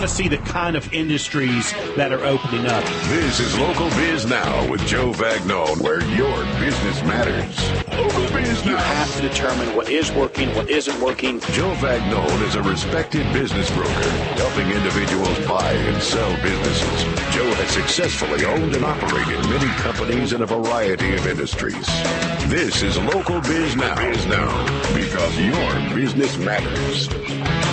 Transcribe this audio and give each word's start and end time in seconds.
want 0.00 0.08
to 0.08 0.16
see 0.16 0.28
the 0.28 0.38
kind 0.38 0.76
of 0.76 0.94
industries 0.94 1.72
that 1.94 2.10
are 2.10 2.24
opening 2.24 2.64
up. 2.66 2.82
This 3.10 3.38
is 3.38 3.58
Local 3.58 3.90
Biz 3.90 4.24
Now 4.24 4.70
with 4.70 4.80
Joe 4.86 5.12
Vagnone, 5.12 5.78
where 5.82 6.00
your 6.16 6.42
business 6.58 7.02
matters. 7.02 7.70
Local 7.90 8.26
Biz 8.34 8.64
You 8.64 8.76
have 8.76 9.14
to 9.16 9.20
determine 9.20 9.76
what 9.76 9.90
is 9.90 10.10
working, 10.12 10.54
what 10.54 10.70
isn't 10.70 10.98
working. 11.02 11.38
Joe 11.52 11.74
Vagnone 11.74 12.48
is 12.48 12.54
a 12.54 12.62
respected 12.62 13.30
business 13.34 13.70
broker, 13.72 14.10
helping 14.40 14.70
individuals 14.70 15.38
buy 15.46 15.70
and 15.70 16.02
sell 16.02 16.34
businesses. 16.40 17.02
Joe 17.34 17.52
has 17.60 17.68
successfully 17.68 18.46
owned 18.46 18.74
and 18.74 18.84
operated 18.86 19.38
many 19.50 19.70
companies 19.82 20.32
in 20.32 20.40
a 20.40 20.46
variety 20.46 21.14
of 21.14 21.26
industries. 21.26 21.86
This 22.48 22.80
is 22.82 22.96
Local 22.96 23.42
Biz 23.42 23.76
Now. 23.76 23.96
Biz 23.96 24.24
Now, 24.24 24.94
because 24.94 25.38
your 25.38 25.94
business 25.94 26.38
matters. 26.38 27.69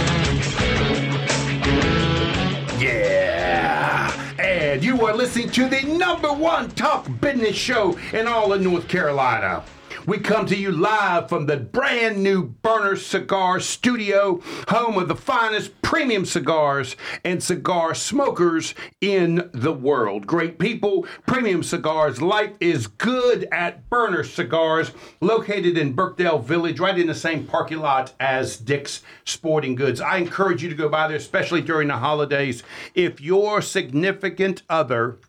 You 4.88 5.06
are 5.06 5.14
listening 5.14 5.50
to 5.50 5.68
the 5.68 5.82
number 5.82 6.32
one 6.32 6.70
talk 6.72 7.06
business 7.20 7.58
show 7.58 8.00
in 8.14 8.26
all 8.26 8.54
of 8.54 8.62
North 8.62 8.88
Carolina. 8.88 9.62
We 10.08 10.20
come 10.20 10.46
to 10.46 10.56
you 10.56 10.72
live 10.72 11.28
from 11.28 11.48
the 11.48 11.58
brand 11.58 12.24
new 12.24 12.42
Burner 12.46 12.96
Cigar 12.96 13.60
Studio, 13.60 14.42
home 14.70 14.98
of 14.98 15.10
the 15.10 15.18
finest 15.18 15.82
premium 15.82 16.24
cigars 16.24 16.96
and 17.26 17.44
cigar 17.44 17.94
smokers 17.94 18.74
in 19.02 19.50
the 19.54 19.74
world. 19.74 20.26
Great 20.26 20.60
people, 20.60 21.06
premium 21.26 21.62
cigars. 21.62 22.22
Life 22.22 22.54
is 22.62 22.88
good 22.88 23.50
at 23.52 23.90
Burner 23.90 24.24
Cigars, 24.24 24.92
located 25.20 25.78
in 25.78 25.92
Birkdale 25.92 26.40
Village, 26.40 26.80
right 26.80 26.98
in 26.98 27.08
the 27.08 27.14
same 27.14 27.46
parking 27.46 27.80
lot 27.80 28.14
as 28.18 28.56
Dick's 28.56 29.04
Sporting 29.26 29.76
Goods. 29.76 30.00
I 30.00 30.20
encourage 30.20 30.64
you 30.64 30.70
to 30.70 30.76
go 30.76 30.88
by 30.88 31.10
there, 31.10 31.18
especially 31.18 31.62
during 31.62 31.90
the 31.90 31.98
holidays. 31.98 32.64
If 32.96 33.20
your 33.20 33.62
significant 33.62 34.64
other 34.70 35.20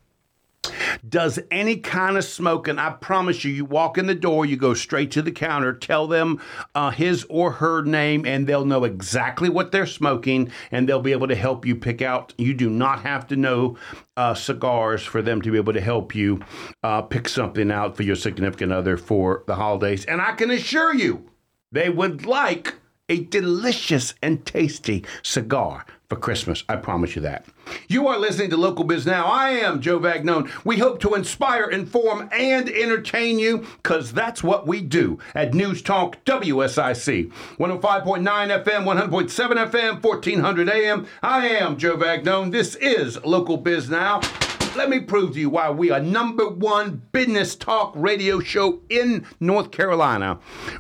does 1.09 1.39
any 1.51 1.77
kind 1.77 2.17
of 2.17 2.25
smoking, 2.25 2.79
I 2.79 2.91
promise 2.91 3.45
you, 3.45 3.53
you 3.53 3.65
walk 3.65 3.99
in 3.99 4.07
the 4.07 4.15
door, 4.15 4.47
you 4.47 4.57
go 4.57 4.75
straight 4.75 5.11
to 5.13 5.23
the 5.23 5.31
counter, 5.31 5.73
tell 5.73 6.07
them 6.07 6.41
uh, 6.75 6.91
his 6.91 7.25
or 7.29 7.53
her 7.53 7.83
name, 7.83 8.27
and 8.27 8.47
they'll 8.47 8.65
know 8.65 8.85
exactly 8.85 9.49
what 9.49 9.73
they're 9.73 9.87
smoking, 9.87 10.51
and 10.71 10.89
they'll 10.89 11.01
be 11.01 11.13
able 11.13 11.29
to 11.29 11.35
help 11.35 11.67
you 11.67 11.77
pick 11.77 12.03
out. 12.03 12.35
You 12.39 12.55
do 12.55 12.71
not 12.71 13.03
have 13.03 13.27
to 13.29 13.37
know 13.37 13.77
uh, 14.17 14.35
cigars 14.35 15.03
for 15.03 15.23
them 15.23 15.41
to 15.43 15.51
be 15.51 15.59
able 15.59 15.73
to 15.73 15.81
help 15.81 16.15
you 16.15 16.41
uh, 16.83 17.03
pick 17.03 17.29
something 17.29 17.71
out 17.71 17.97
for 17.97 18.03
your 18.03 18.17
significant 18.17 18.73
other 18.73 18.97
for 18.97 19.45
the 19.47 19.55
holidays. 19.55 20.05
And 20.05 20.21
I 20.21 20.33
can 20.33 20.51
assure 20.51 20.95
you, 20.95 21.31
they 21.71 21.89
would 21.91 22.27
like 22.27 22.75
a 23.09 23.25
delicious 23.25 24.15
and 24.23 24.45
tasty 24.45 25.05
cigar 25.23 25.87
for 26.09 26.17
Christmas. 26.17 26.65
I 26.69 26.77
promise 26.77 27.15
you 27.17 27.23
that. 27.23 27.45
You 27.89 28.09
are 28.09 28.19
listening 28.19 28.51
to 28.51 28.57
Local 28.57 28.85
Biz 28.85 29.05
Now. 29.05 29.27
I 29.27 29.51
am 29.51 29.81
Joe 29.81 30.01
Vagnone. 30.01 30.51
We 30.65 30.79
hope 30.79 31.01
to 31.01 31.15
inspire, 31.15 31.69
inform, 31.69 32.29
and 32.33 32.69
entertain 32.69 33.39
you 33.39 33.67
because 33.83 34.13
that's 34.13 34.43
what 34.43 34.67
we 34.67 34.81
do 34.81 35.19
at 35.35 35.53
News 35.53 35.83
Talk 35.83 36.25
WSIC. 36.25 37.31
105.9 37.59 38.65
FM, 38.65 38.85
100.7 38.85 39.71
FM, 39.71 40.03
1400 40.03 40.69
AM. 40.71 41.07
I 41.23 41.49
am 41.49 41.77
Joe 41.77 41.97
Vagnone. 41.97 42.53
This 42.53 42.75
is 42.77 43.23
Local 43.25 43.59
Biz 43.59 43.91
Now. 43.91 44.21
Let 44.79 44.91
me 44.91 45.01
prove 45.01 45.33
to 45.33 45.41
you 45.41 45.51
why 45.51 45.71
we 45.71 45.91
are 45.91 45.99
number 45.99 46.49
one 46.49 47.03
business 47.11 47.57
talk 47.57 47.93
radio 47.97 48.39
show 48.39 48.81
in 48.89 49.27
North 49.41 49.73
Carolina. 49.73 50.39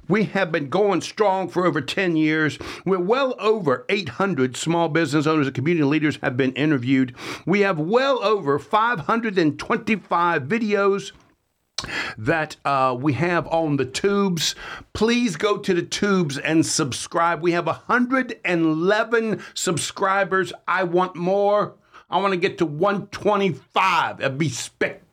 We 0.09 0.23
have 0.27 0.53
been 0.53 0.69
going 0.69 1.01
strong 1.01 1.49
for 1.49 1.67
over 1.67 1.81
10 1.81 2.15
years. 2.15 2.61
We're 2.87 3.01
well 3.01 3.35
over 3.41 3.85
800 3.89 4.57
small 4.57 4.89
business 4.89 5.27
owners 5.27 5.49
and 5.49 5.57
community 5.57 5.83
leaders 5.83 6.17
have 6.23 6.37
been 6.37 6.53
interviewed. 6.53 7.13
We 7.45 7.63
have 7.63 7.81
well 7.81 8.23
over 8.23 8.61
525 8.61 10.43
videos 10.45 11.11
that 12.17 12.55
uh, 12.65 12.97
we 12.97 13.15
have 13.15 13.49
on 13.49 13.79
the 13.79 13.85
tubes. 13.85 14.55
Please 14.93 15.35
go 15.35 15.59
to 15.59 15.75
the 15.75 15.83
tubes 15.83 16.39
and 16.39 16.65
subscribe. 16.65 17.43
We 17.43 17.51
have 17.51 17.67
111 17.67 19.43
subscribers. 19.55 20.53
I 20.69 20.85
want 20.85 21.17
more. 21.17 21.75
I 22.11 22.19
want 22.19 22.33
to 22.33 22.39
get 22.39 22.59
to 22.59 22.67
125. 22.67 24.19
That'd 24.19 24.39
be 24.39 24.49
spectacular. 24.49 25.08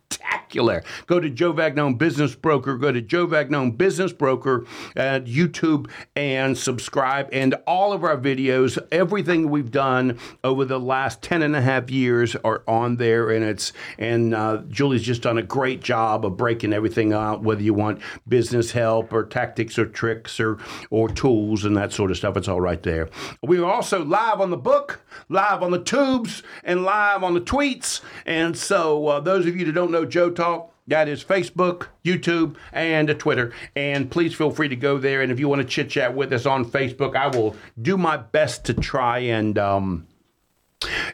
Go 1.05 1.19
to 1.19 1.29
Joe 1.29 1.53
Vagnone 1.53 1.97
Business 1.97 2.33
Broker. 2.33 2.77
Go 2.77 2.91
to 2.91 3.01
Joe 3.01 3.27
Vagnone 3.27 3.77
Business 3.77 4.13
Broker 4.13 4.65
at 4.95 5.25
YouTube 5.25 5.89
and 6.15 6.57
subscribe. 6.57 7.27
And 7.33 7.55
all 7.67 7.91
of 7.91 8.03
our 8.03 8.17
videos, 8.17 8.77
everything 8.91 9.49
we've 9.49 9.71
done 9.71 10.17
over 10.43 10.63
the 10.63 10.79
last 10.79 11.21
10 11.21 11.41
and 11.41 11.55
a 11.55 11.61
half 11.61 11.89
years 11.89 12.35
are 12.37 12.63
on 12.67 12.95
there. 12.97 13.31
And 13.31 13.43
it's, 13.43 13.73
and 13.97 14.33
uh, 14.33 14.63
Julie's 14.69 15.03
just 15.03 15.23
done 15.23 15.37
a 15.37 15.43
great 15.43 15.81
job 15.81 16.25
of 16.25 16.37
breaking 16.37 16.71
everything 16.71 17.11
out, 17.11 17.43
whether 17.43 17.61
you 17.61 17.73
want 17.73 18.01
business 18.27 18.71
help 18.71 19.11
or 19.11 19.25
tactics 19.25 19.77
or 19.77 19.85
tricks 19.85 20.39
or, 20.39 20.57
or 20.89 21.09
tools 21.09 21.65
and 21.65 21.75
that 21.75 21.91
sort 21.91 22.11
of 22.11 22.17
stuff. 22.17 22.37
It's 22.37 22.47
all 22.47 22.61
right 22.61 22.81
there. 22.81 23.09
We 23.43 23.59
are 23.59 23.71
also 23.71 24.05
live 24.05 24.39
on 24.39 24.51
the 24.51 24.57
book, 24.57 25.03
live 25.27 25.61
on 25.63 25.71
the 25.71 25.83
tubes, 25.83 26.43
and 26.63 26.83
live 26.83 27.23
on 27.23 27.33
the 27.33 27.41
tweets. 27.41 28.01
And 28.25 28.57
so, 28.57 29.07
uh, 29.07 29.19
those 29.19 29.45
of 29.45 29.57
you 29.57 29.65
that 29.65 29.73
don't 29.73 29.91
know 29.91 30.04
Joe 30.05 30.29
Talk, 30.29 30.71
that 30.87 31.07
is 31.07 31.23
Facebook, 31.23 31.87
YouTube, 32.03 32.55
and 32.71 33.07
Twitter. 33.19 33.53
And 33.75 34.09
please 34.09 34.33
feel 34.35 34.51
free 34.51 34.69
to 34.69 34.75
go 34.75 34.97
there. 34.97 35.21
And 35.21 35.31
if 35.31 35.39
you 35.39 35.49
want 35.49 35.61
to 35.61 35.67
chit 35.67 35.89
chat 35.89 36.15
with 36.15 36.31
us 36.31 36.45
on 36.45 36.65
Facebook, 36.65 37.15
I 37.15 37.27
will 37.27 37.55
do 37.81 37.97
my 37.97 38.17
best 38.17 38.65
to 38.65 38.73
try 38.73 39.19
and. 39.19 39.57
Um, 39.57 40.07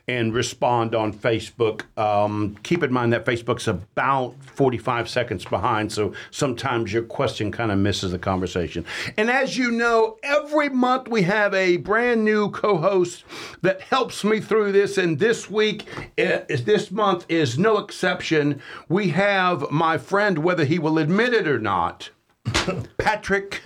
and 0.07 0.33
respond 0.33 0.95
on 0.95 1.13
Facebook. 1.13 1.83
Um, 1.97 2.57
keep 2.63 2.83
in 2.83 2.91
mind 2.91 3.13
that 3.13 3.25
Facebook's 3.25 3.67
about 3.67 4.35
45 4.43 5.09
seconds 5.09 5.45
behind, 5.45 5.91
so 5.91 6.13
sometimes 6.31 6.93
your 6.93 7.03
question 7.03 7.51
kind 7.51 7.71
of 7.71 7.79
misses 7.79 8.11
the 8.11 8.19
conversation. 8.19 8.85
And 9.17 9.29
as 9.29 9.57
you 9.57 9.71
know, 9.71 10.17
every 10.23 10.69
month 10.69 11.07
we 11.07 11.23
have 11.23 11.53
a 11.53 11.77
brand 11.77 12.23
new 12.23 12.49
co 12.51 12.77
host 12.77 13.23
that 13.61 13.81
helps 13.81 14.23
me 14.23 14.39
through 14.39 14.71
this, 14.71 14.97
and 14.97 15.19
this 15.19 15.49
week, 15.49 15.85
eh, 16.17 16.41
this 16.47 16.91
month 16.91 17.25
is 17.29 17.57
no 17.57 17.77
exception. 17.77 18.61
We 18.89 19.09
have 19.09 19.69
my 19.71 19.97
friend, 19.97 20.39
whether 20.39 20.65
he 20.65 20.79
will 20.79 20.97
admit 20.97 21.33
it 21.33 21.47
or 21.47 21.59
not, 21.59 22.09
Patrick 22.97 23.61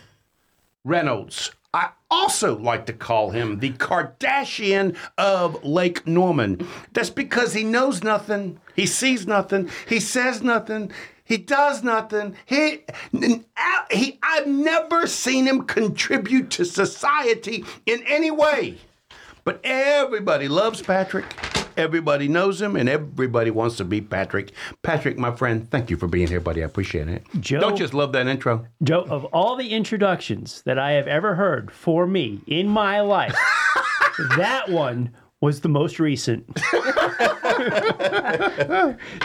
Reynolds. 0.84 1.52
Also 2.18 2.58
like 2.58 2.86
to 2.86 2.94
call 2.94 3.32
him 3.32 3.60
the 3.60 3.72
Kardashian 3.72 4.96
of 5.18 5.62
Lake 5.66 6.08
Norman. 6.08 6.66
That's 6.94 7.10
because 7.10 7.54
he 7.54 7.66
knows 7.66 8.04
nothing, 8.04 8.58
he 8.74 8.86
sees 8.86 9.28
nothing, 9.28 9.70
he 9.86 10.00
says 10.00 10.42
nothing, 10.42 10.94
he 11.26 11.38
does 11.38 11.84
nothing. 11.84 12.38
He, 12.46 12.86
he 13.92 14.20
I've 14.24 14.48
never 14.48 15.08
seen 15.08 15.46
him 15.46 15.66
contribute 15.66 16.52
to 16.52 16.64
society 16.64 17.66
in 17.86 18.02
any 18.08 18.32
way. 18.32 18.78
But 19.44 19.60
everybody 19.66 20.48
loves 20.48 20.82
Patrick. 20.82 21.26
Everybody 21.78 22.28
knows 22.28 22.62
him, 22.62 22.76
and 22.76 22.90
everybody 22.90 23.52
wants 23.52 23.78
to 23.78 23.84
be 23.84 24.02
Patrick. 24.02 24.52
Patrick, 24.82 25.18
my 25.18 25.36
friend, 25.36 25.70
thank 25.70 25.90
you 25.90 25.98
for 25.98 26.08
being 26.08 26.28
here, 26.28 26.40
buddy. 26.40 26.62
I 26.62 26.66
appreciate 26.66 27.08
it. 27.08 27.24
Joe- 27.40 27.60
Don't 27.60 27.78
just 27.78 27.94
love 27.94 28.12
that 28.14 28.28
intro. 28.28 28.66
Joe, 28.84 29.06
of 29.10 29.26
all 29.26 29.56
the 29.56 29.70
introductions 29.74 30.62
that 30.66 30.80
I 30.80 30.92
have 30.94 31.08
ever 31.08 31.36
heard 31.36 31.72
for 31.72 32.08
me 32.08 32.42
in 32.48 32.68
my 32.68 33.02
life, 33.02 33.36
that 34.38 34.70
one 34.70 35.12
was 35.42 35.62
the 35.62 35.70
most 35.70 36.00
recent. 36.00 36.46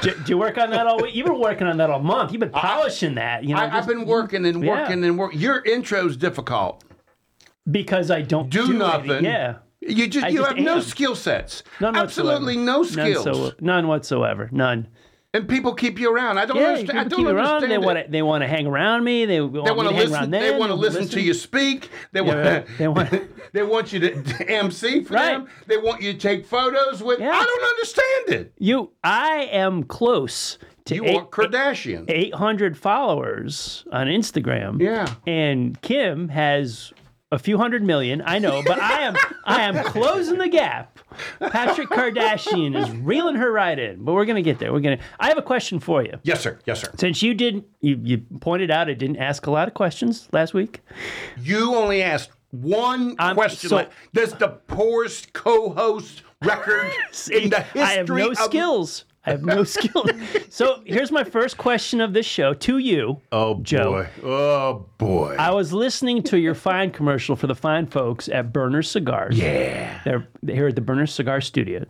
do, 0.03 0.05
did 0.13 0.29
you 0.29 0.39
work 0.39 0.59
on 0.59 0.71
that 0.71 0.87
all 0.87 1.01
week? 1.01 1.15
You've 1.15 1.27
been 1.27 1.41
working 1.41 1.67
on 1.67 1.77
that 1.79 1.91
all 1.91 2.01
month. 2.01 2.33
You've 2.33 2.41
been 2.41 2.51
polishing 2.51 3.15
that. 3.15 3.45
You 3.45 3.55
know, 3.55 3.61
I, 3.63 3.79
I've 3.79 3.87
been 3.87 4.07
working 4.07 4.45
and 4.47 4.63
Yeah. 4.65 4.83
working 4.83 5.05
and 5.05 5.19
working. 5.19 5.41
Your 5.41 5.63
intro's 5.65 6.17
difficult. 6.17 6.85
because 7.71 8.11
I 8.11 8.23
don't 8.23 8.51
Do 8.51 8.67
do, 8.67 8.73
nothing. 8.75 9.25
Yeah. 9.25 9.57
You 9.91 10.07
just 10.07 10.27
I 10.27 10.29
you 10.29 10.39
just 10.39 10.49
have 10.49 10.59
no 10.59 10.81
skill 10.81 11.15
sets. 11.15 11.63
None 11.81 11.97
Absolutely 11.97 12.57
whatsoever. 12.57 12.65
no 12.79 12.83
skills. 12.85 13.27
None, 13.27 13.35
so, 13.35 13.53
none 13.61 13.89
whatsoever. 13.89 14.49
None. 14.53 14.89
and 15.33 15.49
people 15.49 15.75
keep 15.75 15.99
you 16.01 16.13
around. 16.13 16.39
I 16.39 16.45
don't 16.47 16.57
Yeah, 16.57 16.69
understand. 16.69 16.99
I 16.99 17.05
don't 17.05 17.27
around. 17.27 17.69
They 17.69 17.79
want 17.79 18.05
to. 18.05 18.11
They 18.11 18.23
want 18.23 18.43
to 18.43 18.49
hang 18.49 18.67
around 18.67 19.05
me. 19.05 19.27
They 19.27 19.41
want, 19.41 19.65
They 19.67 19.73
want 19.73 19.89
to 19.89 19.95
hang 19.95 20.11
listen. 20.11 20.31
They 20.31 20.57
want 20.59 20.71
to 20.71 20.75
listen 20.75 21.09
to 21.09 21.21
you 21.21 21.35
speak. 21.35 21.89
They 22.13 22.21
want. 22.21 22.67
They 22.79 22.89
want- 22.97 23.53
they 23.53 23.63
want 23.65 23.93
you 23.93 23.99
to 24.01 24.49
MC 24.51 25.03
for 25.03 25.15
Right. 25.15 25.33
them. 25.39 25.49
They 25.67 25.77
want 25.77 26.03
you 26.03 26.13
to 26.13 26.19
take 26.19 26.47
photos 26.47 27.03
with. 27.03 27.19
Yeah. 27.21 27.31
I 27.35 27.45
don't 27.45 27.69
understand 27.71 28.29
it. 28.47 28.53
You, 28.59 28.93
I 29.03 29.49
am 29.51 29.83
close 29.83 30.57
to 30.85 30.95
You 30.95 31.05
eight- 31.05 31.17
are 31.17 31.27
Kardashian. 31.27 32.05
800 32.09 32.77
followers 32.79 33.85
on 33.93 34.07
Instagram. 34.07 34.81
Yeah. 34.81 35.15
And 35.27 35.81
Kim 35.83 36.29
has 36.29 36.93
a 37.33 37.39
few 37.39 37.57
hundred 37.59 37.83
million. 37.83 38.23
I 38.25 38.39
know, 38.39 38.63
but 38.67 38.81
I 38.81 39.01
am 39.03 39.17
I 39.45 39.63
am 39.63 39.85
closing 39.85 40.39
the 40.39 40.49
gap. 40.49 40.99
Patrick 41.41 41.89
Kardashian 41.89 42.77
is 42.77 42.91
reeling 42.91 43.37
her 43.37 43.53
right 43.53 43.79
in, 43.79 44.05
but 44.05 44.15
we're 44.15 44.25
gonna 44.25 44.43
get 44.43 44.59
there. 44.59 44.73
We're 44.73 44.81
gonna. 44.81 44.99
I 45.19 45.29
have 45.29 45.39
a 45.39 45.43
question 45.43 45.79
for 45.81 46.03
you. 46.03 46.15
yes, 46.23 46.41
sir. 46.41 46.59
Yes, 46.67 46.81
sir. 46.81 46.91
Since 46.99 47.23
you 47.23 47.35
didn't, 47.35 47.67
you, 47.81 48.01
you 48.03 48.19
pointed 48.41 48.71
out 48.71 48.89
I 48.89 48.95
didn't 48.95 49.19
ask 49.19 49.47
a 49.47 49.51
lot 49.51 49.69
of 49.69 49.75
questions 49.75 50.29
last 50.33 50.55
week. 50.55 50.81
You 51.41 51.75
only 51.77 52.03
asked 52.03 52.31
one 52.51 53.15
I'm- 53.19 53.37
question. 53.37 53.71
so-. 53.71 53.87
That's 54.13 54.33
the 54.33 54.49
poorest 54.49 55.33
co-host 55.33 56.23
record 56.43 56.91
in 57.33 57.51
the 57.51 57.61
history 57.61 57.81
I 57.83 57.93
have 57.93 58.09
no 58.09 58.31
of 58.31 58.37
skills. 58.39 59.05
I 59.27 59.31
have 59.33 59.43
no 59.45 59.65
skills. 59.65 60.11
So 60.49 60.83
here's 60.87 61.13
my 61.13 61.25
first 61.25 61.59
question 61.59 62.01
of 62.01 62.13
this 62.15 62.25
show 62.27 62.55
to 62.55 62.79
you. 62.79 63.21
Oh 63.33 63.61
Joe. 63.63 63.93
boy! 63.93 64.09
Oh 64.27 64.87
boy! 64.99 65.37
I 65.39 65.51
was 65.51 65.73
listening 65.73 66.23
to 66.25 66.39
your 66.39 66.55
fine 66.55 66.91
commercial 66.91 67.37
for 67.37 67.47
the 67.47 67.55
fine 67.55 67.87
folks 67.87 68.29
at 68.29 68.53
Burner 68.53 68.83
Cigars. 68.83 69.39
yeah. 69.39 70.01
They're 70.05 70.27
here 70.47 70.69
at 70.69 70.75
the 70.75 70.81
Burner 70.81 71.07
Cigar 71.07 71.41
Studio. 71.43 71.85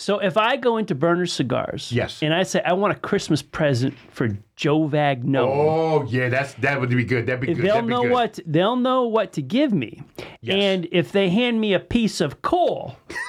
So 0.00 0.20
if 0.20 0.36
I 0.36 0.56
go 0.56 0.76
into 0.76 0.94
Burner 0.94 1.26
Cigars, 1.26 1.90
Yes. 1.90 2.22
and 2.22 2.32
I 2.32 2.44
say 2.44 2.62
I 2.64 2.72
want 2.74 2.96
a 2.96 3.00
Christmas 3.00 3.42
present 3.42 3.94
for 4.12 4.28
Joe 4.54 4.88
Vagno, 4.88 5.44
Oh 5.44 6.06
yeah, 6.08 6.28
that's 6.28 6.54
that 6.54 6.80
would 6.80 6.90
be 6.90 7.02
good. 7.04 7.26
That'd 7.26 7.40
be 7.40 7.52
good. 7.52 7.64
they'll 7.64 7.82
be 7.82 7.88
know 7.88 8.02
good. 8.02 8.12
what 8.12 8.38
they'll 8.46 8.76
know 8.76 9.02
what 9.08 9.32
to 9.32 9.42
give 9.42 9.72
me. 9.72 10.02
Yes. 10.40 10.56
And 10.56 10.88
if 10.92 11.10
they 11.10 11.28
hand 11.30 11.60
me 11.60 11.74
a 11.74 11.80
piece 11.80 12.20
of 12.20 12.42
coal, 12.42 12.96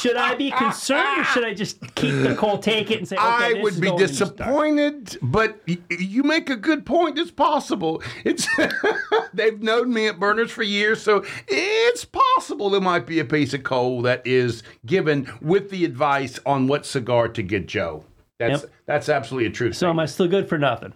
should 0.00 0.16
I 0.16 0.34
be 0.36 0.50
concerned 0.50 1.20
or 1.20 1.24
should 1.24 1.44
I 1.44 1.54
just 1.54 1.80
keep 1.94 2.12
the 2.22 2.34
coal, 2.36 2.58
take 2.58 2.90
it, 2.90 2.98
and 2.98 3.06
say, 3.08 3.16
okay, 3.16 3.24
I 3.26 3.52
this 3.54 3.62
would 3.62 3.72
is 3.74 3.80
be 3.80 3.86
going 3.88 4.00
in 4.00 4.06
the 4.08 4.12
star? 4.14 4.28
disappointed, 4.28 5.18
but 5.22 5.60
y- 5.68 5.78
you 5.90 6.22
make 6.24 6.50
a 6.50 6.56
good 6.56 6.84
point. 6.84 7.18
It's 7.18 7.30
possible. 7.30 8.02
It's 8.24 8.46
they've 9.34 9.60
known 9.62 9.92
me 9.92 10.08
at 10.08 10.18
Burners 10.18 10.50
for 10.50 10.62
years, 10.64 11.00
so 11.02 11.24
it's 11.48 12.04
possible 12.04 12.70
there 12.70 12.80
might 12.80 13.06
be 13.06 13.20
a 13.20 13.24
piece 13.24 13.54
of 13.54 13.62
coal 13.62 14.02
that 14.02 14.26
is 14.26 14.62
given 14.84 14.95
with 15.40 15.70
the 15.70 15.84
advice 15.84 16.38
on 16.46 16.66
what 16.66 16.86
cigar 16.86 17.28
to 17.28 17.42
get 17.42 17.66
Joe. 17.66 18.04
That's 18.38 18.62
Yep. 18.62 18.72
that's 18.86 19.08
absolutely 19.08 19.48
a 19.48 19.52
true. 19.52 19.72
So 19.72 19.88
am 19.88 19.98
I 19.98 20.06
still 20.06 20.28
good 20.28 20.48
for 20.48 20.58
nothing? 20.58 20.92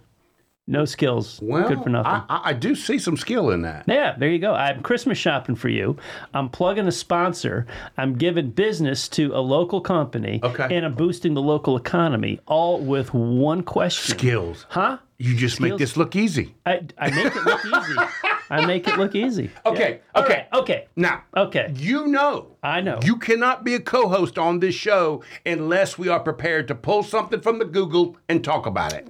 No 0.67 0.85
skills. 0.85 1.39
well, 1.41 1.67
good 1.67 1.83
for 1.83 1.89
nothing. 1.89 2.11
I, 2.29 2.41
I, 2.45 2.53
do 2.53 2.75
see 2.75 2.99
some 2.99 3.17
skill 3.17 3.49
in 3.49 3.63
that. 3.63 3.85
Yeah, 3.87 4.15
there 4.17 4.29
you 4.29 4.37
go. 4.39 4.53
I'm 4.53 4.83
Christmas 4.83 5.17
shopping 5.17 5.55
for 5.55 5.69
you. 5.69 5.97
I'm 6.33 6.49
plugging 6.49 6.87
a 6.87 6.91
sponsor. 6.91 7.65
I'm 7.97 8.13
giving 8.13 8.51
business 8.51 9.09
to 9.09 9.35
a 9.35 9.41
local 9.41 9.81
company. 9.81 10.39
Okay. 10.41 10.73
And 10.73 10.85
I'm 10.85 10.93
boosting 10.93 11.33
the 11.33 11.41
local 11.41 11.75
economy, 11.75 12.39
all 12.45 12.79
with 12.79 13.13
one 13.13 13.63
question. 13.63 14.17
Skills. 14.17 14.65
Huh? 14.69 14.99
You 15.17 15.35
just 15.35 15.59
make 15.59 15.77
this 15.77 15.97
look 15.97 16.15
easy. 16.15 16.55
I, 16.65 16.85
I 16.97 17.09
make 17.09 17.35
it 17.35 17.43
look 17.43 17.65
easy. 17.65 17.95
I 18.51 18.65
make 18.67 18.87
it 18.87 18.97
look 18.97 19.15
easy. 19.15 19.49
Okay. 19.65 20.01
All 20.13 20.23
Okay. 20.23 20.33
right, 20.33 20.47
Okay. 20.61 20.87
Now, 20.95 21.23
Okay. 21.35 21.71
you 21.75 22.07
know 22.07 22.47
I 22.61 22.81
know. 22.81 22.99
You 23.01 23.15
cannot 23.15 23.63
be 23.63 23.73
a 23.75 23.79
co 23.79 24.09
host 24.09 24.37
on 24.37 24.59
this 24.59 24.75
show 24.75 25.23
unless 25.45 25.97
we 25.97 26.09
are 26.09 26.19
prepared 26.19 26.67
to 26.67 26.75
pull 26.75 27.01
something 27.03 27.39
from 27.41 27.57
the 27.59 27.65
Google 27.65 28.17
and 28.27 28.43
talk 28.43 28.65
about 28.65 28.93
it. 28.93 29.07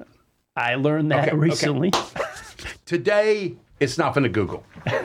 I 0.56 0.76
learned 0.76 1.12
that 1.12 1.20
Okay, 1.30 1.32
okay. 1.32 1.38
recently. 1.38 1.92
Today, 2.86 3.56
it's 3.80 3.98
not 3.98 4.14
from 4.14 4.24
the 4.24 4.30
Google. 4.30 4.64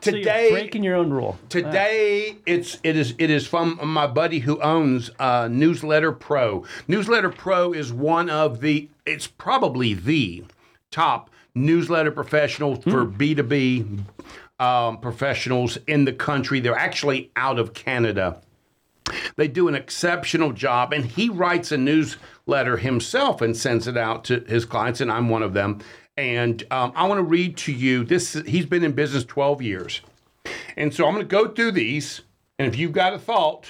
So 0.00 0.10
you're 0.10 0.18
Today, 0.20 0.50
breaking 0.50 0.82
your 0.84 0.96
own 0.96 1.10
rule. 1.10 1.38
Today 1.48 2.36
it's 2.44 2.76
it 2.82 2.94
is 2.94 3.14
it 3.16 3.30
is 3.30 3.46
from 3.46 3.80
my 3.82 4.06
buddy 4.06 4.40
who 4.40 4.60
owns 4.60 5.10
uh, 5.18 5.48
Newsletter 5.50 6.12
Pro. 6.12 6.66
Newsletter 6.86 7.30
Pro 7.30 7.72
is 7.72 7.90
one 7.90 8.28
of 8.28 8.60
the 8.60 8.90
it's 9.06 9.26
probably 9.26 9.94
the 9.94 10.44
top 10.90 11.30
newsletter 11.54 12.10
professional 12.10 12.76
for 12.76 13.04
B 13.04 13.34
two 13.34 13.42
B 13.42 13.86
um, 14.58 14.98
professionals 14.98 15.78
in 15.86 16.04
the 16.04 16.12
country. 16.12 16.60
They're 16.60 16.74
actually 16.74 17.30
out 17.36 17.58
of 17.58 17.74
Canada. 17.74 18.40
They 19.36 19.48
do 19.48 19.68
an 19.68 19.74
exceptional 19.74 20.52
job, 20.52 20.92
and 20.92 21.04
he 21.04 21.28
writes 21.28 21.70
a 21.72 21.76
newsletter 21.76 22.78
himself 22.78 23.42
and 23.42 23.56
sends 23.56 23.86
it 23.86 23.96
out 23.96 24.24
to 24.24 24.40
his 24.40 24.64
clients, 24.64 25.00
and 25.00 25.10
I'm 25.10 25.28
one 25.28 25.42
of 25.42 25.52
them. 25.52 25.80
And 26.16 26.62
um, 26.70 26.92
I 26.94 27.06
want 27.06 27.18
to 27.18 27.24
read 27.24 27.56
to 27.58 27.72
you 27.72 28.04
this. 28.04 28.34
He's 28.46 28.66
been 28.66 28.84
in 28.84 28.92
business 28.92 29.24
12 29.24 29.60
years, 29.60 30.00
and 30.76 30.94
so 30.94 31.06
I'm 31.06 31.14
going 31.14 31.26
to 31.26 31.30
go 31.30 31.48
through 31.48 31.72
these. 31.72 32.22
And 32.58 32.68
if 32.68 32.78
you've 32.78 32.92
got 32.92 33.12
a 33.12 33.18
thought, 33.18 33.66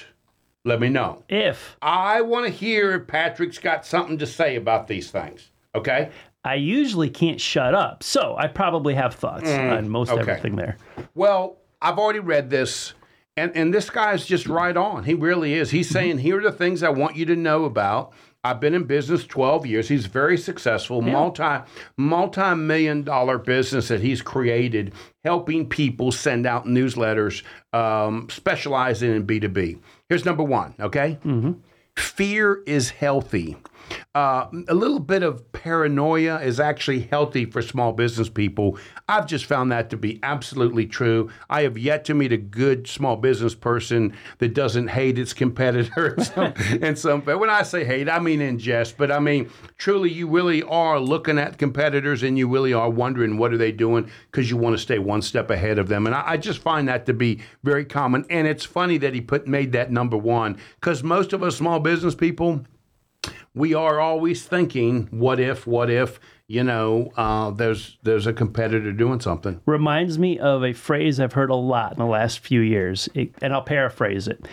let 0.63 0.79
me 0.79 0.89
know. 0.89 1.23
If 1.27 1.75
I 1.81 2.21
want 2.21 2.45
to 2.45 2.51
hear 2.51 2.93
if 2.93 3.07
Patrick's 3.07 3.57
got 3.57 3.85
something 3.85 4.17
to 4.19 4.27
say 4.27 4.55
about 4.55 4.87
these 4.87 5.09
things. 5.11 5.49
Okay. 5.73 6.11
I 6.45 6.55
usually 6.55 7.09
can't 7.09 7.41
shut 7.41 7.73
up, 7.73 8.03
so 8.03 8.35
I 8.37 8.47
probably 8.47 8.93
have 8.93 9.15
thoughts 9.15 9.49
on 9.49 9.89
most 9.89 10.11
Mm, 10.11 10.19
okay. 10.21 10.31
everything 10.31 10.55
there. 10.55 10.77
Well, 11.15 11.57
I've 11.81 11.97
already 11.97 12.19
read 12.19 12.49
this, 12.49 12.93
and, 13.35 13.51
and 13.55 13.73
this 13.73 13.89
guy's 13.89 14.25
just 14.25 14.47
right 14.47 14.77
on. 14.77 15.03
He 15.03 15.13
really 15.15 15.55
is. 15.55 15.71
He's 15.71 15.89
saying, 15.89 16.19
here 16.19 16.37
are 16.39 16.43
the 16.43 16.51
things 16.51 16.83
I 16.83 16.89
want 16.89 17.15
you 17.15 17.25
to 17.25 17.35
know 17.35 17.65
about. 17.65 18.13
I've 18.43 18.59
been 18.59 18.75
in 18.75 18.83
business 18.83 19.25
12 19.25 19.65
years. 19.65 19.87
He's 19.89 20.05
very 20.05 20.37
successful, 20.37 21.01
multi 21.01 21.63
multi 21.97 22.53
million 22.53 23.01
dollar 23.01 23.39
business 23.39 23.87
that 23.87 24.01
he's 24.01 24.21
created, 24.21 24.93
helping 25.23 25.67
people 25.67 26.11
send 26.11 26.45
out 26.45 26.65
newsletters, 26.67 27.41
um, 27.73 28.27
specializing 28.29 29.15
in 29.15 29.25
B2B. 29.25 29.79
Here's 30.09 30.25
number 30.25 30.43
one, 30.43 30.75
okay? 30.79 31.17
Mm-hmm. 31.25 31.53
Fear 31.97 32.61
is 32.67 32.91
healthy. 32.91 33.57
Uh, 34.13 34.47
a 34.69 34.73
little 34.73 34.99
bit 34.99 35.23
of 35.23 35.51
paranoia 35.51 36.39
is 36.39 36.59
actually 36.59 37.01
healthy 37.01 37.45
for 37.45 37.61
small 37.61 37.91
business 37.91 38.29
people. 38.29 38.77
I've 39.09 39.27
just 39.27 39.45
found 39.45 39.71
that 39.71 39.89
to 39.89 39.97
be 39.97 40.19
absolutely 40.23 40.85
true. 40.85 41.29
I 41.49 41.63
have 41.63 41.77
yet 41.77 42.05
to 42.05 42.13
meet 42.13 42.31
a 42.31 42.37
good 42.37 42.87
small 42.87 43.17
business 43.17 43.53
person 43.53 44.15
that 44.37 44.53
doesn't 44.53 44.87
hate 44.87 45.19
its 45.19 45.33
competitor. 45.33 46.15
and 46.81 46.97
some, 46.97 47.21
when 47.23 47.49
I 47.49 47.63
say 47.63 47.83
hate, 47.83 48.09
I 48.09 48.19
mean 48.19 48.41
in 48.41 48.57
jest, 48.57 48.97
but 48.97 49.11
I 49.11 49.19
mean 49.19 49.49
truly, 49.77 50.11
you 50.11 50.27
really 50.27 50.63
are 50.63 50.99
looking 50.99 51.37
at 51.37 51.57
competitors 51.57 52.23
and 52.23 52.37
you 52.37 52.47
really 52.47 52.73
are 52.73 52.89
wondering 52.89 53.37
what 53.37 53.53
are 53.53 53.57
they 53.57 53.71
doing 53.71 54.09
because 54.31 54.49
you 54.49 54.57
want 54.57 54.75
to 54.75 54.81
stay 54.81 54.99
one 54.99 55.21
step 55.21 55.51
ahead 55.51 55.77
of 55.77 55.89
them. 55.89 56.05
And 56.05 56.15
I, 56.15 56.23
I 56.31 56.37
just 56.37 56.59
find 56.59 56.87
that 56.87 57.05
to 57.07 57.13
be 57.13 57.41
very 57.63 57.85
common. 57.85 58.25
And 58.29 58.47
it's 58.47 58.65
funny 58.65 58.97
that 58.99 59.13
he 59.13 59.21
put 59.21 59.47
made 59.47 59.73
that 59.73 59.91
number 59.91 60.17
one 60.17 60.57
because 60.79 61.03
most 61.03 61.33
of 61.33 61.43
us 61.43 61.57
small 61.57 61.79
business 61.79 62.15
people 62.15 62.63
we 63.53 63.73
are 63.73 63.99
always 63.99 64.45
thinking, 64.45 65.07
what 65.11 65.39
if, 65.39 65.65
what 65.65 65.89
if, 65.89 66.19
you 66.47 66.63
know, 66.63 67.11
uh, 67.17 67.51
there's 67.51 67.97
there's 68.03 68.27
a 68.27 68.33
competitor 68.33 68.91
doing 68.91 69.19
something. 69.19 69.61
reminds 69.65 70.19
me 70.19 70.37
of 70.39 70.63
a 70.63 70.73
phrase 70.73 71.19
I've 71.19 71.33
heard 71.33 71.49
a 71.49 71.55
lot 71.55 71.93
in 71.93 71.97
the 71.97 72.05
last 72.05 72.39
few 72.39 72.61
years, 72.61 73.09
it, 73.13 73.33
and 73.41 73.53
I'll 73.53 73.63
paraphrase 73.63 74.27
it. 74.27 74.47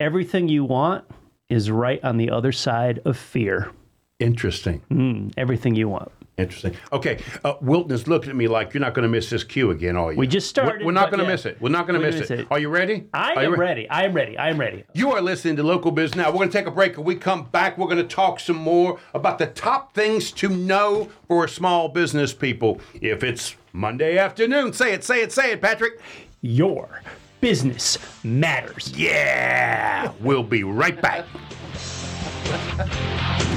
Everything 0.00 0.48
you 0.48 0.64
want 0.64 1.04
is 1.48 1.70
right 1.70 2.02
on 2.02 2.16
the 2.16 2.30
other 2.30 2.52
side 2.52 3.00
of 3.04 3.16
fear. 3.16 3.70
Interesting. 4.18 5.32
Everything 5.36 5.74
you 5.74 5.88
want. 5.88 6.10
Interesting. 6.36 6.74
Okay, 6.92 7.22
uh, 7.44 7.54
Wilton 7.60 7.92
is 7.92 8.08
looking 8.08 8.28
at 8.28 8.34
me 8.34 8.48
like 8.48 8.74
you're 8.74 8.80
not 8.80 8.92
going 8.92 9.04
to 9.04 9.08
miss 9.08 9.30
this 9.30 9.44
cue 9.44 9.70
again, 9.70 9.96
are 9.96 10.12
you? 10.12 10.18
We 10.18 10.26
just 10.26 10.48
started, 10.48 10.80
We're, 10.80 10.86
we're 10.86 10.92
not 10.92 11.10
going 11.10 11.20
to 11.20 11.24
yeah. 11.24 11.30
miss 11.30 11.46
it. 11.46 11.60
We're 11.60 11.68
not 11.68 11.86
going 11.86 12.00
to 12.00 12.04
miss 12.04 12.28
it. 12.28 12.40
it. 12.40 12.46
Are 12.50 12.58
you 12.58 12.70
ready? 12.70 13.06
I 13.14 13.34
Are 13.34 13.42
am 13.44 13.52
re- 13.52 13.58
ready. 13.58 13.88
I 13.88 14.02
am 14.04 14.14
ready. 14.14 14.36
I 14.36 14.50
am 14.50 14.58
ready. 14.58 14.82
You 14.94 15.12
are 15.12 15.20
listening 15.20 15.54
to 15.56 15.62
Local 15.62 15.92
Biz 15.92 16.16
Now. 16.16 16.30
We're 16.30 16.38
going 16.38 16.50
to 16.50 16.58
take 16.58 16.66
a 16.66 16.72
break. 16.72 16.96
When 16.96 17.06
we 17.06 17.14
come 17.14 17.44
back, 17.44 17.78
we're 17.78 17.86
going 17.86 17.98
to 17.98 18.14
talk 18.14 18.40
some 18.40 18.56
more 18.56 18.98
about 19.14 19.38
the 19.38 19.46
top 19.46 19.94
things 19.94 20.32
to 20.32 20.48
know 20.48 21.08
for 21.28 21.46
small 21.46 21.88
business 21.88 22.34
people. 22.34 22.80
If 22.94 23.22
it's 23.22 23.54
Monday 23.72 24.18
afternoon, 24.18 24.72
say 24.72 24.92
it, 24.92 25.04
say 25.04 25.22
it, 25.22 25.30
say 25.30 25.52
it, 25.52 25.62
Patrick. 25.62 26.00
Your 26.40 27.00
business 27.40 27.96
matters. 28.24 28.92
Yeah. 28.96 30.10
We'll 30.20 30.42
be 30.42 30.64
right 30.64 31.00
back. 31.00 31.26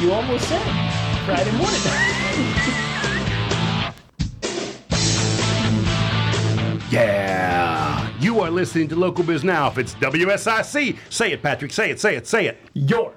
You 0.00 0.12
almost 0.12 0.48
said 0.48 0.60
it. 0.60 1.24
Friday 1.24 1.52
morning. 1.56 1.80
Yeah. 6.88 8.08
You 8.20 8.40
are 8.40 8.50
listening 8.50 8.88
to 8.88 8.96
Local 8.96 9.24
Biz 9.24 9.42
Now. 9.42 9.66
If 9.68 9.76
it's 9.78 9.94
WSIC, 9.96 10.96
say 11.10 11.32
it, 11.32 11.42
Patrick. 11.42 11.72
Say 11.72 11.90
it, 11.90 11.98
say 12.00 12.14
it, 12.14 12.26
say 12.28 12.46
it. 12.46 12.58
Your 12.74 13.12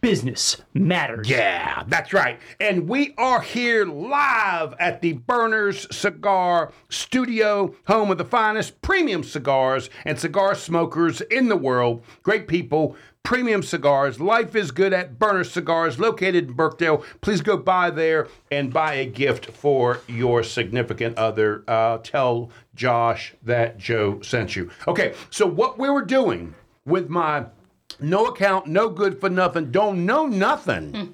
business 0.00 0.56
matters. 0.74 1.28
Yeah, 1.28 1.84
that's 1.86 2.12
right. 2.12 2.38
And 2.58 2.88
we 2.88 3.14
are 3.18 3.40
here 3.40 3.84
live 3.84 4.74
at 4.78 5.00
the 5.02 5.14
Burners 5.14 5.86
Cigar 5.94 6.72
Studio, 6.88 7.74
home 7.86 8.10
of 8.10 8.18
the 8.18 8.24
finest 8.24 8.80
premium 8.82 9.22
cigars 9.22 9.90
and 10.04 10.18
cigar 10.18 10.54
smokers 10.54 11.20
in 11.22 11.48
the 11.48 11.56
world. 11.56 12.02
Great 12.22 12.48
people, 12.48 12.96
premium 13.22 13.62
cigars. 13.62 14.20
Life 14.20 14.54
is 14.56 14.70
good 14.70 14.92
at 14.92 15.18
Burners 15.18 15.52
Cigars, 15.52 15.98
located 15.98 16.48
in 16.48 16.54
Birkdale. 16.54 17.04
Please 17.20 17.40
go 17.40 17.56
by 17.56 17.90
there 17.90 18.28
and 18.50 18.72
buy 18.72 18.94
a 18.94 19.06
gift 19.06 19.46
for 19.46 20.00
your 20.06 20.42
significant 20.42 21.18
other. 21.18 21.62
Uh, 21.68 21.98
tell 21.98 22.50
Josh 22.74 23.34
that 23.42 23.78
Joe 23.78 24.20
sent 24.22 24.56
you. 24.56 24.70
Okay, 24.88 25.14
so 25.30 25.46
what 25.46 25.78
we 25.78 25.90
were 25.90 26.04
doing 26.04 26.54
with 26.84 27.08
my 27.08 27.44
no 28.02 28.26
account, 28.26 28.66
no 28.66 28.88
good 28.88 29.20
for 29.20 29.28
nothing, 29.30 29.70
don't 29.70 30.04
know 30.06 30.26
nothing. 30.26 30.92
Hmm. 30.92 31.04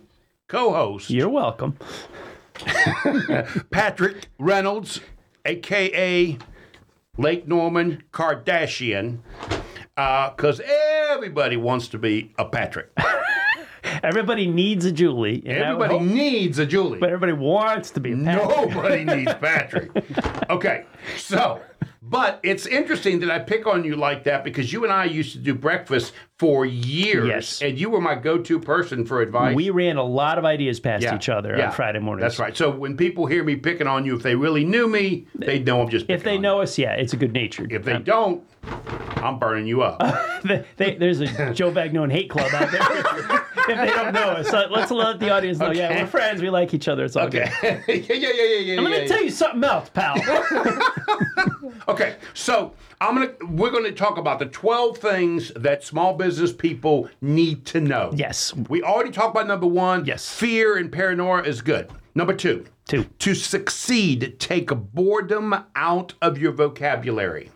Co-host 0.48 1.10
You're 1.10 1.28
welcome. 1.28 1.76
Patrick 3.70 4.28
Reynolds, 4.38 5.00
aka 5.44 6.38
Lake 7.18 7.48
Norman 7.48 8.02
Kardashian, 8.12 9.18
uh, 9.96 10.30
because 10.30 10.60
everybody 11.10 11.56
wants 11.56 11.88
to 11.88 11.98
be 11.98 12.32
a 12.38 12.44
Patrick. 12.44 12.90
Everybody 14.02 14.46
needs 14.48 14.84
a 14.84 14.90
Julie. 14.92 15.42
and 15.46 15.62
I 15.64 15.72
would 15.72 15.84
Everybody 15.90 15.98
hope- 16.06 16.14
needs 16.16 16.58
a 16.58 16.66
Julie. 16.66 16.98
but 16.98 17.08
everybody 17.08 17.32
wants 17.32 17.90
to 17.92 18.00
be 18.00 18.12
a 18.12 18.16
Patrick. 18.16 18.72
Nobody 18.74 19.04
needs 19.04 19.32
Patrick. 19.40 19.90
Okay, 20.50 20.84
so, 21.16 21.60
but 22.08 22.38
it's 22.44 22.66
interesting 22.66 23.18
that 23.20 23.30
I 23.30 23.40
pick 23.40 23.66
on 23.66 23.82
you 23.82 23.96
like 23.96 24.24
that 24.24 24.44
because 24.44 24.72
you 24.72 24.84
and 24.84 24.92
I 24.92 25.04
used 25.04 25.32
to 25.32 25.38
do 25.38 25.54
breakfast 25.54 26.12
for 26.38 26.64
years. 26.64 27.26
Yes. 27.26 27.62
And 27.62 27.78
you 27.78 27.90
were 27.90 28.00
my 28.00 28.14
go 28.14 28.38
to 28.38 28.60
person 28.60 29.04
for 29.04 29.20
advice. 29.22 29.56
We 29.56 29.70
ran 29.70 29.96
a 29.96 30.04
lot 30.04 30.38
of 30.38 30.44
ideas 30.44 30.78
past 30.78 31.02
Yeah, 31.02 31.16
each 31.16 31.28
other 31.28 31.56
yeah, 31.56 31.66
on 31.68 31.72
Friday 31.72 31.98
mornings. 31.98 32.22
That's 32.22 32.38
right. 32.38 32.56
So 32.56 32.70
when 32.70 32.96
people 32.96 33.26
hear 33.26 33.42
me 33.42 33.56
picking 33.56 33.86
on 33.86 34.04
you, 34.06 34.14
if 34.16 34.22
they 34.22 34.36
really 34.36 34.64
knew 34.64 34.86
me, 34.86 35.26
they 35.34 35.58
know 35.58 35.82
I'm 35.82 35.88
just 35.88 36.06
If 36.08 36.22
they 36.22 36.38
know 36.38 36.60
us, 36.60 36.78
yeah, 36.78 36.92
it's 36.92 37.12
a 37.12 37.16
good 37.16 37.32
natured. 37.32 37.72
If 37.72 37.84
they 37.84 37.94
um, 37.94 38.04
don't, 38.04 38.44
I'm 39.16 39.38
burning 39.38 39.66
you 39.66 39.82
up. 39.82 40.00
They- 40.44 40.64
they- 40.76 40.94
there's 40.96 41.20
a 41.20 41.26
Joe 41.54 41.72
Vagnone 41.72 42.12
hate 42.12 42.30
club 42.30 42.52
out 42.54 42.70
there. 42.70 43.46
if 43.68 43.76
they 43.78 43.86
don't 43.86 44.12
know 44.14 44.28
us, 44.30 44.48
so 44.48 44.66
let's 44.70 44.90
let 44.90 45.18
the 45.20 45.30
audience 45.30 45.58
know. 45.58 45.70
Yeah, 45.70 46.00
we're 46.02 46.06
friends. 46.06 46.40
We 46.42 46.50
like 46.50 46.72
each 46.74 46.88
other. 46.88 47.04
It's 47.04 47.16
all 47.16 47.26
Okay. 47.26 47.50
good. 47.60 47.82
yeah, 47.88 47.94
yeah, 47.96 48.14
yeah, 48.14 48.42
yeah, 48.42 48.58
yeah. 48.58 48.74
And 48.76 48.84
let 48.84 48.92
yeah, 48.94 49.02
me 49.02 49.08
tell 49.08 49.22
you 49.22 49.30
something 49.30 49.64
else, 49.64 49.88
pal. 49.90 50.16
Okay, 51.88 52.16
so 52.34 52.72
I'm 53.00 53.14
gonna 53.14 53.32
we're 53.52 53.70
gonna 53.70 53.92
talk 53.92 54.18
about 54.18 54.38
the 54.38 54.46
12 54.46 54.98
things 54.98 55.52
that 55.54 55.84
small 55.84 56.14
business 56.14 56.52
people 56.52 57.08
need 57.20 57.64
to 57.66 57.80
know. 57.80 58.10
yes. 58.14 58.54
We 58.68 58.82
already 58.82 59.10
talked 59.10 59.34
about 59.36 59.46
number 59.46 59.66
one. 59.66 60.04
Yes. 60.04 60.32
Fear 60.32 60.78
and 60.78 60.90
paranoia 60.90 61.42
is 61.42 61.62
good. 61.62 61.90
Number 62.14 62.34
two. 62.34 62.66
Two. 62.88 63.04
To 63.20 63.34
succeed, 63.34 64.36
take 64.38 64.68
boredom 64.68 65.54
out 65.74 66.14
of 66.22 66.38
your 66.38 66.52
vocabulary. 66.52 67.50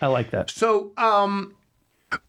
I 0.00 0.06
like 0.08 0.30
that. 0.32 0.50
So, 0.50 0.92
um, 0.96 1.54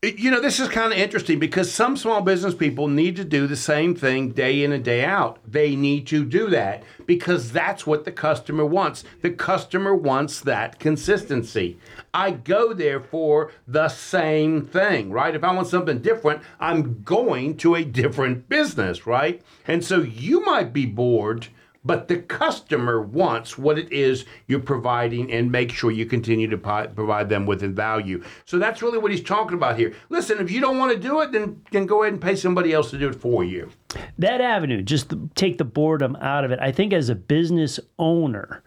you 0.01 0.31
know, 0.31 0.39
this 0.39 0.59
is 0.59 0.69
kind 0.69 0.91
of 0.91 0.99
interesting 0.99 1.39
because 1.39 1.71
some 1.71 1.97
small 1.97 2.21
business 2.21 2.53
people 2.53 2.87
need 2.87 3.15
to 3.15 3.23
do 3.23 3.47
the 3.47 3.55
same 3.55 3.95
thing 3.95 4.31
day 4.31 4.63
in 4.63 4.71
and 4.71 4.83
day 4.83 5.03
out. 5.03 5.39
They 5.45 5.75
need 5.75 6.07
to 6.07 6.25
do 6.25 6.49
that 6.49 6.83
because 7.05 7.51
that's 7.51 7.85
what 7.85 8.05
the 8.05 8.11
customer 8.11 8.65
wants. 8.65 9.03
The 9.21 9.31
customer 9.31 9.95
wants 9.95 10.39
that 10.41 10.79
consistency. 10.79 11.77
I 12.13 12.31
go 12.31 12.73
there 12.73 12.99
for 12.99 13.51
the 13.67 13.89
same 13.89 14.65
thing, 14.65 15.11
right? 15.11 15.35
If 15.35 15.43
I 15.43 15.53
want 15.53 15.67
something 15.67 15.99
different, 15.99 16.41
I'm 16.59 17.01
going 17.03 17.57
to 17.57 17.75
a 17.75 17.83
different 17.83 18.47
business, 18.49 19.07
right? 19.07 19.41
And 19.67 19.83
so 19.83 20.01
you 20.01 20.43
might 20.45 20.73
be 20.73 20.85
bored 20.85 21.47
but 21.85 22.07
the 22.07 22.17
customer 22.17 23.01
wants 23.01 23.57
what 23.57 23.77
it 23.77 23.91
is 23.91 24.25
you're 24.47 24.59
providing 24.59 25.31
and 25.31 25.51
make 25.51 25.71
sure 25.71 25.91
you 25.91 26.05
continue 26.05 26.47
to 26.47 26.57
provide 26.57 27.29
them 27.29 27.45
with 27.45 27.61
value. 27.75 28.23
So 28.45 28.59
that's 28.59 28.81
really 28.81 28.97
what 28.97 29.11
he's 29.11 29.23
talking 29.23 29.55
about 29.55 29.77
here. 29.77 29.93
Listen, 30.09 30.39
if 30.39 30.51
you 30.51 30.61
don't 30.61 30.77
want 30.77 30.93
to 30.93 30.99
do 30.99 31.21
it, 31.21 31.31
then, 31.31 31.61
then 31.71 31.85
go 31.85 32.03
ahead 32.03 32.13
and 32.13 32.21
pay 32.21 32.35
somebody 32.35 32.73
else 32.73 32.89
to 32.91 32.97
do 32.97 33.09
it 33.09 33.15
for 33.15 33.43
you. 33.43 33.69
that 34.17 34.41
avenue, 34.41 34.81
just 34.81 35.13
take 35.35 35.57
the 35.57 35.65
boredom 35.65 36.15
out 36.17 36.43
of 36.43 36.51
it. 36.51 36.59
I 36.59 36.71
think 36.71 36.93
as 36.93 37.09
a 37.09 37.15
business 37.15 37.79
owner, 37.99 38.63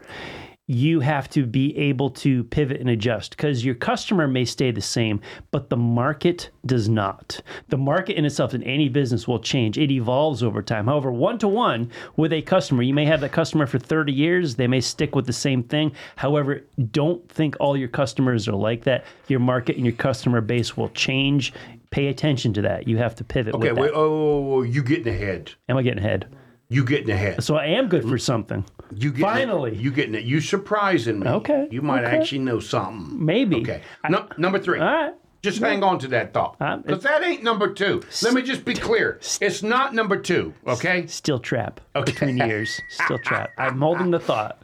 you 0.69 0.99
have 0.99 1.31
to 1.31 1.47
be 1.47 1.77
able 1.77 2.11
to 2.11 2.43
pivot 2.45 2.81
and 2.81 2.91
adjust 2.91 3.31
because 3.37 3.65
your 3.65 3.75
customer 3.75 4.27
may 4.27 4.45
stay 4.45 4.73
the 4.73 4.81
same, 4.81 5.21
but 5.53 5.71
the 5.71 5.77
market 5.77 6.51
does 6.65 6.89
not. 6.89 7.41
The 7.69 7.77
market 7.77 8.17
in 8.17 8.25
itself 8.25 8.53
in 8.53 8.65
any 8.65 8.89
business 8.89 9.29
will 9.29 9.39
change. 9.39 9.79
It 9.79 9.93
evolves 9.93 10.43
over 10.43 10.63
time. 10.63 10.87
However, 10.87 11.13
one 11.13 11.39
to 11.39 11.47
one 11.49 11.91
with 12.17 12.33
a 12.33 12.43
customer, 12.43 12.83
you 12.83 12.95
may 12.95 13.05
have 13.05 13.21
that 13.21 13.31
customer 13.31 13.67
for 13.67 13.79
30 13.79 14.13
years, 14.13 14.57
they 14.57 14.67
may 14.67 14.81
stick 14.81 15.15
with 15.15 15.27
the 15.27 15.33
same 15.33 15.63
thing. 15.63 15.93
However, 16.17 16.63
don't 16.91 17.29
think 17.31 17.57
all 17.61 17.77
your 17.77 17.89
customers 17.89 18.49
are 18.49 18.57
like 18.57 18.83
that. 18.85 19.05
Your 19.29 19.41
market 19.41 19.77
and 19.77 19.85
your 19.87 19.95
customer 19.95 20.41
base 20.41 20.77
will 20.77 20.89
change. 20.91 21.53
Pay 21.91 22.09
attention 22.09 22.53
to 22.55 22.63
that. 22.63 22.89
You 22.89 22.99
have 22.99 23.15
to 23.15 23.25
pivot 23.25 23.55
Okay, 23.55 23.69
with 23.69 23.77
that. 23.77 23.81
wait, 23.81 23.93
oh, 23.95 24.63
you 24.63 24.83
getting 24.83 25.15
ahead. 25.15 25.53
Am 25.69 25.77
I 25.77 25.83
getting 25.83 26.05
ahead? 26.05 26.27
You 26.69 26.85
getting 26.85 27.11
ahead. 27.11 27.43
So 27.45 27.57
I 27.57 27.67
am 27.67 27.89
good 27.89 28.09
for 28.09 28.19
something. 28.19 28.65
You 28.95 29.11
getting 29.11 29.25
Finally. 29.25 29.73
it. 29.73 29.79
You 29.79 29.91
getting 29.93 30.15
it. 30.15 30.25
You 30.25 30.41
surprising 30.41 31.21
me. 31.21 31.29
Okay, 31.29 31.69
You 31.71 31.83
might 31.83 32.05
okay. 32.05 32.17
actually 32.17 32.41
know 32.41 32.59
something. 32.61 33.25
Maybe. 33.25 33.57
Okay. 33.57 33.83
No, 34.09 34.27
number 34.37 34.59
three. 34.59 34.79
All 34.81 34.87
right. 34.87 35.15
Just 35.43 35.61
hang 35.61 35.85
on 35.85 36.01
to 36.01 36.09
that 36.09 36.33
thought. 36.35 36.57
Uh, 36.61 36.79
Because 36.79 37.05
that 37.05 37.23
ain't 37.23 37.45
number 37.45 37.73
two. 37.73 38.03
Let 38.23 38.35
me 38.35 38.43
just 38.43 38.65
be 38.65 38.75
clear. 38.75 39.21
It's 39.41 39.63
not 39.63 39.95
number 39.95 40.17
two, 40.17 40.55
okay? 40.67 41.07
Still 41.07 41.39
trap 41.39 41.81
okay. 41.95 42.11
between 42.11 42.37
years. 42.37 42.81
Still 42.89 43.19
trap. 43.19 43.51
I'm 43.57 43.79
holding 43.81 44.11
the 44.11 44.19
thought. 44.19 44.59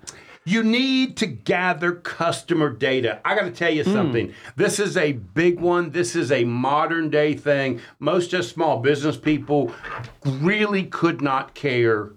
You 0.44 0.64
need 0.64 1.16
to 1.18 1.26
gather 1.26 1.92
customer 1.92 2.70
data. 2.70 3.20
I 3.24 3.36
got 3.36 3.42
to 3.42 3.52
tell 3.52 3.72
you 3.72 3.84
hmm. 3.84 3.92
something. 3.92 4.34
This 4.56 4.80
is 4.80 4.96
a 4.96 5.12
big 5.12 5.60
one. 5.60 5.90
This 5.90 6.16
is 6.16 6.32
a 6.32 6.44
modern 6.44 7.10
day 7.10 7.34
thing. 7.34 7.80
Most 8.00 8.30
just 8.30 8.50
small 8.50 8.78
business 8.80 9.16
people 9.16 9.72
really 10.24 10.84
could 10.84 11.20
not 11.20 11.54
care 11.54 12.10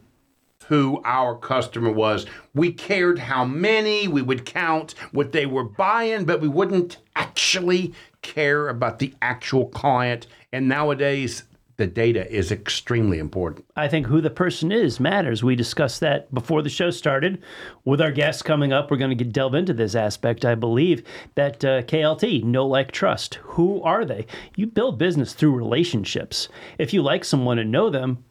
who 0.68 1.02
our 1.06 1.38
customer 1.38 1.92
was. 1.92 2.26
We 2.56 2.72
cared 2.72 3.20
how 3.20 3.46
many, 3.46 4.08
we 4.08 4.24
would 4.24 4.46
count 4.46 4.96
what 5.12 5.32
they 5.32 5.46
were 5.46 5.64
buying, 5.64 6.26
but 6.26 6.42
we 6.42 6.48
wouldn't 6.48 6.98
actually 7.16 7.94
care 8.24 8.68
about 8.70 8.98
the 8.98 9.14
actual 9.22 9.68
client. 9.68 10.26
And 10.52 10.68
nowadays, 10.68 11.44
the 11.78 11.88
data 11.88 12.30
is 12.32 12.52
extremely 12.52 13.20
important. 13.20 13.66
I 13.76 13.88
think 13.88 14.08
who 14.08 14.22
the 14.22 14.30
person 14.30 14.72
is 14.72 15.00
matters. 15.00 15.44
We 15.44 15.56
discussed 15.56 16.00
that 16.00 16.34
before 16.34 16.62
the 16.62 16.70
show 16.70 16.90
started. 16.90 17.42
With 17.84 18.02
our 18.02 18.12
guests 18.12 18.42
coming 18.42 18.72
up, 18.72 18.90
we're 18.90 18.98
going 18.98 19.18
to 19.18 19.24
delve 19.26 19.56
into 19.56 19.74
this 19.74 19.96
aspect. 19.96 20.46
I 20.46 20.56
believe 20.56 21.04
that 21.36 21.66
uh, 21.66 21.82
KLT, 21.84 22.44
know, 22.44 22.66
like, 22.66 22.92
trust. 22.92 23.36
Who 23.36 23.82
are 23.84 24.06
they? 24.06 24.26
You 24.56 24.68
build 24.68 24.98
business 24.98 25.34
through 25.34 25.56
relationships. 25.56 26.48
If 26.78 26.94
you 26.94 27.02
like 27.02 27.26
someone 27.26 27.60
and 27.60 27.72
know 27.72 27.90
them, 27.90 28.24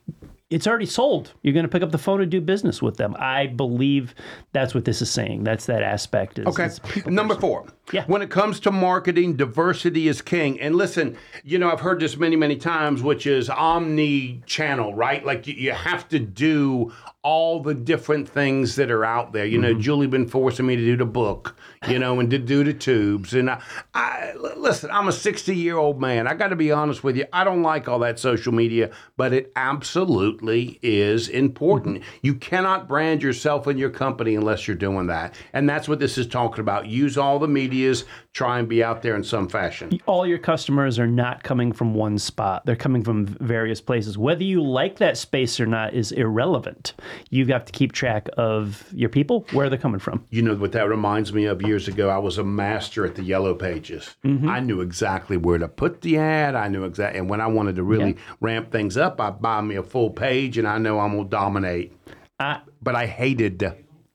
it's 0.55 0.69
already 0.69 0.87
sold. 0.87 1.33
You're 1.43 1.53
going 1.53 1.65
to 1.65 1.69
pick 1.69 1.83
up 1.83 1.91
the 1.91 1.99
phone 1.99 2.21
and 2.21 2.31
do 2.31 2.41
business 2.41 2.81
with 2.81 2.97
them. 2.97 3.17
I 3.19 3.49
believe 3.49 4.15
that's 4.53 4.73
what 4.73 4.85
this 4.85 5.03
is 5.03 5.11
saying. 5.11 5.43
That's 5.43 5.67
that 5.67 5.83
aspect. 5.83 6.39
Is, 6.39 6.47
Okay. 6.47 6.67
is 6.67 6.81
Number 7.07 7.35
person. 7.35 7.41
four. 7.41 7.67
Yeah. 7.93 8.05
When 8.07 8.23
it 8.23 8.31
comes 8.31 8.61
to 8.61 8.71
marketing, 8.71 9.35
diversity 9.37 10.07
is 10.07 10.23
king. 10.23 10.61
And 10.61 10.77
listen, 10.77 11.17
you 11.43 11.59
know, 11.59 11.71
I've 11.71 11.81
heard 11.81 11.99
this 11.99 12.17
many, 12.17 12.37
many 12.37 12.55
times, 12.57 13.03
which 13.03 13.27
is 13.27 13.51
omni 13.51 14.43
channel, 14.47 14.95
right? 14.95 15.27
Like 15.27 15.47
you, 15.49 15.55
you 15.55 15.73
have 15.73 16.09
to 16.11 16.21
do 16.21 16.93
all 17.25 17.59
the 17.59 17.75
different 17.75 18.29
things 18.29 18.77
that 18.77 18.91
are 18.91 19.05
out 19.05 19.33
there. 19.33 19.47
You 19.47 19.59
know, 19.59 19.73
mm-hmm. 19.73 19.81
Julie 19.81 20.07
been 20.07 20.29
forcing 20.29 20.67
me 20.67 20.77
to 20.77 20.85
do 20.85 20.97
the 20.97 21.07
book, 21.07 21.57
you 21.89 21.99
know, 21.99 22.21
and 22.21 22.31
to 22.31 22.39
do 22.39 22.63
the 22.63 22.75
tubes. 22.75 23.33
And 23.33 23.51
I, 23.95 24.35
listen, 24.57 24.91
I'm 24.91 25.09
a 25.09 25.13
60 25.13 25.57
year 25.57 25.79
old 25.79 25.99
man. 25.99 26.29
I 26.29 26.35
got 26.35 26.49
to 26.49 26.57
be 26.57 26.71
honest 26.71 27.03
with 27.03 27.17
you. 27.17 27.25
I 27.33 27.43
don't 27.43 27.63
like 27.63 27.89
all 27.89 27.99
that 28.01 28.19
social 28.19 28.53
media, 28.53 28.91
but 29.17 29.33
it 29.33 29.51
absolutely 29.57 30.79
is 30.83 31.29
important. 31.29 32.01
Mm-hmm. 32.01 32.19
You 32.23 32.35
cannot 32.35 32.87
brand 32.87 33.23
yourself 33.23 33.67
and 33.67 33.79
your 33.79 33.91
company 33.91 34.35
unless 34.35 34.69
you're 34.69 34.77
doing 34.77 35.07
that. 35.07 35.35
And 35.55 35.69
that's 35.69 35.89
what 35.89 36.01
this 36.01 36.19
is 36.19 36.27
talking 36.27 36.61
about. 36.61 36.89
Use 36.89 37.17
all 37.17 37.39
the 37.39 37.49
medias, 37.49 38.05
try 38.35 38.59
and 38.59 38.69
be 38.69 38.85
out 38.85 39.01
there 39.01 39.17
in 39.17 39.25
some 39.25 39.49
fashion. 39.49 39.99
all 40.07 40.27
your 40.27 40.39
customers 40.39 40.99
are 40.99 41.07
not 41.07 41.43
coming 41.43 41.73
from 41.73 41.95
one 41.95 42.19
spot. 42.19 42.67
They're 42.67 42.77
coming 42.77 43.03
from 43.03 43.25
various 43.25 43.81
places. 43.81 44.19
Whether 44.19 44.45
you 44.45 44.63
like 44.63 44.99
that 44.99 45.17
space 45.17 45.59
or 45.59 45.65
not 45.65 45.95
is 45.95 46.13
irrelevant. 46.13 46.93
You've 47.31 47.49
got 47.49 47.67
to 47.67 47.73
keep 47.73 47.93
track 47.93 48.29
of 48.37 48.85
your 48.93 49.09
people, 49.09 49.47
where 49.53 49.69
they're 49.69 49.79
coming 49.79 50.01
from. 50.01 50.25
You 50.31 50.43
know 50.43 50.55
what 50.55 50.73
that 50.73 50.89
reminds 50.89 51.33
me 51.33 51.45
of 51.45 51.63
years 51.63 51.89
ago? 51.89 52.09
I 52.09 52.19
was 52.19 52.39
a 52.39 52.45
master 52.45 53.05
at 53.05 53.15
the 53.15 53.23
yellow 53.23 53.55
pages. 53.55 54.17
Mm-hmm. 54.25 54.49
I 54.49 54.61
knew 54.61 54.81
exactly 54.81 55.37
where 55.37 55.59
to 55.59 55.69
put 55.69 56.01
the 56.01 56.19
ad. 56.19 56.55
I 56.55 56.69
knew 56.69 56.85
exactly, 56.85 57.19
and 57.19 57.29
when 57.29 57.41
I 57.41 57.47
wanted 57.47 57.77
to 57.77 57.83
really 57.83 58.17
ramp 58.41 58.71
things 58.71 58.97
up, 58.97 59.21
I'd 59.21 59.41
buy 59.41 59.61
me 59.61 59.77
a 59.77 59.83
full 59.83 60.11
page, 60.11 60.59
and 60.59 60.67
I 60.67 60.79
know 60.79 61.01
I'm 61.01 61.17
gonna 61.17 61.29
dominate. 61.29 61.93
I, 62.39 62.61
But 62.83 62.97
I 62.97 63.07
hated 63.07 63.59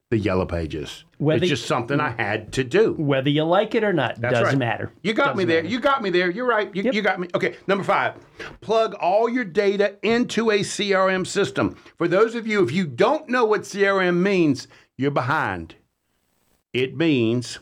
the, 0.10 0.18
yellow 0.18 0.46
pages. 0.46 1.04
Whether- 1.18 1.44
it's 1.44 1.50
just 1.50 1.66
something 1.68 2.00
I 2.00 2.10
had 2.18 2.52
to 2.54 2.64
do. 2.64 2.94
whether 2.94 3.30
you 3.30 3.44
like 3.44 3.76
it 3.76 3.84
or 3.84 3.94
not 3.94 4.20
That's 4.20 4.34
doesn't 4.34 4.46
right. 4.48 4.58
matter. 4.58 4.92
You 5.04 5.14
got 5.14 5.36
me 5.36 5.44
Doesn't 5.44 5.48
there. 5.50 5.64
matter. 5.64 5.74
You 5.74 5.80
got 5.80 6.02
me 6.02 6.10
there. 6.10 6.30
You're 6.32 6.48
right. 6.48 6.76
You, 6.76 6.92
you 6.92 7.02
got 7.02 7.20
me. 7.20 7.28
Okay, 7.36 7.56
number 7.68 7.84
five. 7.84 8.14
Plug 8.62 8.96
all 8.96 9.30
your 9.30 9.46
data 9.46 9.96
into 10.02 10.50
a 10.52 10.60
CRM 10.60 11.26
system. 11.28 11.76
For 11.98 12.08
those 12.08 12.34
of 12.36 12.48
you, 12.48 12.64
if 12.64 12.72
you 12.72 12.88
don't 12.88 13.30
know 13.30 13.46
what 13.46 13.62
CRM 13.62 14.18
means, 14.22 14.68
you're 14.98 15.12
behind. 15.12 15.76
It 16.74 16.98
means 16.98 17.60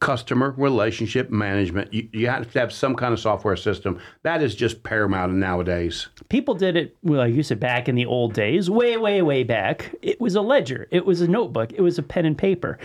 customer 0.00 0.54
relationship 0.56 1.30
management. 1.30 1.92
You, 1.92 2.08
you 2.12 2.28
have 2.28 2.50
to 2.52 2.58
have 2.60 2.72
some 2.72 2.94
kind 2.94 3.12
of 3.12 3.20
software 3.20 3.56
system. 3.56 3.98
That 4.22 4.42
is 4.42 4.54
just 4.54 4.82
paramount 4.82 5.32
nowadays. 5.34 6.08
People 6.28 6.54
did 6.54 6.76
it, 6.76 6.96
well, 7.02 7.18
like 7.20 7.34
you 7.34 7.42
said, 7.42 7.58
back 7.60 7.88
in 7.88 7.94
the 7.94 8.06
old 8.06 8.32
days, 8.34 8.70
way, 8.70 8.96
way, 8.96 9.22
way 9.22 9.42
back. 9.42 9.94
It 10.02 10.20
was 10.20 10.34
a 10.36 10.40
ledger, 10.40 10.86
it 10.90 11.04
was 11.04 11.20
a 11.20 11.28
notebook, 11.28 11.72
it 11.72 11.80
was 11.80 11.98
a 11.98 12.02
pen 12.02 12.26
and 12.26 12.38
paper. 12.38 12.78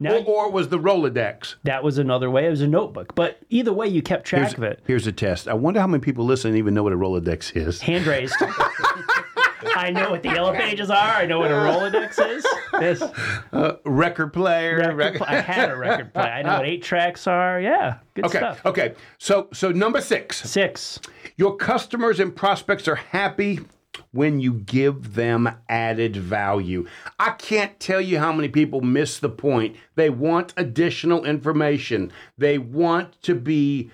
Now, 0.00 0.12
Or, 0.18 0.24
or 0.24 0.46
it 0.46 0.52
was 0.52 0.68
the 0.68 0.78
Rolodex. 0.78 1.56
that 1.64 1.82
was 1.82 1.98
another 1.98 2.30
way. 2.30 2.46
It 2.46 2.50
was 2.50 2.60
a 2.60 2.68
notebook. 2.68 3.16
But 3.16 3.40
either 3.50 3.72
way, 3.72 3.88
you 3.88 4.00
kept 4.00 4.26
track 4.26 4.56
of 4.56 4.62
it. 4.62 4.80
Here's 4.86 5.08
a 5.08 5.12
test. 5.12 5.48
I 5.48 5.54
wonder 5.54 5.80
how 5.80 5.88
many 5.88 6.00
people 6.00 6.24
listening 6.24 6.56
even 6.56 6.72
know 6.72 6.84
what 6.84 6.92
a 6.92 6.96
Rolodex 6.96 7.56
is. 7.56 7.80
Hand 7.80 8.06
raised. 8.06 8.36
I 9.76 9.90
know 9.90 10.10
what 10.10 10.22
the 10.22 10.28
yellow 10.30 10.52
pages 10.52 10.90
are. 10.90 10.96
I 10.96 11.26
know 11.26 11.38
what 11.40 11.50
a 11.50 11.54
Rolodex 11.54 12.36
is. 12.36 12.46
This 12.80 13.02
uh, 13.52 13.76
Record 13.84 14.32
player. 14.32 14.76
record 14.78 14.96
rec- 14.96 15.14
pl- 15.16 15.26
I 15.28 15.40
had 15.40 15.70
a 15.70 15.76
record 15.76 16.14
player. 16.14 16.26
I 16.26 16.42
know 16.42 16.58
what 16.58 16.66
eight 16.66 16.82
tracks 16.82 17.26
are. 17.26 17.60
Yeah, 17.60 17.98
good 18.14 18.26
Okay. 18.26 18.38
stuff. 18.38 18.64
Okay. 18.64 18.94
So 19.18 19.48
so 19.52 19.70
number 19.72 20.00
six. 20.00 20.38
Six. 20.48 21.00
Your 21.36 21.56
customers 21.56 22.20
and 22.20 22.34
prospects 22.34 22.86
are 22.88 22.96
happy 22.96 23.60
when 24.12 24.38
you 24.38 24.52
give 24.52 25.14
them 25.14 25.48
added 25.68 26.16
value. 26.16 26.86
I 27.18 27.30
can't 27.30 27.78
tell 27.80 28.00
you 28.00 28.18
how 28.18 28.32
many 28.32 28.48
people 28.48 28.80
miss 28.80 29.18
the 29.18 29.28
point. 29.28 29.76
They 29.96 30.08
want 30.10 30.54
additional 30.56 31.24
information, 31.24 32.12
they 32.36 32.58
want 32.58 33.20
to 33.22 33.34
be 33.34 33.90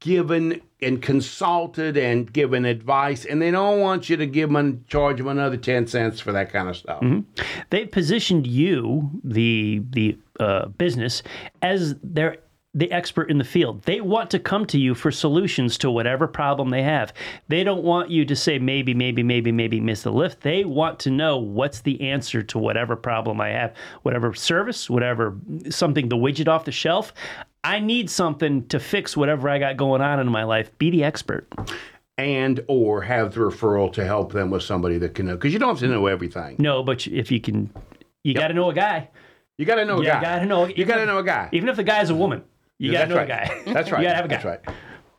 given 0.00 0.60
and 0.80 1.02
consulted 1.02 1.96
and 1.96 2.32
given 2.32 2.64
advice, 2.64 3.24
and 3.24 3.42
they 3.42 3.50
don't 3.50 3.80
want 3.80 4.08
you 4.08 4.16
to 4.16 4.26
give 4.26 4.50
them 4.52 4.84
charge 4.88 5.18
them 5.18 5.28
another 5.28 5.56
10 5.56 5.86
cents 5.86 6.20
for 6.20 6.32
that 6.32 6.52
kind 6.52 6.68
of 6.68 6.76
stuff. 6.76 7.02
They've 7.70 7.90
positioned 7.90 8.46
you, 8.46 9.10
the 9.24 9.82
the 9.90 10.18
uh, 10.38 10.66
business, 10.66 11.22
as 11.62 11.96
their 12.02 12.38
the 12.74 12.92
expert 12.92 13.30
in 13.30 13.38
the 13.38 13.44
field. 13.44 13.82
They 13.82 14.00
want 14.00 14.30
to 14.30 14.38
come 14.38 14.66
to 14.66 14.78
you 14.78 14.94
for 14.94 15.10
solutions 15.10 15.78
to 15.78 15.90
whatever 15.90 16.28
problem 16.28 16.68
they 16.68 16.82
have. 16.82 17.12
They 17.48 17.64
don't 17.64 17.82
want 17.82 18.10
you 18.10 18.24
to 18.26 18.36
say 18.36 18.58
maybe, 18.58 18.94
maybe, 18.94 19.22
maybe, 19.22 19.50
maybe 19.50 19.80
miss 19.80 20.02
the 20.02 20.12
lift. 20.12 20.42
They 20.42 20.64
want 20.64 20.98
to 21.00 21.10
know 21.10 21.38
what's 21.38 21.80
the 21.80 22.00
answer 22.00 22.42
to 22.42 22.58
whatever 22.58 22.94
problem 22.94 23.40
I 23.40 23.48
have, 23.48 23.74
whatever 24.02 24.34
service, 24.34 24.88
whatever 24.88 25.36
something, 25.70 26.08
the 26.08 26.16
widget 26.16 26.46
off 26.46 26.66
the 26.66 26.72
shelf. 26.72 27.12
I 27.64 27.80
need 27.80 28.08
something 28.10 28.66
to 28.68 28.78
fix 28.80 29.16
whatever 29.16 29.48
I 29.48 29.58
got 29.58 29.76
going 29.76 30.00
on 30.00 30.20
in 30.20 30.28
my 30.28 30.44
life. 30.44 30.76
Be 30.78 30.90
the 30.90 31.04
expert. 31.04 31.46
And 32.16 32.64
or 32.68 33.02
have 33.02 33.34
the 33.34 33.40
referral 33.40 33.92
to 33.92 34.04
help 34.04 34.32
them 34.32 34.50
with 34.50 34.62
somebody 34.62 34.98
that 34.98 35.14
can 35.14 35.26
know 35.26 35.34
because 35.36 35.52
you 35.52 35.58
don't 35.58 35.68
have 35.70 35.78
to 35.78 35.88
know 35.88 36.06
everything. 36.06 36.56
No, 36.58 36.82
but 36.82 37.06
if 37.06 37.30
you 37.30 37.40
can, 37.40 37.70
you 38.24 38.34
got 38.34 38.48
to 38.48 38.54
know 38.54 38.70
a 38.70 38.74
guy. 38.74 39.08
You 39.56 39.64
got 39.64 39.76
to 39.76 39.84
know 39.84 39.96
a 39.98 40.00
You 40.00 40.06
guy. 40.06 40.20
got 40.20 40.38
to 40.40 40.46
know. 40.46 40.66
You 40.66 40.84
got 40.84 40.96
to 40.96 41.06
know 41.06 41.18
a 41.18 41.24
guy. 41.24 41.48
Even 41.52 41.68
if 41.68 41.76
the 41.76 41.84
guy's 41.84 42.10
a 42.10 42.14
woman, 42.14 42.42
you 42.78 42.90
got 42.92 43.02
to 43.02 43.08
know 43.08 43.16
right. 43.16 43.24
a 43.24 43.28
guy. 43.28 43.72
That's 43.72 43.90
right. 43.92 44.00
you 44.02 44.06
got 44.08 44.12
to 44.12 44.16
have 44.16 44.24
a 44.24 44.28
guy. 44.28 44.34
That's 44.42 44.44
right. 44.44 44.76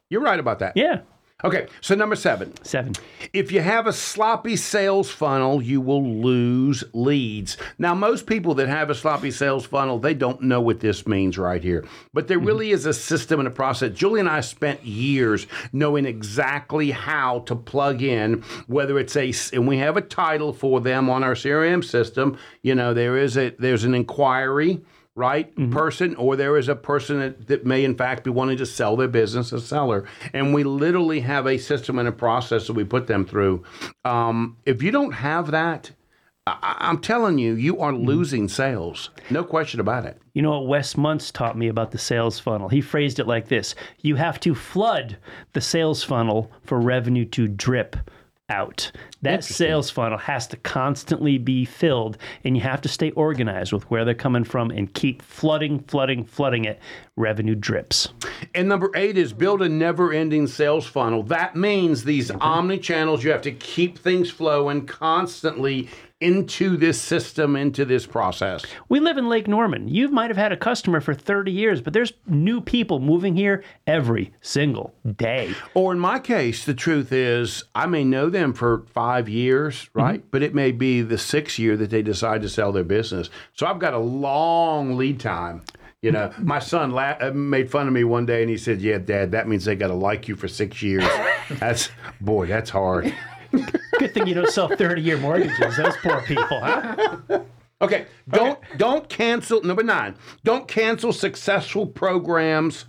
You're 0.10 0.22
right 0.22 0.40
about 0.40 0.60
that. 0.60 0.76
Yeah. 0.76 1.02
Okay, 1.42 1.68
so 1.80 1.96
number 1.96 2.18
seven. 2.18 2.54
Seven. 2.66 2.94
If 3.32 3.50
you 3.54 3.62
have 3.62 3.88
a 3.88 3.94
sloppy 3.94 4.58
sales 4.58 5.10
funnel, 5.10 5.62
you 5.62 5.80
will 5.80 6.04
lose 6.04 6.84
leads. 6.92 7.56
Now, 7.78 7.96
most 7.96 8.28
people 8.28 8.56
that 8.56 8.68
have 8.68 8.90
a 8.90 8.96
sloppy 8.96 9.32
sales 9.32 9.66
funnel, 9.66 10.00
they 10.00 10.14
don't 10.14 10.42
know 10.42 10.60
what 10.60 10.82
this 10.82 11.08
means 11.08 11.38
right 11.38 11.64
here. 11.64 11.86
But 12.14 12.28
there 12.28 12.38
mm-hmm. 12.38 12.48
really 12.48 12.72
is 12.72 12.86
a 12.86 12.94
system 12.94 13.40
and 13.40 13.48
a 13.48 13.52
process. 13.52 13.94
Julie 13.94 14.20
and 14.20 14.28
I 14.28 14.42
spent 14.42 14.84
years 14.84 15.48
knowing 15.72 16.06
exactly 16.06 16.92
how 16.92 17.40
to 17.46 17.56
plug 17.56 18.02
in, 18.02 18.44
whether 18.68 19.00
it's 19.00 19.16
a, 19.16 19.34
and 19.54 19.66
we 19.66 19.78
have 19.78 19.96
a 19.96 20.02
title 20.02 20.52
for 20.52 20.82
them 20.82 21.10
on 21.10 21.24
our 21.24 21.36
CRM 21.36 21.86
system. 21.86 22.38
You 22.64 22.76
know, 22.76 22.94
there 22.94 23.16
is 23.16 23.38
a, 23.38 23.52
there's 23.52 23.86
an 23.86 23.96
inquiry 23.96 24.82
right 25.20 25.54
person 25.70 26.16
or 26.16 26.36
there 26.38 26.58
is 26.58 26.70
a 26.70 26.76
person 26.76 27.20
that, 27.20 27.48
that 27.48 27.66
may 27.66 27.84
in 27.84 27.96
fact 27.96 28.24
be 28.24 28.30
wanting 28.30 28.58
to 28.58 28.66
sell 28.66 28.96
their 28.96 29.08
business 29.08 29.52
a 29.52 29.60
seller. 29.60 30.06
And 30.34 30.54
we 30.54 30.64
literally 30.64 31.20
have 31.20 31.46
a 31.46 31.58
system 31.58 32.00
and 32.00 32.08
a 32.08 32.14
process 32.14 32.68
that 32.68 32.74
we 32.74 32.86
put 32.86 33.08
them 33.08 33.26
through. 33.26 33.64
Um, 34.06 34.58
if 34.66 34.82
you 34.82 34.92
don't 34.92 35.12
have 35.12 35.52
that 35.52 35.92
I, 36.48 36.78
i'm 36.80 37.00
telling 37.00 37.38
you 37.38 37.54
you 37.54 37.80
are 37.80 37.94
losing 37.94 38.48
sales. 38.48 39.10
No 39.30 39.44
question 39.44 39.80
about 39.80 40.06
it. 40.06 40.22
You 40.34 40.42
know 40.42 40.52
what 40.52 40.68
Wes 40.68 40.96
Muntz 40.96 41.32
taught 41.32 41.58
me 41.58 41.68
about 41.68 41.92
the 41.92 41.98
sales 41.98 42.40
funnel? 42.40 42.70
He 42.70 42.82
phrased 42.82 43.20
it 43.20 43.28
like 43.28 43.50
this. 43.50 43.76
You 44.00 44.16
have 44.16 44.40
to 44.42 44.56
flood 44.56 45.18
the 45.54 45.62
sales 45.62 46.04
funnel 46.04 46.52
for 46.64 46.80
revenue 46.80 47.26
to 47.26 47.48
drip 47.48 47.98
out. 48.50 48.92
That 49.22 49.44
sales 49.44 49.90
funnel 49.90 50.18
has 50.18 50.48
to 50.48 50.58
constantly 50.58 51.38
be 51.38 51.66
filled, 51.66 52.18
and 52.44 52.56
you 52.56 52.64
have 52.64 52.82
to 52.82 52.90
stay 52.90 53.12
organized 53.12 53.74
with 53.74 53.90
where 53.92 54.06
they're 54.06 54.14
coming 54.14 54.44
from 54.44 54.72
and 54.72 54.94
keep 54.94 55.22
flooding, 55.22 55.80
flooding, 55.84 56.26
flooding 56.26 56.66
it. 56.66 56.80
Revenue 57.16 57.56
drips. 57.56 58.10
And 58.56 58.70
number 58.70 58.92
eight 58.96 59.18
is 59.18 59.34
build 59.34 59.62
a 59.62 59.68
never 59.68 60.14
ending 60.14 60.48
sales 60.48 60.86
funnel. 60.86 61.24
That 61.24 61.56
means 61.56 62.04
these 62.04 62.30
mm-hmm. 62.30 62.42
omni 62.42 62.78
channels, 62.80 63.24
you 63.24 63.32
have 63.32 63.42
to 63.42 63.52
keep 63.52 64.00
things 64.00 64.30
flowing 64.30 64.86
constantly 64.86 65.90
into 66.22 66.76
this 66.76 67.00
system, 67.00 67.56
into 67.56 67.86
this 67.86 68.06
process. 68.06 68.66
We 68.90 69.00
live 69.00 69.18
in 69.18 69.30
Lake 69.30 69.48
Norman. 69.48 69.88
You 69.88 70.10
might 70.10 70.30
have 70.30 70.38
had 70.38 70.52
a 70.52 70.58
customer 70.58 71.00
for 71.00 71.14
30 71.14 71.52
years, 71.52 71.82
but 71.82 71.94
there's 71.94 72.14
new 72.28 72.60
people 72.60 73.00
moving 73.00 73.36
here 73.36 73.64
every 73.88 74.34
single 74.42 74.94
day. 75.16 75.54
Or 75.74 75.94
in 75.94 76.00
my 76.00 76.20
case, 76.20 76.66
the 76.66 76.74
truth 76.74 77.12
is, 77.14 77.64
I 77.74 77.86
may 77.86 78.04
know 78.04 78.30
them 78.30 78.54
for 78.54 78.86
five 78.94 79.30
years, 79.30 79.90
right? 79.94 80.24
But 80.32 80.44
it 80.44 80.54
may 80.54 80.72
be 80.72 81.02
the 81.02 81.18
sixth 81.18 81.58
year 81.58 81.78
that 81.78 81.90
they 81.90 82.02
decide 82.02 82.42
to 82.42 82.50
sell 82.50 82.72
their 82.72 82.84
business. 82.84 83.30
So 83.54 83.66
I've 83.66 83.80
got 83.80 83.94
a 83.94 84.00
long 84.00 84.98
lead 84.98 85.20
time. 85.20 85.64
You 86.02 86.12
know, 86.12 86.34
my 86.40 86.60
son 86.60 86.92
la- 86.92 87.18
uh, 87.20 87.32
made 87.34 87.72
fun 87.72 87.88
of 87.88 87.94
me 87.94 88.04
one 88.04 88.26
day 88.26 88.42
and 88.42 88.50
he 88.50 88.58
said, 88.58 88.82
Yeah, 88.82 88.98
dad, 88.98 89.32
that 89.32 89.48
means 89.48 89.66
they 89.66 89.76
got 89.76 89.88
to 89.88 89.94
like 89.94 90.28
you 90.28 90.36
for 90.36 90.48
six 90.48 90.82
years. 90.82 91.06
that's, 91.52 91.90
boy, 92.20 92.46
that's 92.46 92.70
hard. 92.70 93.14
Good 93.52 94.14
thing 94.14 94.28
you 94.28 94.34
don't 94.34 94.50
sell 94.50 94.68
30 94.68 95.02
year 95.02 95.18
mortgages. 95.18 95.78
Those 95.78 95.96
poor 95.98 96.22
people, 96.22 96.60
huh? 96.60 97.18
Okay, 97.82 98.08
don't 98.28 98.60
don't 98.78 99.08
cancel 99.08 99.64
number 99.64 99.84
nine. 99.84 100.16
Don't 100.44 100.68
cancel 100.68 101.14
successful 101.14 101.88
programs 101.88 102.86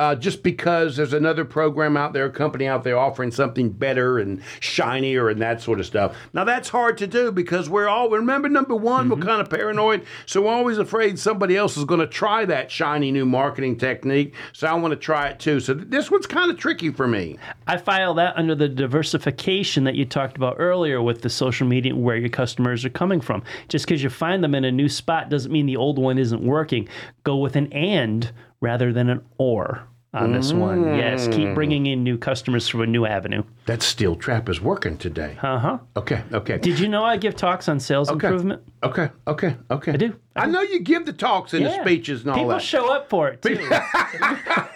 uh, 0.00 0.14
just 0.14 0.42
because 0.42 0.96
there's 0.96 1.12
another 1.12 1.44
program 1.44 1.96
out 1.96 2.12
there, 2.12 2.26
a 2.26 2.30
company 2.30 2.66
out 2.66 2.82
there 2.82 2.98
offering 2.98 3.30
something 3.30 3.70
better 3.70 4.18
and 4.18 4.42
shinier 4.58 5.28
and 5.28 5.40
that 5.40 5.62
sort 5.62 5.78
of 5.78 5.86
stuff. 5.86 6.16
Now 6.32 6.42
that's 6.42 6.68
hard 6.68 6.98
to 6.98 7.06
do 7.06 7.30
because 7.30 7.70
we're 7.70 7.86
all 7.86 8.10
remember 8.10 8.48
number 8.48 8.74
one, 8.74 9.08
we're 9.08 9.18
kind 9.18 9.40
of 9.40 9.48
paranoid, 9.48 10.04
so 10.26 10.42
we're 10.42 10.52
always 10.52 10.78
afraid 10.78 11.18
somebody 11.18 11.56
else 11.56 11.76
is 11.76 11.84
going 11.84 12.00
to 12.00 12.08
try 12.08 12.44
that 12.44 12.72
shiny 12.72 13.12
new 13.12 13.24
marketing 13.24 13.76
technique. 13.76 14.34
So 14.52 14.66
I 14.66 14.74
want 14.74 14.90
to 14.90 14.96
try 14.96 15.28
it 15.28 15.38
too. 15.38 15.60
So 15.60 15.74
th- 15.74 15.88
this 15.88 16.10
one's 16.10 16.26
kind 16.26 16.50
of 16.50 16.58
tricky 16.58 16.90
for 16.90 17.06
me. 17.06 17.38
I 17.68 17.76
file 17.76 18.14
that 18.14 18.36
under 18.36 18.56
the 18.56 18.68
diversification 18.68 19.84
that 19.84 19.94
you 19.94 20.04
talked 20.04 20.36
about 20.36 20.56
earlier 20.58 21.00
with 21.02 21.22
the 21.22 21.30
social 21.30 21.68
media 21.68 21.94
where 21.94 22.16
your 22.16 22.30
customers 22.30 22.84
are 22.84 22.90
coming 22.90 23.20
from. 23.20 23.44
Just 23.68 23.86
because 23.86 24.02
you 24.02 24.10
find 24.10 24.42
them 24.42 24.56
in 24.56 24.64
a 24.64 24.72
new 24.72 24.88
spot 24.88 25.30
doesn't 25.30 25.52
mean 25.52 25.66
the 25.66 25.76
old 25.76 25.98
one 26.00 26.18
isn't 26.18 26.42
working. 26.42 26.88
Go 27.22 27.36
with 27.36 27.54
an 27.54 27.72
and 27.72 28.32
rather 28.64 28.92
than 28.92 29.10
an 29.10 29.20
or 29.38 29.86
on 30.14 30.32
this 30.32 30.52
one. 30.52 30.84
Yes, 30.96 31.28
keep 31.28 31.54
bringing 31.54 31.86
in 31.86 32.02
new 32.04 32.16
customers 32.16 32.68
from 32.68 32.82
a 32.82 32.86
new 32.86 33.04
avenue. 33.04 33.42
That 33.66 33.82
steel 33.82 34.14
trap 34.16 34.48
is 34.48 34.60
working 34.60 34.96
today. 34.96 35.36
Uh 35.42 35.58
huh. 35.58 35.78
Okay, 35.96 36.22
okay. 36.32 36.58
Did 36.58 36.78
you 36.78 36.88
know 36.88 37.04
I 37.04 37.16
give 37.16 37.36
talks 37.36 37.68
on 37.68 37.80
sales 37.80 38.10
improvement? 38.10 38.62
Okay, 38.82 39.10
okay, 39.26 39.56
okay. 39.70 39.92
I 39.92 39.96
do, 39.96 40.16
I 40.36 40.42
I, 40.42 40.46
know 40.46 40.62
you 40.62 40.80
give 40.80 41.04
the 41.04 41.12
talks 41.12 41.52
and 41.52 41.66
the 41.66 41.80
speeches 41.80 42.22
and 42.22 42.30
all 42.30 42.36
People 42.36 42.50
that. 42.50 42.62
show 42.62 42.92
up 42.92 43.10
for 43.10 43.28
it 43.28 43.42
too. 43.42 43.56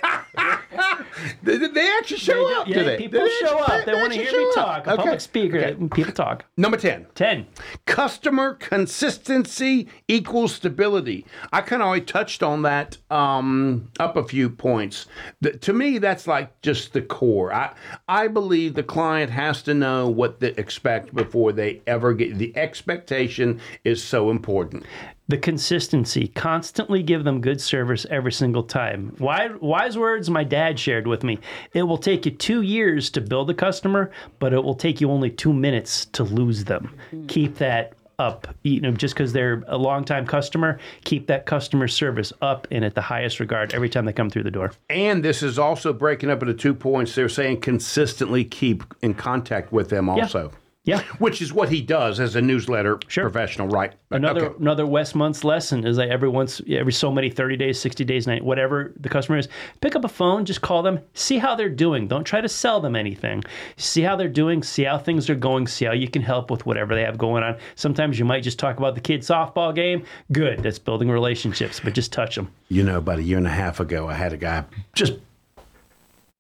They, 1.42 1.56
they 1.56 1.88
actually 1.98 2.18
show 2.18 2.34
They 2.34 2.54
do- 2.54 2.60
up, 2.60 2.68
yeah, 2.68 2.78
do 2.78 2.84
they? 2.84 2.96
people 2.98 3.20
They 3.20 3.28
show 3.40 3.58
actually- 3.60 3.78
up. 3.78 3.84
They, 3.86 3.92
want 3.94 4.12
to 4.12 4.18
hear 4.22 4.32
me 4.32 4.52
talk. 4.54 4.86
A 4.86 4.92
Okay. 4.92 5.02
public 5.02 5.20
speaker. 5.20 5.58
Okay. 5.58 5.74
People 5.94 6.12
talk. 6.12 6.44
Number 6.56 6.76
10. 6.76 7.06
10. 7.14 7.46
Customer 7.86 8.54
consistency 8.54 9.88
equals 10.08 10.54
stability. 10.54 11.24
I 11.52 11.60
kind 11.60 11.82
of 11.82 11.88
already 11.88 12.04
touched 12.04 12.42
on 12.42 12.62
that 12.62 12.96
um, 13.10 13.88
up 13.98 14.16
a 14.16 14.24
few 14.24 14.50
points. 14.50 15.06
The, 15.40 15.52
to 15.58 15.72
me, 15.72 15.98
that's 15.98 16.26
like 16.26 16.60
just 16.62 16.92
the 16.92 17.02
core. 17.02 17.52
I 17.52 17.74
I 18.08 18.28
believe 18.28 18.74
the 18.74 18.82
client 18.82 19.30
has 19.30 19.62
to 19.62 19.74
know 19.74 20.08
what 20.08 20.40
they 20.40 20.48
expect 20.50 21.14
before 21.14 21.52
they 21.52 21.82
ever 21.86 22.12
get. 22.14 22.38
The 22.38 22.56
expectation 22.56 23.60
is 23.84 24.02
so 24.02 24.30
important. 24.30 24.84
The 25.28 25.38
consistency 25.38 26.28
constantly 26.28 27.02
give 27.02 27.22
them 27.22 27.40
good 27.40 27.60
service 27.60 28.06
every 28.10 28.32
single 28.32 28.62
time. 28.62 29.14
Wise, 29.18 29.50
wise 29.60 29.98
words 29.98 30.30
my 30.30 30.42
dad 30.42 30.78
shared 30.80 31.06
with 31.06 31.22
me. 31.22 31.38
It 31.74 31.82
will 31.82 31.98
take 31.98 32.24
you 32.24 32.32
two 32.32 32.62
years 32.62 33.10
to 33.10 33.20
build 33.20 33.50
a 33.50 33.54
customer 33.54 34.10
but 34.38 34.52
it 34.52 34.64
will 34.64 34.74
take 34.74 35.00
you 35.00 35.10
only 35.10 35.30
two 35.30 35.52
minutes 35.52 36.06
to 36.06 36.24
lose 36.24 36.64
them. 36.64 36.94
Keep 37.28 37.56
that 37.58 37.92
up. 38.18 38.48
You 38.64 38.80
know 38.80 38.90
just 38.90 39.14
because 39.14 39.32
they're 39.32 39.62
a 39.68 39.78
long 39.78 40.04
time 40.04 40.26
customer 40.26 40.80
keep 41.04 41.28
that 41.28 41.46
customer 41.46 41.86
service 41.86 42.32
up 42.42 42.66
and 42.72 42.84
at 42.84 42.96
the 42.96 43.00
highest 43.00 43.38
regard 43.38 43.72
every 43.74 43.88
time 43.88 44.06
they 44.06 44.12
come 44.12 44.28
through 44.28 44.42
the 44.42 44.50
door. 44.50 44.72
And 44.90 45.24
this 45.24 45.42
is 45.42 45.58
also 45.58 45.92
breaking 45.92 46.28
up 46.30 46.42
into 46.42 46.54
two 46.54 46.74
points. 46.74 47.14
They're 47.14 47.28
saying 47.28 47.60
consistently 47.60 48.44
keep 48.44 48.82
in 49.02 49.14
contact 49.14 49.72
with 49.72 49.90
them 49.90 50.08
also. 50.08 50.50
yeah 50.50 50.58
Which 51.18 51.42
is 51.42 51.52
what 51.52 51.68
he 51.68 51.82
does 51.82 52.18
as 52.20 52.34
a 52.36 52.40
newsletter 52.40 52.98
Sure. 53.08 53.24
professional, 53.24 53.68
right? 53.68 53.92
Another 54.10 54.46
Okay. 54.46 54.54
another 54.60 54.86
Wes 54.86 55.14
Muntz 55.14 55.44
lesson 55.44 55.86
is 55.86 55.96
that 55.98 56.08
every 56.08 56.28
once 56.28 56.60
every 56.68 56.92
so 56.92 57.10
many 57.12 57.28
thirty 57.30 57.56
days, 57.56 57.78
sixty 57.78 58.04
days, 58.04 58.26
night 58.26 58.42
whatever 58.44 58.92
the 58.98 59.08
customer 59.08 59.36
is, 59.38 59.48
pick 59.80 59.94
up 59.94 60.04
a 60.04 60.08
phone, 60.08 60.44
just 60.44 60.62
call 60.62 60.82
them, 60.82 61.00
see 61.14 61.38
how 61.38 61.54
they're 61.54 61.68
doing. 61.68 62.08
Don't 62.08 62.24
try 62.24 62.40
to 62.40 62.48
sell 62.48 62.80
them 62.80 62.96
anything. 62.96 63.44
See 63.76 64.02
how 64.02 64.16
they're 64.16 64.28
doing, 64.28 64.62
see 64.62 64.84
how 64.84 64.96
things 64.98 65.28
are 65.28 65.34
going, 65.34 65.66
see 65.66 65.84
how 65.84 65.92
you 65.92 66.08
can 66.08 66.22
help 66.22 66.50
with 66.50 66.64
whatever 66.66 66.94
they 66.94 67.02
have 67.02 67.18
going 67.18 67.42
on. 67.42 67.56
Sometimes 67.74 68.18
you 68.18 68.24
might 68.24 68.42
just 68.42 68.58
talk 68.58 68.78
about 68.78 68.94
the 68.94 69.00
kid's 69.00 69.28
softball 69.28 69.74
game. 69.74 70.04
Good, 70.32 70.62
that's 70.62 70.78
building 70.78 71.10
relationships, 71.10 71.80
but 71.80 71.92
just 71.92 72.12
touch 72.12 72.34
them. 72.36 72.50
You 72.68 72.82
know, 72.82 72.98
about 72.98 73.18
a 73.18 73.22
year 73.22 73.38
and 73.38 73.46
a 73.46 73.50
half 73.50 73.80
ago, 73.80 74.08
I 74.08 74.14
had 74.14 74.32
a 74.32 74.36
guy 74.38 74.64
just 74.94 75.14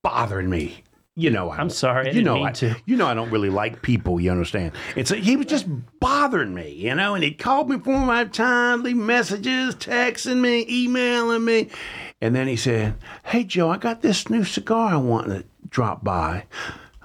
bothering 0.02 0.48
me. 0.48 0.82
You 1.18 1.30
know, 1.30 1.50
I, 1.50 1.56
I'm 1.56 1.68
sorry, 1.68 2.10
I 2.10 2.12
you 2.12 2.22
know, 2.22 2.44
I, 2.44 2.52
to. 2.52 2.76
You 2.86 2.96
know, 2.96 3.08
I 3.08 3.14
don't 3.14 3.30
really 3.30 3.50
like 3.50 3.82
people. 3.82 4.20
You 4.20 4.30
understand? 4.30 4.70
It's 4.94 5.10
he 5.10 5.36
was 5.36 5.46
just 5.46 5.66
bothering 5.98 6.54
me. 6.54 6.70
You 6.70 6.94
know, 6.94 7.16
and 7.16 7.24
he 7.24 7.32
called 7.32 7.68
me 7.68 7.76
four 7.80 7.98
my 7.98 8.24
times, 8.24 8.84
leaving 8.84 9.04
messages, 9.04 9.74
texting 9.74 10.40
me, 10.40 10.64
emailing 10.70 11.44
me, 11.44 11.70
and 12.20 12.36
then 12.36 12.46
he 12.46 12.54
said, 12.54 12.94
"Hey, 13.24 13.42
Joe, 13.42 13.68
I 13.68 13.78
got 13.78 14.00
this 14.00 14.30
new 14.30 14.44
cigar 14.44 14.92
I 14.92 14.96
want 14.96 15.26
to 15.26 15.44
drop 15.68 16.04
by." 16.04 16.44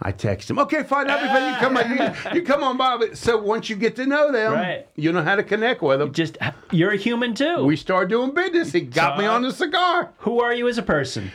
I 0.05 0.11
text 0.11 0.49
him, 0.49 0.59
okay, 0.59 0.83
fine, 0.83 1.09
everybody, 1.09 1.45
you 1.45 1.55
come 1.61 1.77
on, 1.77 1.89
you, 1.89 2.35
you 2.39 2.45
come 2.45 2.61
on 2.61 2.75
by. 2.75 3.13
So 3.13 3.37
once 3.41 3.69
you 3.69 3.77
get 3.77 3.95
to 3.95 4.05
know 4.05 4.33
them, 4.33 4.51
Right. 4.51 4.85
you 4.97 5.13
know 5.13 5.21
how 5.23 5.37
to 5.37 5.43
connect 5.43 5.81
with 5.81 5.99
them. 5.99 6.11
Just 6.11 6.37
you're 6.71 6.91
a 6.91 6.97
human 6.97 7.33
too. 7.33 7.63
We 7.63 7.77
start 7.77 8.09
doing 8.09 8.33
business. 8.33 8.73
He 8.73 8.81
got 8.81 9.17
me 9.17 9.25
on 9.25 9.43
the 9.43 9.51
cigar. 9.53 10.11
Who 10.17 10.41
are 10.41 10.53
you 10.53 10.67
as 10.67 10.77
a 10.77 10.83
person? 10.83 11.31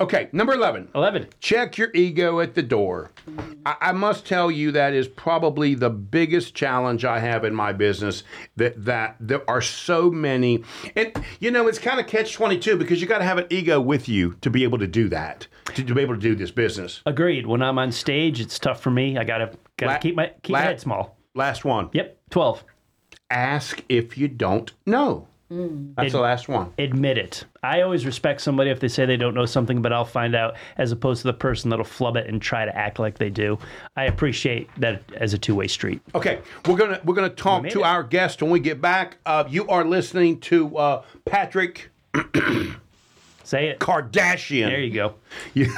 Okay, 0.00 0.28
number 0.30 0.52
11. 0.54 0.90
Eleven. 0.94 1.26
Check 1.40 1.76
your 1.76 1.90
ego 1.92 2.38
at 2.38 2.54
the 2.54 2.62
door. 2.62 3.10
I, 3.66 3.76
I 3.80 3.92
must 3.92 4.24
tell 4.24 4.48
you 4.48 4.70
that 4.70 4.92
is 4.92 5.08
probably 5.08 5.74
the 5.74 5.90
biggest 5.90 6.54
challenge 6.54 7.04
I 7.04 7.18
have 7.18 7.44
in 7.44 7.52
my 7.52 7.72
business. 7.72 8.22
That 8.56 8.84
that 8.84 9.16
there 9.18 9.48
are 9.50 9.60
so 9.60 10.08
many, 10.08 10.62
and 10.94 11.12
you 11.40 11.50
know 11.50 11.66
it's 11.66 11.80
kind 11.80 11.98
of 11.98 12.06
catch 12.06 12.32
twenty 12.32 12.58
two 12.60 12.76
because 12.76 13.00
you 13.00 13.08
got 13.08 13.18
to 13.18 13.24
have 13.24 13.38
an 13.38 13.46
ego 13.50 13.80
with 13.80 14.08
you 14.08 14.34
to 14.40 14.50
be 14.50 14.62
able 14.62 14.78
to 14.78 14.86
do 14.86 15.08
that, 15.08 15.48
to, 15.74 15.82
to 15.82 15.94
be 15.94 16.00
able 16.00 16.14
to 16.14 16.20
do 16.20 16.36
this 16.36 16.52
business. 16.52 17.02
Agreed. 17.04 17.46
When 17.46 17.60
I'm 17.60 17.78
on 17.80 17.90
stage, 17.90 18.40
it's 18.40 18.58
tough 18.58 18.80
for 18.80 18.90
me. 18.90 19.18
I 19.18 19.24
gotta 19.24 19.50
gotta 19.78 19.92
La- 19.94 19.98
keep 19.98 20.14
my 20.14 20.28
keep 20.44 20.52
my 20.52 20.60
head 20.60 20.80
small. 20.80 21.16
Last 21.34 21.64
one. 21.64 21.90
Yep. 21.92 22.18
Twelve. 22.30 22.62
Ask 23.30 23.82
if 23.88 24.16
you 24.16 24.28
don't 24.28 24.72
know. 24.86 25.26
That's 25.50 26.12
the 26.12 26.20
last 26.20 26.48
one. 26.48 26.72
Admit 26.78 27.16
it. 27.16 27.44
I 27.62 27.80
always 27.80 28.04
respect 28.04 28.42
somebody 28.42 28.68
if 28.70 28.80
they 28.80 28.88
say 28.88 29.06
they 29.06 29.16
don't 29.16 29.34
know 29.34 29.46
something, 29.46 29.80
but 29.80 29.92
I'll 29.94 30.04
find 30.04 30.34
out, 30.34 30.56
as 30.76 30.92
opposed 30.92 31.22
to 31.22 31.28
the 31.28 31.32
person 31.32 31.70
that'll 31.70 31.86
flub 31.86 32.16
it 32.16 32.26
and 32.26 32.40
try 32.40 32.66
to 32.66 32.76
act 32.76 32.98
like 32.98 33.16
they 33.16 33.30
do. 33.30 33.58
I 33.96 34.04
appreciate 34.04 34.68
that 34.78 35.02
as 35.16 35.32
a 35.32 35.38
two 35.38 35.54
way 35.54 35.66
street. 35.66 36.02
Okay, 36.14 36.40
we're 36.66 36.76
gonna 36.76 37.00
we're 37.04 37.14
gonna 37.14 37.30
talk 37.30 37.66
to 37.68 37.80
it. 37.80 37.84
our 37.84 38.02
guest 38.02 38.42
when 38.42 38.50
we 38.50 38.60
get 38.60 38.80
back. 38.80 39.16
Uh, 39.24 39.44
you 39.48 39.66
are 39.68 39.84
listening 39.84 40.38
to 40.40 40.76
uh, 40.76 41.02
Patrick 41.24 41.90
Say 43.44 43.68
it. 43.68 43.78
Kardashian. 43.78 44.68
There 44.68 44.80
you 44.80 44.92
go. 44.92 45.14
if 45.54 45.68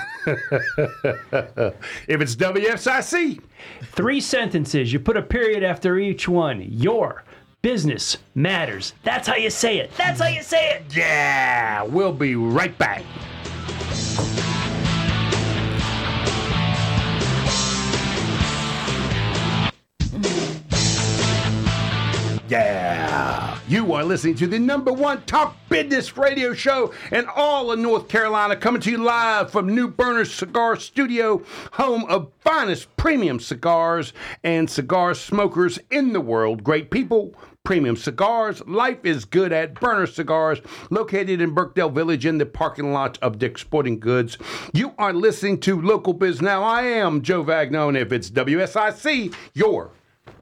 it's 2.09 2.35
WSIC, 2.35 3.41
Three 3.83 4.21
sentences. 4.21 4.93
You 4.93 5.01
put 5.01 5.17
a 5.17 5.23
period 5.23 5.63
after 5.63 5.99
each 5.99 6.29
one. 6.29 6.63
Your 6.63 7.25
business 7.63 8.19
matters. 8.35 8.95
That's 9.03 9.29
how 9.29 9.37
you 9.37 9.51
say 9.51 9.79
it. 9.79 9.91
That's 9.97 10.21
how 10.21 10.29
you 10.29 10.43
say 10.43 10.71
it. 10.75 10.97
yeah, 10.97 11.83
we'll 11.83 12.13
be 12.13 12.35
right 12.37 12.77
back. 12.79 13.05
Yeah, 22.49 23.57
you 23.69 23.93
are 23.93 24.03
listening 24.03 24.35
to 24.37 24.49
the 24.49 24.59
number 24.59 24.93
one 24.93 25.23
top 25.23 25.57
business 25.69 26.17
radio 26.17 26.53
show 26.53 26.93
in 27.13 27.27
all 27.37 27.71
of 27.71 27.79
North 27.79 28.09
Carolina, 28.09 28.57
coming 28.57 28.81
to 28.83 28.91
you 28.91 28.99
live 28.99 29.53
from 29.53 29.73
New 29.73 29.87
Burners 29.87 30.35
Cigar 30.35 30.75
Studio, 30.75 31.45
home 31.73 32.05
of 32.07 32.33
finest 32.41 32.97
premium 32.97 33.39
cigars 33.39 34.13
and 34.43 34.69
cigar 34.69 35.15
smokers 35.15 35.79
in 35.93 36.13
the 36.13 36.21
world. 36.21 36.65
Great 36.65 36.91
people, 36.91 37.33
premium 37.65 37.97
cigars. 37.97 38.65
Life 38.67 39.05
is 39.05 39.25
good 39.25 39.53
at 39.53 39.75
Burner 39.75 40.07
Cigars, 40.07 40.61
located 40.91 41.41
in 41.41 41.55
Birkdale 41.55 41.91
Village 41.91 42.25
in 42.27 42.39
the 42.39 42.47
parking 42.47 42.93
lot 42.93 43.19
of 43.21 43.39
Dick's 43.39 43.61
Sporting 43.61 44.01
Goods. 44.01 44.39
You 44.73 44.95
are 44.99 45.13
listening 45.13 45.61
to 45.61 45.81
Local 45.81 46.13
Biz 46.15 46.41
Now. 46.41 46.63
I 46.63 46.83
am 46.83 47.23
Joe 47.23 47.45
Vagnone. 47.45 48.01
If 48.01 48.13
it's 48.13 48.31
WSIC, 48.31 49.35
your 49.55 49.91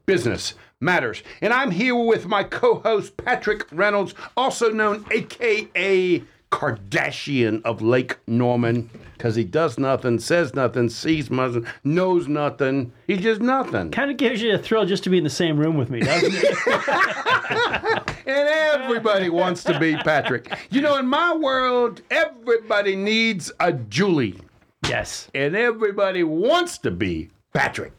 business 0.05 0.53
matters. 0.79 1.21
And 1.41 1.53
I'm 1.53 1.71
here 1.71 1.95
with 1.95 2.25
my 2.25 2.43
co-host 2.43 3.17
Patrick 3.17 3.67
Reynolds, 3.71 4.15
also 4.37 4.71
known 4.71 5.05
AKA 5.11 6.23
Kardashian 6.51 7.61
of 7.63 7.81
Lake 7.81 8.17
Norman, 8.27 8.89
because 9.13 9.35
he 9.35 9.43
does 9.43 9.77
nothing, 9.77 10.19
says 10.19 10.55
nothing, 10.55 10.89
sees 10.89 11.29
nothing, 11.29 11.65
knows 11.83 12.27
nothing. 12.27 12.91
He's 13.07 13.21
just 13.21 13.41
nothing. 13.41 13.91
Kind 13.91 14.11
of 14.11 14.17
gives 14.17 14.41
you 14.41 14.55
a 14.55 14.57
thrill 14.57 14.85
just 14.85 15.03
to 15.03 15.09
be 15.09 15.17
in 15.17 15.23
the 15.23 15.29
same 15.29 15.59
room 15.59 15.77
with 15.77 15.89
me, 15.89 15.99
doesn't 16.01 16.33
it? 16.33 18.05
And 18.29 18.47
everybody 18.47 19.29
wants 19.29 19.63
to 19.63 19.79
be 19.79 19.95
Patrick. 19.95 20.55
You 20.69 20.81
know, 20.81 20.97
in 20.97 21.07
my 21.07 21.35
world, 21.35 22.03
everybody 22.11 22.95
needs 22.95 23.51
a 23.59 23.73
Julie, 23.73 24.39
yes. 24.87 25.29
and 25.33 25.55
everybody 25.55 26.23
wants 26.23 26.77
to 26.79 26.91
be 26.91 27.29
Patrick. 27.53 27.91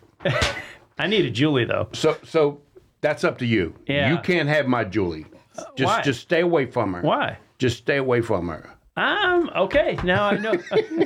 I 0.99 1.09
need 1.09 1.25
a 1.25 1.31
Julie 1.31 1.65
though. 1.65 1.89
So, 1.93 2.17
so 2.23 2.61
that's 3.01 3.25
up 3.25 3.39
to 3.39 3.47
you. 3.47 3.75
Yeah. 3.89 4.13
You 4.13 4.19
can't 4.19 4.49
have 4.49 4.69
my 4.69 4.85
Julie. 4.85 5.27
Just, 5.75 5.93
why? 5.93 6.03
just 6.03 6.21
stay 6.21 6.43
away 6.43 6.67
from 6.67 6.93
her. 6.93 7.01
Why? 7.01 7.37
Just 7.61 7.77
stay 7.77 7.99
away 7.99 8.23
from 8.23 8.49
her. 8.49 8.71
Um, 8.97 9.51
okay, 9.55 9.99
now 10.03 10.29
I 10.29 10.39
know. 10.39 10.55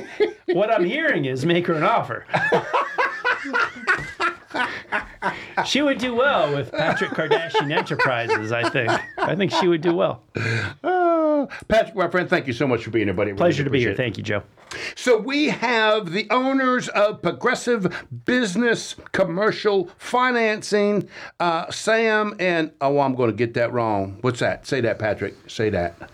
what 0.53 0.71
I'm 0.71 0.85
hearing 0.85 1.25
is 1.25 1.45
make 1.45 1.67
her 1.67 1.73
an 1.73 1.83
offer. 1.83 2.25
she 5.65 5.81
would 5.81 5.97
do 5.97 6.15
well 6.15 6.55
with 6.55 6.71
Patrick 6.71 7.11
Kardashian 7.11 7.77
Enterprises, 7.77 8.53
I 8.53 8.69
think. 8.69 8.89
I 9.17 9.35
think 9.35 9.51
she 9.51 9.67
would 9.67 9.81
do 9.81 9.93
well. 9.93 10.23
Uh, 10.81 11.47
Patrick, 11.67 11.95
my 11.95 12.07
friend, 12.09 12.29
thank 12.29 12.47
you 12.47 12.53
so 12.53 12.67
much 12.67 12.85
for 12.85 12.89
being 12.89 13.07
here, 13.07 13.13
buddy. 13.13 13.31
Really 13.31 13.37
Pleasure 13.37 13.65
to 13.65 13.69
be 13.69 13.81
here. 13.81 13.91
it. 13.91 13.97
Thank 13.97 14.17
you, 14.17 14.23
Joe. 14.23 14.43
So 14.95 15.17
we 15.17 15.47
have 15.47 16.11
the 16.11 16.27
owners 16.31 16.87
of 16.89 17.21
Progressive 17.21 18.05
Business 18.25 18.95
Commercial 19.11 19.89
Financing, 19.97 21.09
uh, 21.39 21.69
Sam 21.69 22.33
and 22.39 22.71
oh, 22.79 22.99
I'm 22.99 23.13
going 23.15 23.29
to 23.29 23.35
get 23.35 23.53
that 23.55 23.73
wrong. 23.73 24.19
What's 24.21 24.39
that? 24.39 24.65
Say 24.65 24.79
that, 24.81 24.99
Patrick. 24.99 25.35
Say 25.49 25.69
that. 25.69 26.09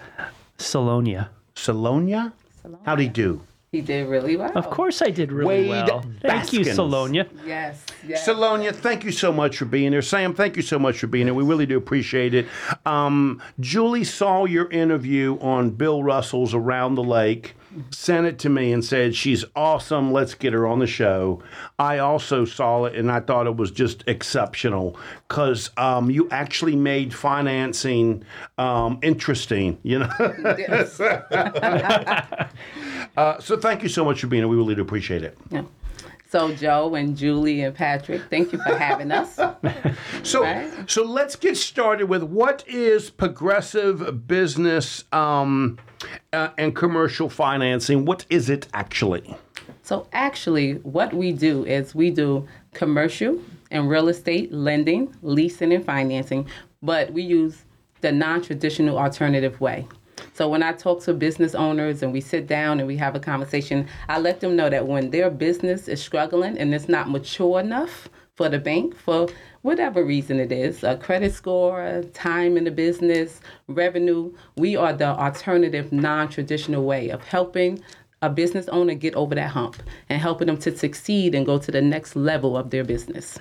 Solonia. 0.65 1.29
Solonia. 1.55 2.33
Solonia. 2.61 2.85
How'd 2.85 2.99
he 2.99 3.07
do? 3.07 3.41
He 3.71 3.79
did 3.79 4.07
really 4.07 4.35
well. 4.35 4.51
Of 4.53 4.69
course 4.69 5.01
I 5.01 5.11
did 5.11 5.31
really 5.31 5.69
Wade 5.69 5.87
well. 5.87 6.01
Thank 6.21 6.51
you, 6.51 6.59
Baskins. 6.59 6.75
Solonia. 6.75 7.25
Yes. 7.45 7.85
yes. 8.05 8.25
Solonia, 8.25 8.73
thank 8.73 9.05
you 9.05 9.13
so 9.13 9.31
much 9.31 9.57
for 9.57 9.63
being 9.63 9.93
here. 9.93 10.01
Sam, 10.01 10.33
thank 10.33 10.57
you 10.57 10.61
so 10.61 10.77
much 10.77 10.99
for 10.99 11.07
being 11.07 11.27
here. 11.27 11.33
We 11.33 11.45
really 11.45 11.65
do 11.65 11.77
appreciate 11.77 12.33
it. 12.33 12.47
Um, 12.85 13.41
Julie 13.61 14.03
saw 14.03 14.43
your 14.43 14.69
interview 14.71 15.39
on 15.39 15.69
Bill 15.69 16.03
Russell's 16.03 16.53
Around 16.53 16.95
the 16.95 17.03
Lake, 17.03 17.55
sent 17.91 18.25
it 18.27 18.39
to 18.39 18.49
me 18.49 18.71
and 18.73 18.83
said, 18.83 19.15
She's 19.15 19.45
awesome. 19.55 20.11
Let's 20.11 20.33
get 20.33 20.53
her 20.53 20.67
on 20.67 20.79
the 20.79 20.87
show. 20.87 21.41
I 21.79 21.99
also 21.99 22.45
saw 22.45 22.85
it 22.85 22.95
and 22.95 23.11
I 23.11 23.19
thought 23.19 23.47
it 23.47 23.55
was 23.55 23.71
just 23.71 24.03
exceptional 24.07 24.97
because 25.27 25.69
um, 25.77 26.09
you 26.11 26.27
actually 26.31 26.75
made 26.75 27.13
financing 27.13 28.23
um, 28.57 28.99
interesting, 29.01 29.77
you 29.83 29.99
know? 29.99 30.09
Yes. 30.57 30.99
uh, 33.17 33.39
so 33.39 33.57
thank 33.57 33.83
you 33.83 33.89
so 33.89 34.03
much 34.05 34.21
for 34.21 34.27
being 34.27 34.41
here. 34.43 34.47
We 34.47 34.55
really 34.57 34.75
do 34.75 34.81
appreciate 34.81 35.23
it. 35.23 35.37
Yeah. 35.49 35.63
So 36.29 36.53
Joe 36.55 36.95
and 36.95 37.17
Julie 37.17 37.61
and 37.63 37.75
Patrick, 37.75 38.21
thank 38.29 38.53
you 38.53 38.59
for 38.59 38.77
having 38.77 39.11
us. 39.11 39.39
So, 40.23 40.43
Right. 40.43 40.69
so 40.89 41.03
let's 41.03 41.35
get 41.35 41.57
started 41.57 42.05
with 42.07 42.21
what 42.23 42.63
is 42.67 43.09
progressive 43.09 44.27
business 44.27 45.03
um, 45.11 45.79
uh, 46.33 46.49
and 46.57 46.75
commercial 46.75 47.29
financing? 47.29 48.05
What 48.05 48.25
is 48.29 48.49
it 48.49 48.67
actually? 48.73 49.35
So 49.83 50.07
actually, 50.13 50.73
what 50.83 51.13
we 51.13 51.31
do 51.31 51.65
is 51.65 51.95
we 51.95 52.11
do 52.11 52.47
commercial 52.73 53.39
and 53.71 53.89
real 53.89 54.09
estate 54.09 54.51
lending, 54.51 55.13
leasing, 55.21 55.73
and 55.73 55.83
financing, 55.83 56.47
but 56.81 57.11
we 57.11 57.23
use 57.23 57.65
the 58.01 58.11
non-traditional 58.11 58.97
alternative 58.97 59.59
way. 59.61 59.87
So 60.33 60.47
when 60.47 60.63
I 60.63 60.73
talk 60.73 61.01
to 61.03 61.13
business 61.13 61.55
owners 61.55 62.03
and 62.03 62.13
we 62.13 62.21
sit 62.21 62.47
down 62.47 62.79
and 62.79 62.87
we 62.87 62.97
have 62.97 63.15
a 63.15 63.19
conversation, 63.19 63.87
I 64.07 64.19
let 64.19 64.39
them 64.39 64.55
know 64.55 64.69
that 64.69 64.87
when 64.87 65.09
their 65.09 65.29
business 65.29 65.87
is 65.87 66.01
struggling 66.01 66.57
and 66.57 66.73
it's 66.73 66.87
not 66.87 67.09
mature 67.09 67.59
enough 67.59 68.09
for 68.35 68.49
the 68.49 68.59
bank 68.59 68.95
for 68.95 69.27
whatever 69.61 70.03
reason 70.03 70.39
it 70.39 70.51
is, 70.51 70.83
a 70.83 70.97
credit 70.97 71.33
score, 71.33 72.03
time 72.13 72.57
in 72.57 72.63
the 72.63 72.71
business, 72.71 73.41
revenue, 73.67 74.33
we 74.57 74.75
are 74.75 74.93
the 74.93 75.05
alternative 75.05 75.91
non-traditional 75.91 76.83
way 76.83 77.09
of 77.09 77.23
helping 77.23 77.83
a 78.21 78.29
business 78.29 78.67
owner 78.69 78.93
get 78.93 79.15
over 79.15 79.35
that 79.35 79.49
hump 79.49 79.81
and 80.09 80.21
helping 80.21 80.47
them 80.47 80.57
to 80.57 80.75
succeed 80.75 81.35
and 81.35 81.45
go 81.45 81.57
to 81.57 81.71
the 81.71 81.81
next 81.81 82.15
level 82.15 82.55
of 82.55 82.69
their 82.69 82.83
business. 82.83 83.37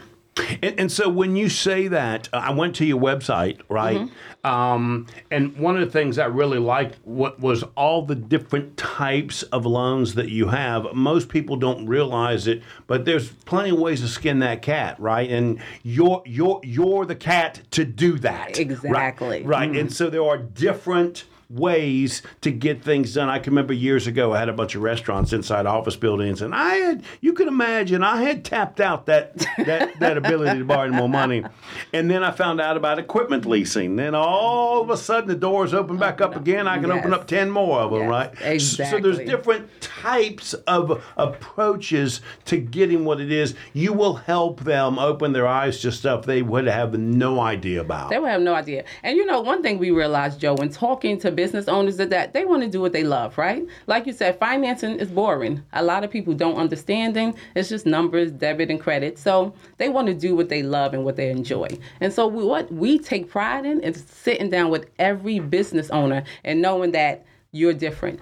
And, 0.63 0.81
and 0.81 0.93
so 0.93 1.09
when 1.09 1.37
you 1.37 1.49
say 1.49 1.89
that, 1.89 2.29
uh, 2.33 2.39
I 2.39 2.51
went 2.51 2.77
to 2.77 2.85
your 2.85 3.01
website, 3.01 3.61
right? 3.69 4.09
Um, 4.45 5.07
and 5.31 5.57
one 5.57 5.77
of 5.77 5.85
the 5.85 5.93
things 5.93 6.19
I 6.19 6.27
really 6.27 6.59
liked 6.59 6.99
what 7.05 7.39
was 7.41 7.63
all 7.77 8.03
the 8.07 8.15
different 8.15 8.77
types 8.77 9.43
of 9.45 9.67
loans 9.67 10.15
that 10.15 10.31
you 10.31 10.49
have. 10.49 10.87
Most 10.95 11.29
people 11.29 11.57
don't 11.57 11.87
realize 11.87 12.47
it, 12.47 12.63
but 12.87 13.05
there's 13.05 13.29
plenty 13.31 13.71
of 13.71 13.79
ways 13.79 14.01
to 14.01 14.09
skin 14.09 14.39
that 14.39 14.63
cat, 14.63 14.99
right? 14.99 15.31
And 15.31 15.61
you're 15.83 16.23
you're 16.25 16.61
you're 16.63 17.05
the 17.05 17.17
cat 17.17 17.61
to 17.73 17.85
do 17.85 18.19
that. 18.21 18.47
right? 18.47 18.59
Exactly. 18.59 19.43
Right. 19.43 19.71
And 19.71 19.93
so 19.93 20.09
there 20.09 20.25
are 20.25 20.39
different 20.39 21.25
ways 21.51 22.23
to 22.43 22.51
get 22.51 22.83
things 22.83 23.15
done. 23.15 23.29
I 23.29 23.39
can 23.41 23.53
remember 23.53 23.73
years 23.73 24.07
ago, 24.07 24.33
I 24.33 24.39
had 24.39 24.49
a 24.49 24.53
bunch 24.53 24.75
of 24.75 24.83
restaurants 24.83 25.33
inside 25.33 25.67
office 25.67 25.97
buildings, 25.97 26.41
and 26.43 26.55
I 26.55 26.75
had, 26.77 27.03
you 27.21 27.33
can 27.33 27.49
imagine, 27.49 28.03
I 28.05 28.23
had 28.23 28.45
tapped 28.45 28.81
out 28.81 29.07
that 29.07 29.37
that, 29.59 29.99
that 30.01 30.17
ability 30.17 30.59
to 30.61 30.65
borrow 30.65 30.89
more 30.91 31.09
money. 31.09 31.45
And 31.93 32.11
then 32.11 32.23
I 32.23 32.31
found 32.31 32.61
out 32.61 32.77
about 32.77 32.99
equipment 32.99 33.45
leasing. 33.47 33.97
Then 33.97 34.15
all 34.15 34.81
of 34.83 34.91
a 34.91 34.97
sudden, 34.97 35.29
the 35.29 35.35
doors 35.35 35.75
open 35.75 35.97
back 35.97 36.21
up 36.21 36.37
again. 36.37 36.69
I 36.69 36.79
can 36.79 36.91
open 36.93 37.13
up 37.13 37.27
10 37.27 37.51
more 37.51 37.81
of 37.81 37.91
them, 37.91 38.01
Yes, 38.03 38.09
right? 38.11 38.31
S- 38.43 38.91
So 38.91 38.99
there's 39.01 39.19
different 39.19 39.69
types 39.81 40.55
of 40.55 41.03
approaches 41.17 42.21
to 42.47 42.57
getting 42.59 43.05
what 43.05 43.21
it 43.21 43.33
is. 43.33 43.55
You 43.73 43.93
will 43.93 44.15
help 44.15 44.61
them 44.61 44.99
open 44.99 45.33
their 45.33 45.47
eyes 45.47 45.81
to 45.83 45.93
stuff 45.93 46.25
they 46.27 46.43
would 46.43 46.67
have 46.67 46.99
no 46.99 47.41
idea 47.41 47.81
about. 47.81 48.11
They 48.11 48.19
would 48.19 48.31
have 48.31 48.41
no 48.43 48.55
idea. 48.55 48.85
And 49.03 49.17
you 49.17 49.27
know, 49.27 49.41
one 49.41 49.63
thing 49.63 49.79
we 49.79 49.91
realized, 49.91 50.41
Joe, 50.41 50.55
when 50.55 50.71
talking 50.71 51.19
to 51.21 51.31
business 51.41 51.69
owners 51.69 51.99
is 51.99 52.09
that 52.11 52.35
they 52.35 52.45
want 52.45 52.63
to 52.63 52.69
do 52.69 52.83
what 52.83 52.93
they 52.93 53.03
love, 53.03 53.39
right? 53.39 53.67
Like 53.87 54.07
you 54.07 54.13
said, 54.13 54.39
financing 54.39 54.99
is 54.99 55.09
boring. 55.09 55.65
A 55.73 55.83
lot 55.83 56.05
of 56.05 56.11
people 56.11 56.35
don't 56.35 56.57
understand 56.57 57.17
it. 57.17 57.35
It's 57.57 57.71
just 57.71 57.87
numbers, 57.87 58.31
debit, 58.31 58.69
and 58.69 58.79
credit. 58.79 59.19
So 59.19 59.55
they 59.79 59.89
want 59.89 60.09
to 60.09 60.13
do 60.13 60.37
what 60.37 60.51
they 60.51 60.63
love 60.63 60.93
and 60.93 61.03
what 61.03 61.17
they 61.17 61.31
enjoy. 61.31 61.69
And 62.03 62.13
so 62.13 62.27
we, 62.27 62.45
what 62.45 62.71
we 62.71 62.99
take 62.99 63.31
pride 63.31 63.65
in 63.65 63.81
is 63.81 64.05
sitting 64.05 64.51
down 64.51 64.69
with 64.69 64.91
every 64.99 65.39
business 65.39 65.89
owner 65.89 66.25
and 66.45 66.61
knowing 66.61 66.93
that 66.93 67.25
you're 67.53 67.73
different. 67.73 68.21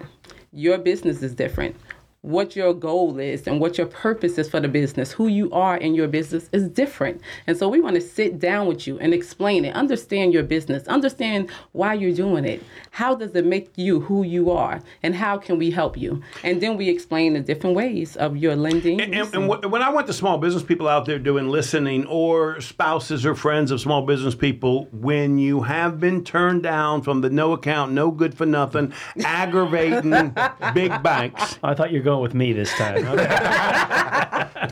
Your 0.53 0.79
business 0.79 1.21
is 1.21 1.35
different 1.35 1.75
what 2.23 2.57
your 2.57 2.75
goal 2.75 3.19
is 3.21 3.47
and 3.47 3.61
what 3.61 3.79
your 3.79 3.87
purpose 3.87 4.39
is 4.39 4.51
for 4.51 4.59
the 4.59 4.67
business, 4.67 5.13
who 5.13 5.29
you 5.29 5.51
are 5.53 5.77
in 5.77 5.95
your 5.95 6.09
business 6.09 6.49
is 6.53 6.69
different. 6.69 7.21
And 7.47 7.57
so 7.57 7.69
we 7.69 7.81
want 7.81 7.95
to 7.95 8.01
sit 8.01 8.41
down 8.41 8.67
with 8.67 8.89
you 8.89 8.99
and 8.99 9.15
explain 9.15 9.65
it, 9.65 9.75
understand 9.77 10.35
your 10.35 10.43
business, 10.43 10.87
understand 10.89 11.49
why 11.73 11.95
you're 11.95 12.13
doing 12.13 12.45
it. 12.45 12.63
How 12.91 13.15
does 13.15 13.37
it 13.37 13.47
make 13.47 13.71
you 13.77 14.01
who 14.01 14.25
you 14.25 14.51
are? 14.51 14.81
And 15.05 15.15
how 15.15 15.39
can 15.39 15.59
we 15.59 15.71
help 15.71 15.97
you? 15.97 16.21
And 16.43 16.61
then 16.61 16.77
we 16.77 16.89
explain 16.89 17.35
the 17.35 17.41
different 17.41 17.77
ways 17.77 18.17
of 18.17 18.37
your 18.37 18.57
lending. 18.57 19.01
And, 19.01 19.15
and, 19.15 19.35
and 19.35 19.45
wh- 19.45 19.71
when 19.71 19.83
I 19.83 19.91
went 19.91 20.09
to 20.09 20.13
small 20.13 20.39
business 20.39 20.65
people 20.65 20.89
out 20.89 21.05
there 21.05 21.21
doing 21.21 21.49
listening, 21.49 22.05
or 22.07 22.61
spouses 22.61 23.25
or 23.25 23.37
friends 23.37 23.71
of 23.71 23.81
small 23.81 24.03
business 24.03 24.35
people, 24.35 24.89
when 24.91 25.39
you 25.39 25.63
have 25.63 26.01
been 26.01 26.25
turned 26.25 26.65
down 26.65 27.03
from 27.03 27.21
the 27.21 27.31
no 27.31 27.53
account, 27.53 27.93
no 27.93 28.11
good 28.11 28.35
for 28.35 28.45
nothing, 28.45 28.93
aggravating 29.25 30.35
big 30.75 31.01
banks, 31.03 31.59
I 31.63 31.75
thought 31.75 31.93
you 31.93 32.01
were 32.01 32.05
going 32.09 32.23
with 32.23 32.35
me 32.35 32.53
this 32.55 32.73
time. 32.77 33.07
Okay. 33.07 33.27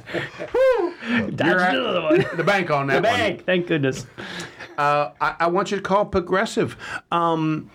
Dodged 1.35 1.41
You're 1.41 1.61
at- 1.61 1.75
another 1.77 2.03
one. 2.03 2.25
the 2.37 2.45
bank 2.45 2.71
on 2.71 2.87
that 2.89 3.03
The 3.03 3.09
one. 3.09 3.19
bank. 3.19 3.45
Thank 3.45 3.67
goodness. 3.67 4.07
uh, 4.79 5.11
I, 5.21 5.37
I 5.41 5.47
want 5.49 5.71
you 5.71 5.77
to 5.77 5.83
call 5.83 6.07
progressive 6.07 6.77
um, 7.13 7.71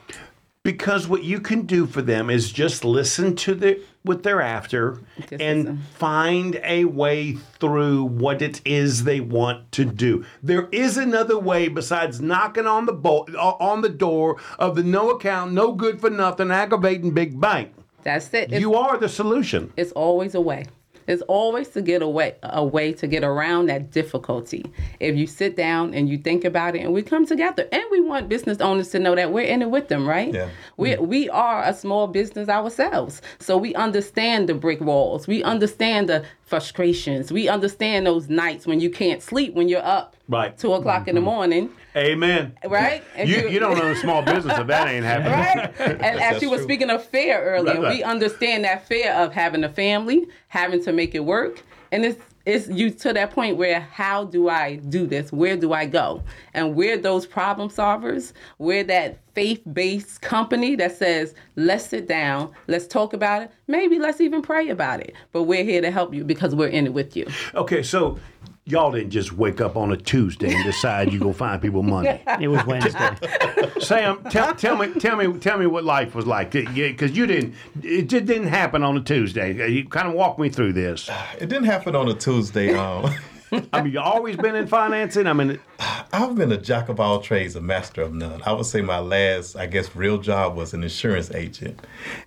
because 0.63 1.07
what 1.07 1.23
you 1.23 1.39
can 1.39 1.65
do 1.67 1.85
for 1.85 2.01
them 2.01 2.29
is 2.29 2.51
just 2.51 2.83
listen 2.83 3.35
to 3.37 3.53
the 3.55 3.81
what 4.03 4.23
they're 4.23 4.41
after 4.41 4.99
Just 5.29 5.41
and 5.41 5.59
listen. 5.63 5.81
find 5.93 6.59
a 6.63 6.85
way 6.85 7.33
through 7.59 8.05
what 8.05 8.41
it 8.41 8.59
is 8.65 9.03
they 9.03 9.19
want 9.21 9.71
to 9.73 9.85
do. 9.85 10.25
There 10.41 10.67
is 10.71 10.97
another 10.97 11.37
way 11.37 11.67
besides 11.67 12.19
knocking 12.19 12.65
on 12.65 12.87
the 12.87 12.93
bo- 12.93 13.25
on 13.59 13.81
the 13.81 13.89
door 13.89 14.37
of 14.57 14.75
the 14.75 14.81
no 14.83 15.11
account, 15.11 15.51
no 15.53 15.71
good 15.73 16.01
for 16.01 16.09
nothing, 16.09 16.49
aggravating 16.49 17.11
big 17.13 17.39
bank. 17.39 17.73
That's 18.03 18.33
it. 18.33 18.51
It's, 18.51 18.61
You 18.61 18.75
are 18.75 18.97
the 18.97 19.09
solution. 19.09 19.71
it's 19.77 19.91
always 19.91 20.35
a 20.35 20.41
way. 20.41 20.65
It's 21.07 21.21
always 21.23 21.69
to 21.69 21.81
get 21.81 22.01
away 22.01 22.35
a 22.43 22.63
way 22.63 22.93
to 22.93 23.07
get 23.07 23.23
around 23.23 23.67
that 23.67 23.91
difficulty. 23.91 24.65
If 24.99 25.15
you 25.15 25.27
sit 25.27 25.55
down 25.55 25.93
and 25.93 26.07
you 26.07 26.17
think 26.17 26.45
about 26.45 26.75
it, 26.75 26.79
and 26.79 26.93
we 26.93 27.01
come 27.01 27.25
together, 27.25 27.67
and 27.71 27.83
we 27.91 28.01
want 28.01 28.29
business 28.29 28.61
owners 28.61 28.89
to 28.89 28.99
know 28.99 29.15
that 29.15 29.31
we're 29.33 29.45
in 29.45 29.61
it 29.61 29.69
with 29.69 29.87
them, 29.87 30.07
right? 30.07 30.33
Yeah. 30.33 30.49
We 30.77 30.91
mm. 30.91 31.07
we 31.07 31.29
are 31.29 31.63
a 31.63 31.73
small 31.73 32.07
business 32.07 32.49
ourselves, 32.49 33.21
so 33.39 33.57
we 33.57 33.73
understand 33.75 34.47
the 34.47 34.53
brick 34.53 34.79
walls. 34.79 35.27
We 35.27 35.43
understand 35.43 36.07
the 36.07 36.23
frustrations. 36.43 37.31
We 37.31 37.47
understand 37.49 38.05
those 38.05 38.29
nights 38.29 38.67
when 38.67 38.79
you 38.79 38.89
can't 38.89 39.21
sleep 39.21 39.53
when 39.53 39.69
you're 39.69 39.85
up 39.85 40.15
Right. 40.31 40.57
two 40.57 40.73
o'clock 40.73 41.07
in 41.07 41.15
the 41.15 41.21
mm-hmm. 41.21 41.25
morning, 41.29 41.69
Amen. 41.95 42.57
right? 42.65 43.03
And 43.15 43.27
You, 43.29 43.49
you 43.49 43.59
don't 43.59 43.77
own 43.77 43.91
a 43.91 43.95
small 43.95 44.21
business 44.21 44.57
if 44.57 44.67
that 44.67 44.87
ain't 44.87 45.05
happening. 45.05 45.31
right? 45.33 45.73
And 45.79 46.01
as 46.01 46.17
That's 46.19 46.41
you 46.41 46.49
were 46.49 46.57
true. 46.57 46.63
speaking 46.63 46.89
of 46.89 47.03
fear 47.03 47.41
earlier, 47.41 47.73
Right, 47.75 47.83
right. 47.83 47.97
we 47.97 48.03
understand 48.03 48.63
that 48.63 48.87
fear 48.87 49.11
of 49.13 49.33
having 49.33 49.63
a 49.63 49.69
family, 49.69 50.27
having 50.47 50.83
to 50.85 50.93
make 50.93 51.13
it 51.15 51.25
work, 51.25 51.61
and 51.91 52.05
it's 52.05 52.19
it's 52.45 52.67
you 52.69 52.89
to 52.89 53.13
that 53.13 53.31
point 53.31 53.57
where 53.57 53.79
how 53.79 54.23
do 54.23 54.49
I 54.49 54.77
do 54.77 55.05
this? 55.05 55.31
Where 55.31 55.55
do 55.55 55.73
I 55.73 55.85
go? 55.85 56.23
And 56.53 56.75
we're 56.75 56.97
those 56.97 57.25
problem 57.25 57.69
solvers. 57.69 58.33
We're 58.57 58.83
that 58.85 59.19
faith-based 59.35 60.21
company 60.21 60.75
that 60.75 60.97
says, 60.97 61.35
let's 61.55 61.85
sit 61.85 62.07
down, 62.07 62.51
let's 62.67 62.87
talk 62.87 63.13
about 63.13 63.43
it, 63.43 63.51
maybe 63.67 63.99
let's 63.99 64.19
even 64.19 64.41
pray 64.41 64.69
about 64.69 65.01
it. 65.01 65.13
But 65.31 65.43
we're 65.43 65.63
here 65.63 65.81
to 65.81 65.91
help 65.91 66.13
you 66.13 66.23
because 66.23 66.55
we're 66.55 66.67
in 66.67 66.85
it 66.87 66.93
with 66.93 67.15
you. 67.15 67.27
Okay, 67.53 67.83
so 67.83 68.19
y'all 68.65 68.91
didn't 68.91 69.11
just 69.11 69.33
wake 69.33 69.59
up 69.59 69.75
on 69.75 69.91
a 69.91 69.97
Tuesday 69.97 70.53
and 70.53 70.63
decide 70.63 71.11
you 71.11 71.19
go 71.19 71.33
find 71.33 71.61
people 71.61 71.83
money. 71.83 72.21
It 72.39 72.47
was 72.47 72.65
Wednesday. 72.65 73.09
Sam, 73.79 74.23
tell, 74.29 74.55
tell 74.55 74.75
me, 74.75 74.99
tell 74.99 75.15
me, 75.15 75.37
tell 75.39 75.57
me 75.57 75.67
what 75.67 75.83
life 75.83 76.15
was 76.15 76.25
like, 76.25 76.51
because 76.51 77.15
you 77.15 77.27
didn't. 77.27 77.53
It 77.83 78.03
just 78.03 78.25
didn't 78.25 78.47
happen 78.47 78.83
on 78.83 78.97
a 78.97 79.01
Tuesday. 79.01 79.69
You 79.69 79.87
kind 79.87 80.07
of 80.07 80.13
walk 80.13 80.39
me 80.39 80.49
through 80.49 80.73
this. 80.73 81.09
It 81.39 81.49
didn't 81.49 81.65
happen 81.65 81.95
on 81.95 82.07
a 82.07 82.13
Tuesday. 82.13 82.73
Um, 82.73 83.13
I 83.73 83.81
mean, 83.81 83.93
you 83.93 83.99
always 83.99 84.37
been 84.37 84.55
in 84.55 84.67
financing. 84.67 85.27
I 85.27 85.33
mean, 85.33 85.59
I've 86.13 86.35
been 86.35 86.51
a 86.51 86.57
jack 86.57 86.89
of 86.89 86.99
all 86.99 87.19
trades, 87.19 87.55
a 87.55 87.61
master 87.61 88.01
of 88.01 88.13
none. 88.13 88.41
I 88.45 88.53
would 88.53 88.65
say 88.65 88.81
my 88.81 88.99
last, 88.99 89.55
I 89.55 89.65
guess, 89.67 89.95
real 89.95 90.17
job 90.17 90.55
was 90.55 90.73
an 90.73 90.83
insurance 90.83 91.31
agent. 91.31 91.79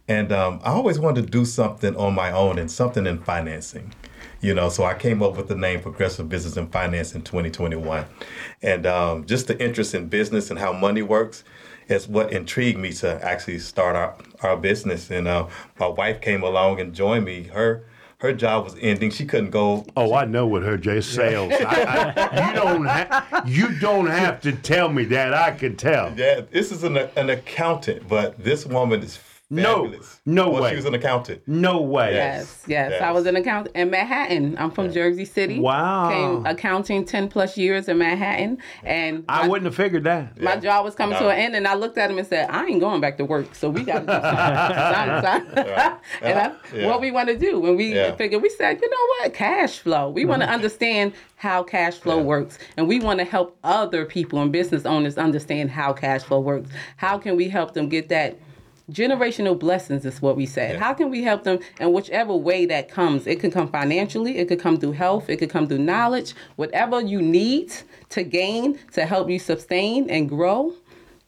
And 0.06 0.32
um, 0.32 0.60
I 0.62 0.70
always 0.72 0.98
wanted 0.98 1.24
to 1.24 1.30
do 1.30 1.44
something 1.44 1.96
on 1.96 2.14
my 2.14 2.30
own 2.30 2.58
and 2.58 2.70
something 2.70 3.06
in 3.06 3.18
financing. 3.20 3.92
You 4.44 4.52
know, 4.52 4.68
so 4.68 4.84
I 4.84 4.92
came 4.92 5.22
up 5.22 5.38
with 5.38 5.48
the 5.48 5.56
name 5.56 5.80
Progressive 5.80 6.28
Business 6.28 6.58
and 6.58 6.70
Finance 6.70 7.14
in 7.14 7.22
2021. 7.22 8.04
And 8.60 8.84
um, 8.84 9.24
just 9.24 9.46
the 9.46 9.58
interest 9.58 9.94
in 9.94 10.08
business 10.08 10.50
and 10.50 10.58
how 10.58 10.70
money 10.70 11.00
works 11.00 11.44
is 11.88 12.06
what 12.06 12.30
intrigued 12.30 12.78
me 12.78 12.92
to 12.92 13.24
actually 13.24 13.58
start 13.60 13.96
our, 13.96 14.14
our 14.42 14.58
business. 14.58 15.10
And 15.10 15.26
uh, 15.26 15.48
my 15.80 15.86
wife 15.86 16.20
came 16.20 16.42
along 16.42 16.78
and 16.78 16.94
joined 16.94 17.24
me. 17.24 17.44
Her 17.44 17.86
her 18.18 18.34
job 18.34 18.64
was 18.64 18.76
ending. 18.82 19.10
She 19.10 19.24
couldn't 19.24 19.50
go 19.50 19.86
oh, 19.96 20.12
I 20.12 20.26
know 20.26 20.46
what 20.46 20.62
her 20.62 20.76
Jay 20.76 21.00
sales. 21.00 21.52
I, 21.52 22.12
I, 22.14 22.46
you 22.46 22.54
don't, 22.54 22.84
ha- 22.84 23.44
you 23.46 23.78
don't 23.80 24.06
have 24.06 24.42
to 24.42 24.52
tell 24.52 24.90
me 24.90 25.04
that. 25.06 25.32
I 25.32 25.52
can 25.52 25.74
tell. 25.74 26.12
Yeah, 26.18 26.42
this 26.50 26.70
is 26.70 26.84
an, 26.84 26.96
an 26.96 27.30
accountant, 27.30 28.06
but 28.08 28.42
this 28.42 28.66
woman 28.66 29.02
is 29.02 29.18
fabulous. 29.62 30.20
no 30.26 30.50
well, 30.50 30.62
way. 30.62 30.70
She 30.70 30.76
was 30.76 30.84
an 30.84 30.94
accountant. 30.94 31.42
No 31.46 31.80
way. 31.80 32.14
Yes, 32.14 32.62
yes. 32.66 32.90
Yes. 32.90 33.02
I 33.02 33.12
was 33.12 33.26
an 33.26 33.36
accountant 33.36 33.76
in 33.76 33.90
Manhattan. 33.90 34.56
I'm 34.58 34.70
from 34.70 34.92
Jersey 34.92 35.24
City. 35.24 35.60
Wow. 35.60 36.10
Came 36.10 36.46
accounting 36.46 37.04
10 37.04 37.28
plus 37.28 37.56
years 37.56 37.88
in 37.88 37.98
Manhattan. 37.98 38.58
And 38.82 39.24
I 39.28 39.42
my- 39.42 39.48
wouldn't 39.48 39.66
have 39.66 39.74
figured 39.74 40.04
that. 40.04 40.40
my 40.40 40.56
job 40.56 40.84
was 40.84 40.94
coming 40.94 41.18
to 41.18 41.28
an 41.28 41.38
end, 41.38 41.54
and 41.56 41.66
I 41.68 41.74
looked 41.74 41.98
at 41.98 42.10
him 42.10 42.18
and 42.18 42.26
said, 42.26 42.50
"I 42.50 42.66
ain't 42.66 42.80
going 42.80 43.00
back 43.00 43.16
to 43.18 43.24
work, 43.24 43.54
so 43.54 43.70
we 43.70 43.84
got 43.84 44.00
to 44.00 44.06
do 44.06 44.12
something." 44.12 45.54
something, 45.54 45.54
something. 45.54 45.74
and 46.22 46.36
that's 46.36 46.72
Yeah. 46.72 46.86
what 46.86 47.00
we 47.00 47.10
want 47.10 47.28
to 47.28 47.36
do. 47.38 47.60
When 47.60 47.76
we 47.76 47.94
Yeah. 47.94 48.14
figured, 48.16 48.42
we 48.42 48.48
said, 48.50 48.80
"You 48.80 48.90
know 48.90 49.06
what? 49.20 49.34
Cash 49.34 49.78
flow. 49.78 50.10
We 50.10 50.24
want 50.24 50.40
to 50.42 50.46
mm-hmm. 50.46 50.54
understand 50.54 51.12
how 51.36 51.62
cash 51.62 51.98
flow 51.98 52.18
Yeah. 52.18 52.22
works, 52.24 52.58
and 52.76 52.88
we 52.88 53.00
want 53.00 53.18
to 53.18 53.24
help 53.24 53.56
other 53.64 54.04
people 54.04 54.40
and 54.40 54.50
business 54.52 54.86
owners 54.86 55.18
understand 55.18 55.70
how 55.70 55.92
cash 55.92 56.22
flow 56.22 56.40
works. 56.40 56.70
How 56.96 57.18
can 57.18 57.36
we 57.36 57.48
help 57.48 57.74
them 57.74 57.88
get 57.88 58.08
that?" 58.08 58.38
Generational 58.90 59.58
blessings 59.58 60.04
is 60.04 60.20
what 60.20 60.36
we 60.36 60.44
said. 60.44 60.78
How 60.78 60.92
can 60.92 61.08
we 61.08 61.22
help 61.22 61.44
them 61.44 61.58
in 61.80 61.92
whichever 61.92 62.36
way 62.36 62.66
that 62.66 62.90
comes? 62.90 63.26
It 63.26 63.40
can 63.40 63.50
come 63.50 63.68
financially, 63.68 64.36
it 64.36 64.46
could 64.48 64.60
come 64.60 64.76
through 64.76 64.92
health, 64.92 65.30
it 65.30 65.38
could 65.38 65.48
come 65.48 65.66
through 65.66 65.78
knowledge, 65.78 66.34
whatever 66.56 67.00
you 67.00 67.22
need 67.22 67.72
to 68.10 68.22
gain 68.22 68.78
to 68.92 69.06
help 69.06 69.30
you 69.30 69.38
sustain 69.38 70.10
and 70.10 70.28
grow. 70.28 70.74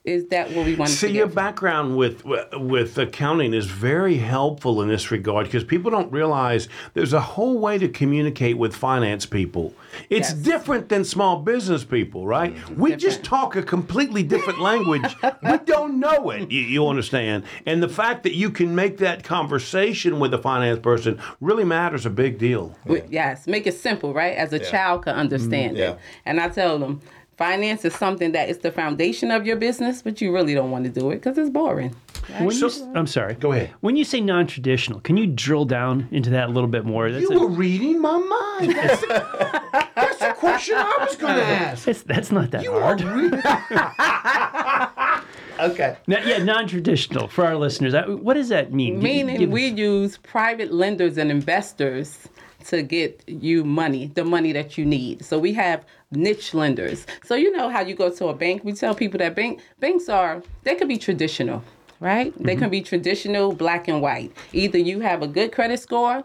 Is 0.07 0.27
that 0.29 0.53
what 0.53 0.65
we 0.65 0.77
want 0.77 0.89
to 0.89 0.97
See, 0.97 1.11
your 1.11 1.27
background 1.27 1.97
with 1.97 2.25
with 2.55 2.97
accounting 2.97 3.53
is 3.53 3.67
very 3.67 4.19
helpful 4.19 4.81
in 4.81 4.89
this 4.89 5.11
regard 5.11 5.47
because 5.47 5.65
people 5.65 5.91
don't 5.91 6.13
realize 6.13 6.69
there's 6.95 7.13
a 7.13 7.21
whole 7.21 7.59
way 7.59 7.77
to 7.79 7.89
communicate 7.89 8.57
with 8.57 8.75
finance 8.77 9.27
people. 9.27 9.75
It's 10.09 10.31
Yes. 10.31 10.35
different 10.35 10.89
than 10.91 11.05
small 11.05 11.41
business 11.41 11.83
people, 11.83 12.25
right? 12.25 12.55
Mm-hmm. 12.55 12.81
We 12.81 12.95
just 12.95 13.25
talk 13.25 13.57
a 13.57 13.63
completely 13.65 14.23
different 14.23 14.61
language. 14.61 15.17
we 15.43 15.59
don't 15.65 15.99
know 15.99 16.31
it. 16.31 16.53
You, 16.53 16.61
you 16.61 16.87
understand? 16.87 17.43
And 17.67 17.83
the 17.83 17.89
fact 17.89 18.23
that 18.23 18.35
you 18.35 18.51
can 18.51 18.77
make 18.77 18.99
that 18.99 19.25
conversation 19.25 20.21
with 20.21 20.33
a 20.35 20.39
finance 20.39 20.79
person 20.79 21.19
really 21.41 21.65
matters 21.65 22.07
a 22.07 22.11
big 22.11 22.39
deal. 22.39 22.77
We- 22.85 23.03
Yes, 23.11 23.47
make 23.49 23.67
it 23.67 23.75
simple, 23.75 24.15
right? 24.15 24.37
As 24.37 24.53
a 24.53 24.59
child 24.61 25.03
can 25.03 25.13
mm-hmm. 25.15 25.21
understand 25.21 25.77
Yeah. 25.77 25.91
it. 25.93 25.99
And 26.25 26.41
I 26.41 26.49
tell 26.49 26.79
them, 26.79 27.01
finance 27.37 27.85
is 27.85 27.95
something 27.95 28.33
that 28.33 28.49
is 28.49 28.59
the 28.59 28.73
foundation 28.73 29.31
of 29.31 29.47
your 29.47 29.57
business, 29.57 30.03
but 30.03 30.21
you 30.21 30.33
really 30.33 30.55
don't 30.55 30.71
want 30.71 30.85
to 30.85 30.91
do 30.91 31.11
it 31.11 31.17
because 31.17 31.37
it's 31.39 31.51
boring. 31.51 31.95
When 32.39 32.51
you, 32.57 32.67
s- 32.67 32.83
I'm 32.95 33.07
sorry. 33.07 33.35
Go 33.35 33.53
ahead. 33.53 33.71
When 33.81 33.97
you 33.97 34.05
say 34.05 34.21
non-traditional, 34.21 35.01
can 35.01 35.17
you 35.17 35.27
drill 35.27 35.65
down 35.65 36.09
into 36.11 36.31
that 36.31 36.49
a 36.49 36.53
little 36.53 36.69
bit 36.69 36.85
more? 36.85 37.11
That's, 37.13 37.23
You 37.23 37.31
a- 37.37 37.41
were 37.41 37.49
reading 37.49 38.01
my 38.01 38.19
mind. 38.19 38.75
That's 38.75 39.01
the, 39.03 39.63
that's 39.95 40.19
the 40.19 40.33
question 40.37 40.75
I 40.77 40.97
was 41.07 41.17
going 41.17 41.35
to 41.43 41.43
ask. 41.45 41.87
it's, 41.87 42.03
that's 42.03 42.33
not 42.33 42.51
that 42.53 42.63
You 42.65 42.73
hard. 42.73 43.01
reading. 43.03 43.41
Okay. 45.59 45.97
Now, 46.07 46.19
yeah, 46.23 46.37
non-traditional 46.45 47.29
for 47.29 47.47
our 47.47 47.57
listeners. 47.57 47.95
uh, 47.95 48.05
What 48.05 48.35
does 48.35 48.51
that 48.51 48.75
mean? 48.75 48.99
Meaning 49.03 49.39
give- 49.39 49.51
we 49.51 49.69
use 49.69 50.19
private 50.19 50.71
lenders 50.71 51.17
and 51.17 51.31
investors 51.31 52.29
to 52.69 52.83
get 52.83 53.23
you 53.27 53.65
money, 53.65 54.11
the 54.15 54.25
money 54.25 54.53
that 54.53 54.77
you 54.77 54.85
need. 54.85 55.25
So 55.25 55.39
we 55.39 55.53
have 55.55 55.85
niche 56.11 56.55
lenders. 56.55 57.07
So 57.25 57.35
you 57.35 57.51
know 57.57 57.69
how 57.69 57.81
you 57.81 57.95
go 57.95 58.11
to 58.11 58.29
a 58.29 58.35
bank, 58.35 58.65
we 58.65 58.73
tell 58.73 58.95
people 58.95 59.19
that 59.19 59.35
bank 59.35 59.61
banks 59.81 60.09
are 60.09 60.43
they 60.63 60.75
could 60.75 60.89
be 60.89 60.99
traditional, 60.99 61.63
right? 62.01 62.33
They 62.39 62.53
mm-hmm. 62.53 62.63
can 62.63 62.71
be 62.71 62.83
traditional 62.83 63.53
black 63.53 63.89
and 63.89 64.01
white. 64.03 64.33
Either 64.53 64.79
you 64.79 65.01
have 65.01 65.23
a 65.23 65.29
good 65.29 65.53
credit 65.53 65.81
score 65.81 66.25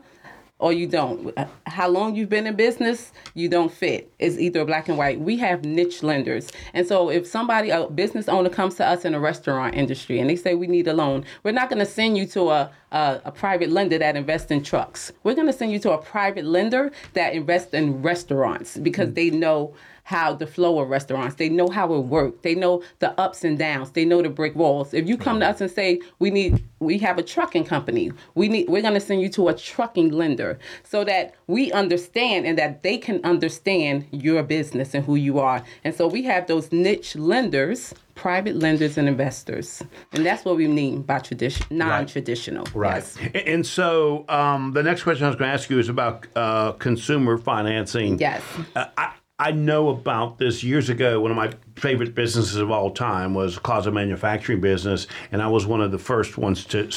or 0.61 0.71
you 0.71 0.87
don't. 0.87 1.35
How 1.65 1.89
long 1.89 2.15
you've 2.15 2.29
been 2.29 2.45
in 2.45 2.55
business, 2.55 3.11
you 3.33 3.49
don't 3.49 3.73
fit. 3.73 4.13
It's 4.19 4.37
either 4.37 4.63
black 4.63 4.87
and 4.87 4.97
white. 4.97 5.19
We 5.19 5.35
have 5.37 5.65
niche 5.65 6.03
lenders. 6.03 6.49
And 6.73 6.87
so 6.87 7.09
if 7.09 7.25
somebody, 7.25 7.71
a 7.71 7.87
business 7.87 8.29
owner 8.29 8.49
comes 8.49 8.75
to 8.75 8.85
us 8.85 9.03
in 9.03 9.15
a 9.15 9.19
restaurant 9.19 9.75
industry 9.75 10.19
and 10.19 10.29
they 10.29 10.35
say 10.35 10.53
we 10.53 10.67
need 10.67 10.87
a 10.87 10.93
loan, 10.93 11.25
we're 11.43 11.51
not 11.51 11.69
going 11.69 11.79
to 11.79 11.85
send 11.85 12.15
you 12.15 12.27
to 12.27 12.51
a, 12.51 12.71
a, 12.91 13.21
a 13.25 13.31
private 13.31 13.71
lender 13.71 13.97
that 13.97 14.15
invests 14.15 14.51
in 14.51 14.61
trucks. 14.61 15.11
We're 15.23 15.33
going 15.33 15.47
to 15.47 15.53
send 15.53 15.71
you 15.71 15.79
to 15.79 15.91
a 15.91 15.97
private 15.97 16.45
lender 16.45 16.91
that 17.13 17.33
invests 17.33 17.73
in 17.73 18.03
restaurants 18.03 18.77
because 18.77 19.09
mm. 19.09 19.15
they 19.15 19.29
know 19.31 19.73
how 20.11 20.33
the 20.33 20.45
flow 20.45 20.79
of 20.81 20.89
restaurants. 20.89 21.35
They 21.35 21.47
know 21.47 21.69
how 21.69 21.93
it 21.93 22.01
works. 22.01 22.37
They 22.41 22.53
know 22.53 22.83
the 22.99 23.19
ups 23.19 23.45
and 23.45 23.57
downs. 23.57 23.91
They 23.91 24.03
know 24.03 24.21
the 24.21 24.29
brick 24.29 24.55
walls. 24.55 24.93
If 24.93 25.07
you 25.07 25.15
come 25.17 25.39
to 25.39 25.47
us 25.47 25.61
and 25.61 25.71
say 25.71 26.01
we 26.19 26.29
need, 26.29 26.61
we 26.79 26.97
have 26.97 27.17
a 27.17 27.23
trucking 27.23 27.63
company. 27.63 28.11
We 28.35 28.49
need, 28.49 28.67
we're 28.67 28.81
going 28.81 28.93
to 28.93 28.99
send 28.99 29.21
you 29.21 29.29
to 29.29 29.47
a 29.47 29.53
trucking 29.53 30.11
lender 30.11 30.59
so 30.83 31.05
that 31.05 31.33
we 31.47 31.71
understand 31.71 32.45
and 32.45 32.57
that 32.57 32.83
they 32.83 32.97
can 32.97 33.21
understand 33.23 34.05
your 34.11 34.43
business 34.43 34.93
and 34.93 35.05
who 35.05 35.15
you 35.15 35.39
are. 35.39 35.63
And 35.85 35.95
so 35.95 36.07
we 36.07 36.23
have 36.23 36.47
those 36.47 36.73
niche 36.73 37.15
lenders, 37.15 37.93
private 38.15 38.57
lenders 38.57 38.97
and 38.97 39.07
investors, 39.07 39.81
and 40.11 40.25
that's 40.25 40.43
what 40.43 40.57
we 40.57 40.67
mean 40.67 41.03
by 41.03 41.19
tradition, 41.19 41.65
non-traditional. 41.69 42.67
Right. 42.73 42.95
Yes. 42.95 43.17
And 43.47 43.65
so 43.65 44.25
um, 44.27 44.73
the 44.73 44.83
next 44.83 45.03
question 45.03 45.25
I 45.25 45.29
was 45.29 45.37
going 45.37 45.49
to 45.49 45.53
ask 45.53 45.69
you 45.69 45.79
is 45.79 45.87
about 45.87 46.27
uh, 46.35 46.73
consumer 46.73 47.37
financing. 47.37 48.19
Yes. 48.19 48.43
Uh, 48.75 48.85
I, 48.97 49.13
I 49.41 49.51
know 49.51 49.89
about 49.89 50.37
this 50.37 50.63
years 50.63 50.89
ago. 50.89 51.19
One 51.19 51.31
of 51.31 51.37
my 51.37 51.51
favorite 51.75 52.13
businesses 52.13 52.57
of 52.57 52.69
all 52.69 52.91
time 52.91 53.33
was 53.33 53.57
closet 53.57 53.91
manufacturing 53.91 54.61
business, 54.61 55.07
and 55.31 55.41
I 55.41 55.47
was 55.47 55.65
one 55.65 55.81
of 55.81 55.91
the 55.91 55.97
first 55.97 56.37
ones 56.37 56.63
to 56.65 56.89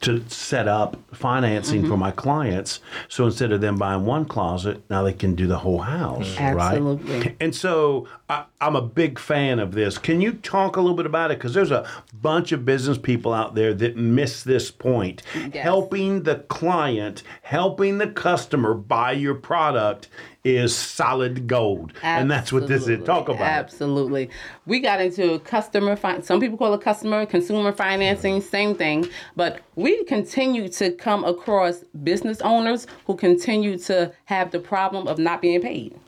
to 0.00 0.22
set 0.28 0.68
up 0.68 0.96
financing 1.12 1.80
Mm-hmm. 1.82 1.90
for 1.90 1.96
my 1.96 2.10
clients. 2.12 2.80
So 3.08 3.26
instead 3.26 3.50
of 3.52 3.60
them 3.60 3.76
buying 3.76 4.04
one 4.04 4.24
closet, 4.26 4.82
now 4.90 5.02
they 5.02 5.12
can 5.12 5.34
do 5.34 5.46
the 5.48 5.58
whole 5.58 5.80
house. 5.80 6.36
Absolutely. 6.38 7.18
Right? 7.20 7.36
And 7.40 7.54
so 7.54 8.06
I, 8.30 8.44
I'm 8.60 8.76
a 8.76 8.82
big 8.82 9.18
fan 9.18 9.58
of 9.58 9.72
this. 9.72 9.96
Can 9.96 10.20
you 10.20 10.34
talk 10.34 10.76
a 10.76 10.80
little 10.80 10.96
bit 10.96 11.06
about 11.06 11.30
it? 11.30 11.38
Because 11.38 11.54
there's 11.54 11.70
a 11.70 11.88
bunch 12.12 12.52
of 12.52 12.64
business 12.64 12.98
people 12.98 13.32
out 13.32 13.54
there 13.54 13.72
that 13.74 13.96
miss 13.96 14.42
this 14.42 14.70
point. 14.70 15.22
Yes. 15.34 15.56
Helping 15.62 16.24
the 16.24 16.36
client, 16.36 17.22
helping 17.42 17.96
the 17.96 18.08
customer 18.08 18.74
buy 18.74 19.12
your 19.12 19.34
product 19.34 20.08
is 20.44 20.76
solid 20.76 21.46
gold. 21.46 21.92
And 22.02 22.30
that's 22.30 22.52
what 22.52 22.68
this 22.68 22.86
is. 22.86 23.04
Talk 23.04 23.28
about 23.28 23.40
it. 23.40 23.44
Absolutely. 23.44 24.28
We 24.66 24.80
got 24.80 25.00
into 25.00 25.38
customer 25.40 25.96
fin- 25.96 26.22
some 26.22 26.40
people 26.40 26.58
call 26.58 26.74
it 26.74 26.82
customer 26.82 27.24
consumer 27.24 27.72
financing, 27.72 28.40
mm-hmm. 28.40 28.48
same 28.48 28.74
thing, 28.74 29.08
but 29.36 29.60
we 29.74 30.04
continue 30.04 30.68
to 30.70 30.92
come 30.92 31.24
across 31.24 31.78
business 32.02 32.40
owners 32.42 32.86
who 33.06 33.16
continue 33.16 33.78
to 33.78 34.12
have 34.26 34.50
the 34.50 34.60
problem 34.60 35.08
of 35.08 35.18
not 35.18 35.40
being 35.40 35.60
paid. 35.62 35.98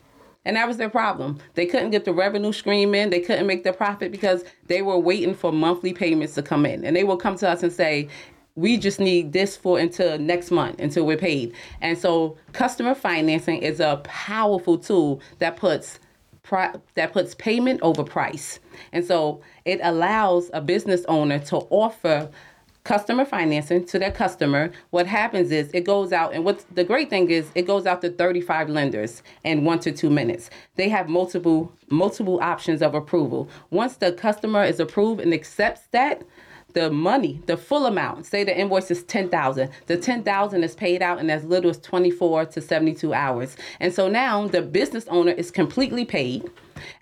And 0.43 0.55
that 0.55 0.67
was 0.67 0.77
their 0.77 0.89
problem. 0.89 1.39
They 1.53 1.65
couldn't 1.65 1.91
get 1.91 2.05
the 2.05 2.13
revenue 2.13 2.51
stream 2.51 2.95
in. 2.95 3.11
They 3.11 3.19
couldn't 3.19 3.45
make 3.45 3.63
their 3.63 3.73
profit 3.73 4.11
because 4.11 4.43
they 4.65 4.81
were 4.81 4.97
waiting 4.97 5.35
for 5.35 5.51
monthly 5.51 5.93
payments 5.93 6.33
to 6.35 6.41
come 6.41 6.65
in. 6.65 6.83
And 6.83 6.95
they 6.95 7.03
will 7.03 7.17
come 7.17 7.35
to 7.37 7.49
us 7.49 7.61
and 7.61 7.71
say, 7.71 8.09
we 8.55 8.77
just 8.77 8.99
need 8.99 9.33
this 9.33 9.55
for 9.55 9.79
until 9.79 10.17
next 10.17 10.51
month 10.51 10.79
until 10.79 11.05
we're 11.05 11.17
paid. 11.17 11.53
And 11.79 11.97
so 11.97 12.37
customer 12.53 12.95
financing 12.95 13.61
is 13.61 13.79
a 13.79 14.01
powerful 14.03 14.77
tool 14.77 15.21
that 15.39 15.57
puts 15.57 15.99
that 16.95 17.13
puts 17.13 17.35
payment 17.35 17.79
over 17.81 18.03
price. 18.03 18.59
And 18.91 19.05
so 19.05 19.41
it 19.63 19.79
allows 19.83 20.49
a 20.53 20.59
business 20.59 21.05
owner 21.07 21.39
to 21.39 21.57
offer 21.69 22.29
customer 22.83 23.25
financing 23.25 23.85
to 23.85 23.99
their 23.99 24.11
customer. 24.11 24.71
What 24.89 25.07
happens 25.07 25.51
is 25.51 25.69
it 25.73 25.85
goes 25.85 26.11
out, 26.11 26.33
and 26.33 26.43
what 26.43 26.65
the 26.73 26.83
great 26.83 27.09
thing 27.09 27.29
is 27.29 27.49
it 27.55 27.63
goes 27.63 27.85
out 27.85 28.01
to 28.01 28.09
35 28.09 28.69
lenders 28.69 29.21
in 29.43 29.63
one 29.63 29.79
to 29.79 29.91
two 29.91 30.09
minutes. 30.09 30.49
They 30.75 30.89
have 30.89 31.07
multiple 31.09 31.71
multiple 31.89 32.39
options 32.41 32.81
of 32.81 32.95
approval. 32.95 33.49
Once 33.69 33.97
the 33.97 34.13
customer 34.13 34.63
is 34.63 34.79
approved 34.79 35.21
and 35.21 35.33
accepts 35.33 35.81
that, 35.91 36.23
the 36.73 36.89
money, 36.89 37.41
the 37.47 37.57
full 37.57 37.85
amount, 37.85 38.25
say 38.25 38.43
the 38.43 38.57
invoice 38.57 38.89
is 38.91 39.03
10,000, 39.03 39.69
the 39.87 39.97
10,000 39.97 40.63
is 40.63 40.75
paid 40.75 41.01
out 41.01 41.19
in 41.19 41.29
as 41.29 41.43
little 41.43 41.69
as 41.69 41.79
24 41.79 42.45
to 42.45 42.61
72 42.61 43.13
hours. 43.13 43.57
And 43.79 43.93
so 43.93 44.07
now 44.07 44.47
the 44.47 44.61
business 44.61 45.05
owner 45.09 45.31
is 45.31 45.51
completely 45.51 46.05
paid 46.05 46.49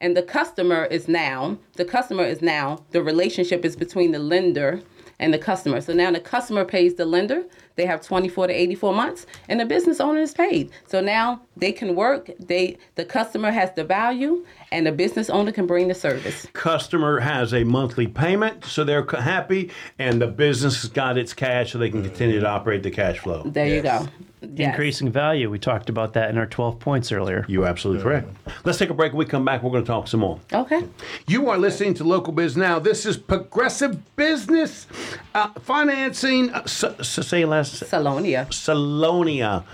and 0.02 0.16
the 0.18 0.24
customer 0.24 0.86
is 0.86 1.08
now, 1.08 1.58
the 1.76 1.86
customer 1.86 2.24
is 2.24 2.42
now, 2.42 2.84
the 2.92 3.04
relationship 3.04 3.64
is 3.64 3.76
between 3.76 4.12
the 4.12 4.20
lender 4.20 4.82
and 5.20 5.34
the 5.34 5.38
customer. 5.38 5.82
So 5.82 5.94
now 5.94 6.12
the 6.12 6.20
customer 6.20 6.66
pays 6.66 6.96
the 6.96 7.06
lender. 7.06 7.44
They 7.76 7.86
have 7.86 8.02
24 8.02 8.48
to 8.48 8.54
84 8.54 8.94
months, 8.94 9.26
and 9.48 9.60
the 9.60 9.66
business 9.66 10.00
owner 10.00 10.20
is 10.20 10.34
paid. 10.34 10.72
So 10.88 11.02
now 11.02 11.42
they 11.56 11.72
can 11.72 11.96
work. 11.96 12.30
They 12.40 12.78
the 12.96 13.06
customer 13.06 13.52
has 13.52 13.74
the 13.74 13.84
value, 13.84 14.46
and 14.72 14.86
the 14.86 14.92
business 14.92 15.30
owner 15.30 15.52
can 15.52 15.66
bring 15.68 15.88
the 15.88 15.96
service. 15.96 16.46
Customer 16.54 17.20
has 17.20 17.54
a 17.54 17.64
monthly 17.64 18.08
payment, 18.08 18.66
so 18.66 18.84
they're 18.84 19.06
happy, 19.06 19.72
and 19.98 20.22
the 20.22 20.28
business 20.28 20.82
has 20.82 20.90
got 20.92 21.18
its 21.18 21.34
cash, 21.34 21.72
so 21.72 21.78
they 21.78 21.90
can 21.90 22.04
continue 22.04 22.40
to 22.40 22.48
operate 22.48 22.84
the 22.84 22.92
cash 22.92 23.20
flow. 23.20 23.44
There 23.46 23.68
you 23.68 23.82
go. 23.82 24.08
Yes. 24.42 24.70
Increasing 24.70 25.12
value. 25.12 25.50
We 25.50 25.60
talked 25.60 25.90
about 25.90 26.14
that 26.14 26.30
in 26.30 26.38
our 26.38 26.46
12 26.46 26.80
points 26.80 27.12
earlier. 27.12 27.44
You're 27.50 27.66
absolutely 27.68 28.04
correct. 28.04 28.30
Let's 28.64 28.78
take 28.78 28.90
a 28.90 28.94
break. 28.94 29.12
When 29.12 29.18
we 29.20 29.26
come 29.26 29.44
back, 29.44 29.62
we're 29.64 29.72
going 29.72 29.84
to 29.84 29.88
talk 29.88 30.08
some 30.08 30.22
more. 30.22 30.40
Okay. 30.54 30.82
You 31.28 31.50
are 31.50 31.58
listening 31.58 31.94
to 31.96 32.06
Local 32.06 32.32
Biz 32.32 32.56
Now. 32.56 32.80
This 32.80 33.06
is 33.06 33.18
Progressive 33.18 34.16
Business 34.16 34.88
uh, 35.36 35.50
Financing. 35.60 36.52
Uh, 36.54 36.62
S- 36.64 36.86
S- 36.86 37.28
say 37.28 37.44
last. 37.44 37.86
Solonia. 37.90 38.48
Solonia. 38.50 39.66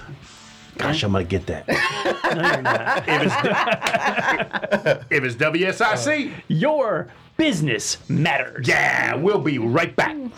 Gosh, 0.78 1.04
I'm 1.04 1.12
going 1.12 1.26
to 1.26 1.30
get 1.30 1.46
that. 1.48 1.66
No, 2.36 2.42
you're 2.42 2.62
not. 2.64 3.08
if 5.10 5.24
it's 5.24 5.36
WSIC, 5.40 6.34
uh, 6.34 6.42
Your 6.50 7.08
business 7.38 7.98
matters. 8.10 8.68
yeah, 8.68 9.16
we'll 9.16 9.40
be 9.40 9.58
right 9.58 9.96
back. 9.96 10.16
Now, 10.16 10.32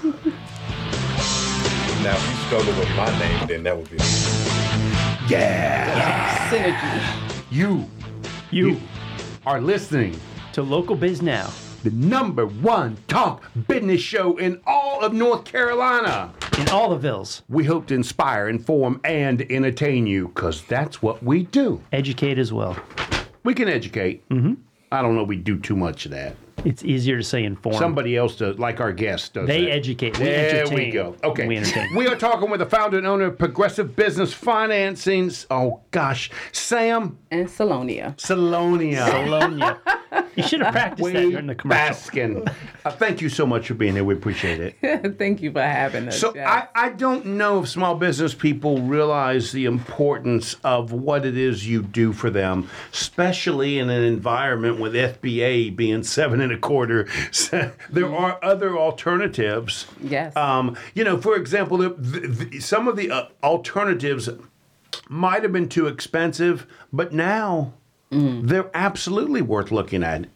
if 2.15 2.29
you 2.29 2.35
struggle 2.45 2.73
with 2.79 2.89
my 2.95 3.09
name, 3.19 3.47
then 3.47 3.63
that 3.63 3.75
would 3.75 3.89
be. 3.89 3.97
Yeah. 5.27 6.49
Synergy. 6.49 7.01
You 7.51 7.89
You 8.51 8.79
are 9.45 9.59
listening 9.59 10.19
to 10.53 10.61
Local 10.61 10.95
Biz 10.95 11.21
Now. 11.23 11.49
The 11.83 11.91
number 11.91 12.45
one 12.45 12.97
talk 13.07 13.43
business 13.67 14.01
show 14.01 14.37
in 14.37 14.61
all 14.65 15.03
of 15.03 15.13
North 15.13 15.45
Carolina. 15.45 16.33
In 16.57 16.69
all 16.69 16.89
the 16.89 16.97
vills. 16.97 17.43
We 17.47 17.65
hope 17.65 17.87
to 17.87 17.95
inspire, 17.95 18.49
inform, 18.49 18.99
and 19.03 19.41
entertain 19.51 20.07
you 20.07 20.29
because 20.29 20.63
that's 20.63 21.01
what 21.01 21.23
we 21.23 21.43
do. 21.43 21.81
Educate 21.91 22.39
as 22.39 22.51
well. 22.51 22.77
We 23.43 23.53
can 23.53 23.69
educate. 23.69 24.27
Mm-hmm. 24.29 24.53
I 24.91 25.01
don't 25.01 25.15
know 25.15 25.23
we 25.23 25.37
do 25.37 25.59
too 25.59 25.75
much 25.75 26.05
of 26.05 26.11
that. 26.11 26.35
It's 26.65 26.83
easier 26.83 27.17
to 27.17 27.23
say 27.23 27.43
inform. 27.43 27.75
Somebody 27.75 28.15
else 28.17 28.35
does, 28.35 28.57
like 28.57 28.79
our 28.79 28.91
guest 28.91 29.33
does. 29.33 29.47
They 29.47 29.65
that. 29.65 29.71
educate. 29.71 30.17
We 30.17 30.25
there 30.25 30.61
entertain. 30.61 30.77
we 30.77 30.91
go. 30.91 31.15
Okay. 31.23 31.47
We 31.47 31.57
entertain. 31.57 31.95
We 31.95 32.07
are 32.07 32.15
talking 32.15 32.49
with 32.49 32.59
the 32.59 32.65
founder 32.65 32.97
and 32.97 33.05
owner 33.07 33.25
of 33.25 33.37
Progressive 33.37 33.95
Business 33.95 34.33
Financing. 34.33 35.31
Oh 35.51 35.81
gosh, 35.91 36.29
Sam 36.51 37.17
And 37.31 37.49
Solonia. 37.49 38.15
Solonia. 38.17 39.05
Bologna. 39.05 39.63
You 40.35 40.43
should 40.43 40.61
have 40.61 40.71
practiced 40.73 41.13
that 41.13 41.21
during 41.29 41.47
the 41.47 41.55
commercial. 41.55 41.95
Baskin. 41.95 42.53
Uh, 42.85 42.91
thank 42.91 43.21
you 43.21 43.29
so 43.29 43.45
much 43.45 43.67
for 43.67 43.73
being 43.73 43.93
here. 43.95 44.03
We 44.03 44.13
appreciate 44.13 44.59
it. 44.59 45.17
Thank 45.17 45.41
you 45.41 45.51
for 45.51 45.61
having 45.61 46.07
us. 46.07 46.19
So 46.19 46.33
yes. 46.35 46.47
I, 46.75 46.85
I 46.87 46.89
don't 46.89 47.25
know 47.25 47.63
if 47.63 47.69
small 47.69 47.95
business 47.95 48.33
people 48.33 48.79
realize 48.81 49.51
the 49.51 49.65
importance 49.65 50.55
of 50.63 50.91
what 50.91 51.25
it 51.25 51.35
is 51.37 51.67
you 51.67 51.81
do 51.81 52.13
for 52.13 52.29
them, 52.29 52.69
especially 52.93 53.79
in 53.79 53.89
an 53.89 54.03
environment 54.03 54.79
with 54.79 54.93
SBA 54.93 55.75
being 55.75 56.03
seven 56.03 56.39
and 56.47 56.57
a 56.57 56.59
quarter. 56.59 57.07
there 57.89 58.13
are 58.13 58.39
other 58.43 58.77
alternatives. 58.77 59.87
Yes. 60.01 60.35
Um, 60.35 60.77
you 60.93 61.03
know, 61.03 61.19
for 61.19 61.35
example, 61.35 61.77
the, 61.77 61.89
the, 61.89 62.59
some 62.59 62.87
of 62.87 62.95
the 62.95 63.11
uh, 63.11 63.27
alternatives 63.43 64.29
might 65.09 65.43
have 65.43 65.51
been 65.51 65.69
too 65.69 65.87
expensive, 65.87 66.65
but 66.91 67.13
now 67.13 67.73
they're 68.09 68.71
absolutely 68.73 69.41
worth 69.41 69.71
looking 69.71 70.03
at. 70.03 70.27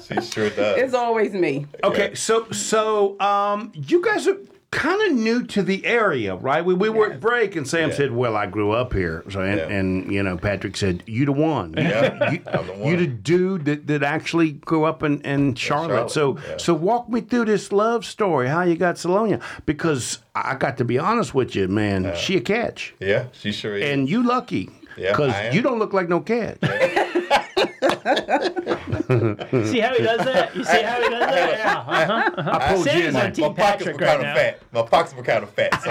She 0.00 0.20
sure 0.30 0.50
does. 0.50 0.78
It's 0.78 0.94
always 0.94 1.32
me. 1.32 1.66
Okay, 1.82 2.14
so 2.14 2.48
so 2.52 3.18
um, 3.18 3.72
you 3.74 4.00
guys 4.00 4.28
are 4.28 4.38
kind 4.72 5.02
of 5.10 5.18
new 5.18 5.42
to 5.44 5.62
the 5.64 5.84
area, 5.84 6.36
right? 6.36 6.64
We, 6.64 6.74
we 6.74 6.88
were 6.88 7.10
at 7.12 7.20
break, 7.20 7.56
and 7.56 7.66
Sam 7.66 7.88
Yeah. 7.90 7.96
said, 7.96 8.12
"Well, 8.12 8.36
I 8.36 8.46
grew 8.46 8.70
up 8.70 8.92
here," 8.92 9.24
so 9.28 9.40
and, 9.40 9.58
Yeah. 9.58 9.66
and 9.68 10.12
you 10.12 10.22
know, 10.22 10.36
Patrick 10.36 10.76
said, 10.76 11.02
"You 11.06 11.26
the 11.26 11.32
one, 11.32 11.74
Yeah, 11.76 12.30
you, 12.30 12.38
the 12.44 12.80
you 12.88 12.96
the 12.96 13.06
dude 13.08 13.64
that, 13.64 13.86
that 13.88 14.02
actually 14.04 14.52
grew 14.52 14.84
up 14.84 15.02
in, 15.02 15.20
in 15.22 15.54
Charlotte." 15.56 16.10
Charlotte, 16.10 16.10
So 16.12 16.38
yeah. 16.48 16.56
so 16.58 16.74
walk 16.74 17.08
me 17.08 17.20
through 17.20 17.46
this 17.46 17.72
love 17.72 18.04
story, 18.04 18.46
how 18.48 18.62
you 18.62 18.76
got 18.76 18.96
Solonia, 18.96 19.40
because 19.66 20.20
I 20.36 20.54
got 20.54 20.76
to 20.78 20.84
be 20.84 20.98
honest 20.98 21.34
with 21.34 21.56
you, 21.56 21.66
man, 21.66 22.14
she 22.16 22.36
a 22.36 22.40
catch, 22.40 22.94
yeah, 23.00 23.24
she 23.32 23.50
sure 23.52 23.76
is. 23.76 23.84
and 23.90 24.08
you 24.08 24.22
lucky. 24.22 24.70
Because 24.96 25.54
you 25.54 25.62
don't 25.62 25.78
look 25.78 25.92
like 25.94 26.08
no 26.10 26.20
catch. 26.20 26.58
See 28.02 29.80
how 29.80 29.94
he 29.94 30.02
does 30.02 30.24
that? 30.24 30.50
You 30.54 30.64
see 30.64 30.82
how 30.82 31.02
he 31.02 31.08
does 31.08 31.20
that? 31.20 31.50
Yeah. 31.60 31.84
Uh-huh. 31.86 32.30
I 32.50 32.72
pulled 32.74 32.86
you 32.86 32.92
Sam's 32.92 33.04
in 33.04 33.06
on 33.08 33.12
there. 33.22 33.30
Team 33.32 33.42
my 33.44 33.52
pockets 33.52 33.84
Patrick 33.84 34.00
were 34.00 34.06
right 34.06 34.10
kind 34.12 34.22
now. 34.22 34.30
of 34.30 34.36
fat. 34.36 34.60
My 34.72 34.82
pockets 34.82 35.14
were 35.14 35.22
kind 35.22 35.42
of 35.44 35.50
fat. 35.50 35.82
So. 35.82 35.88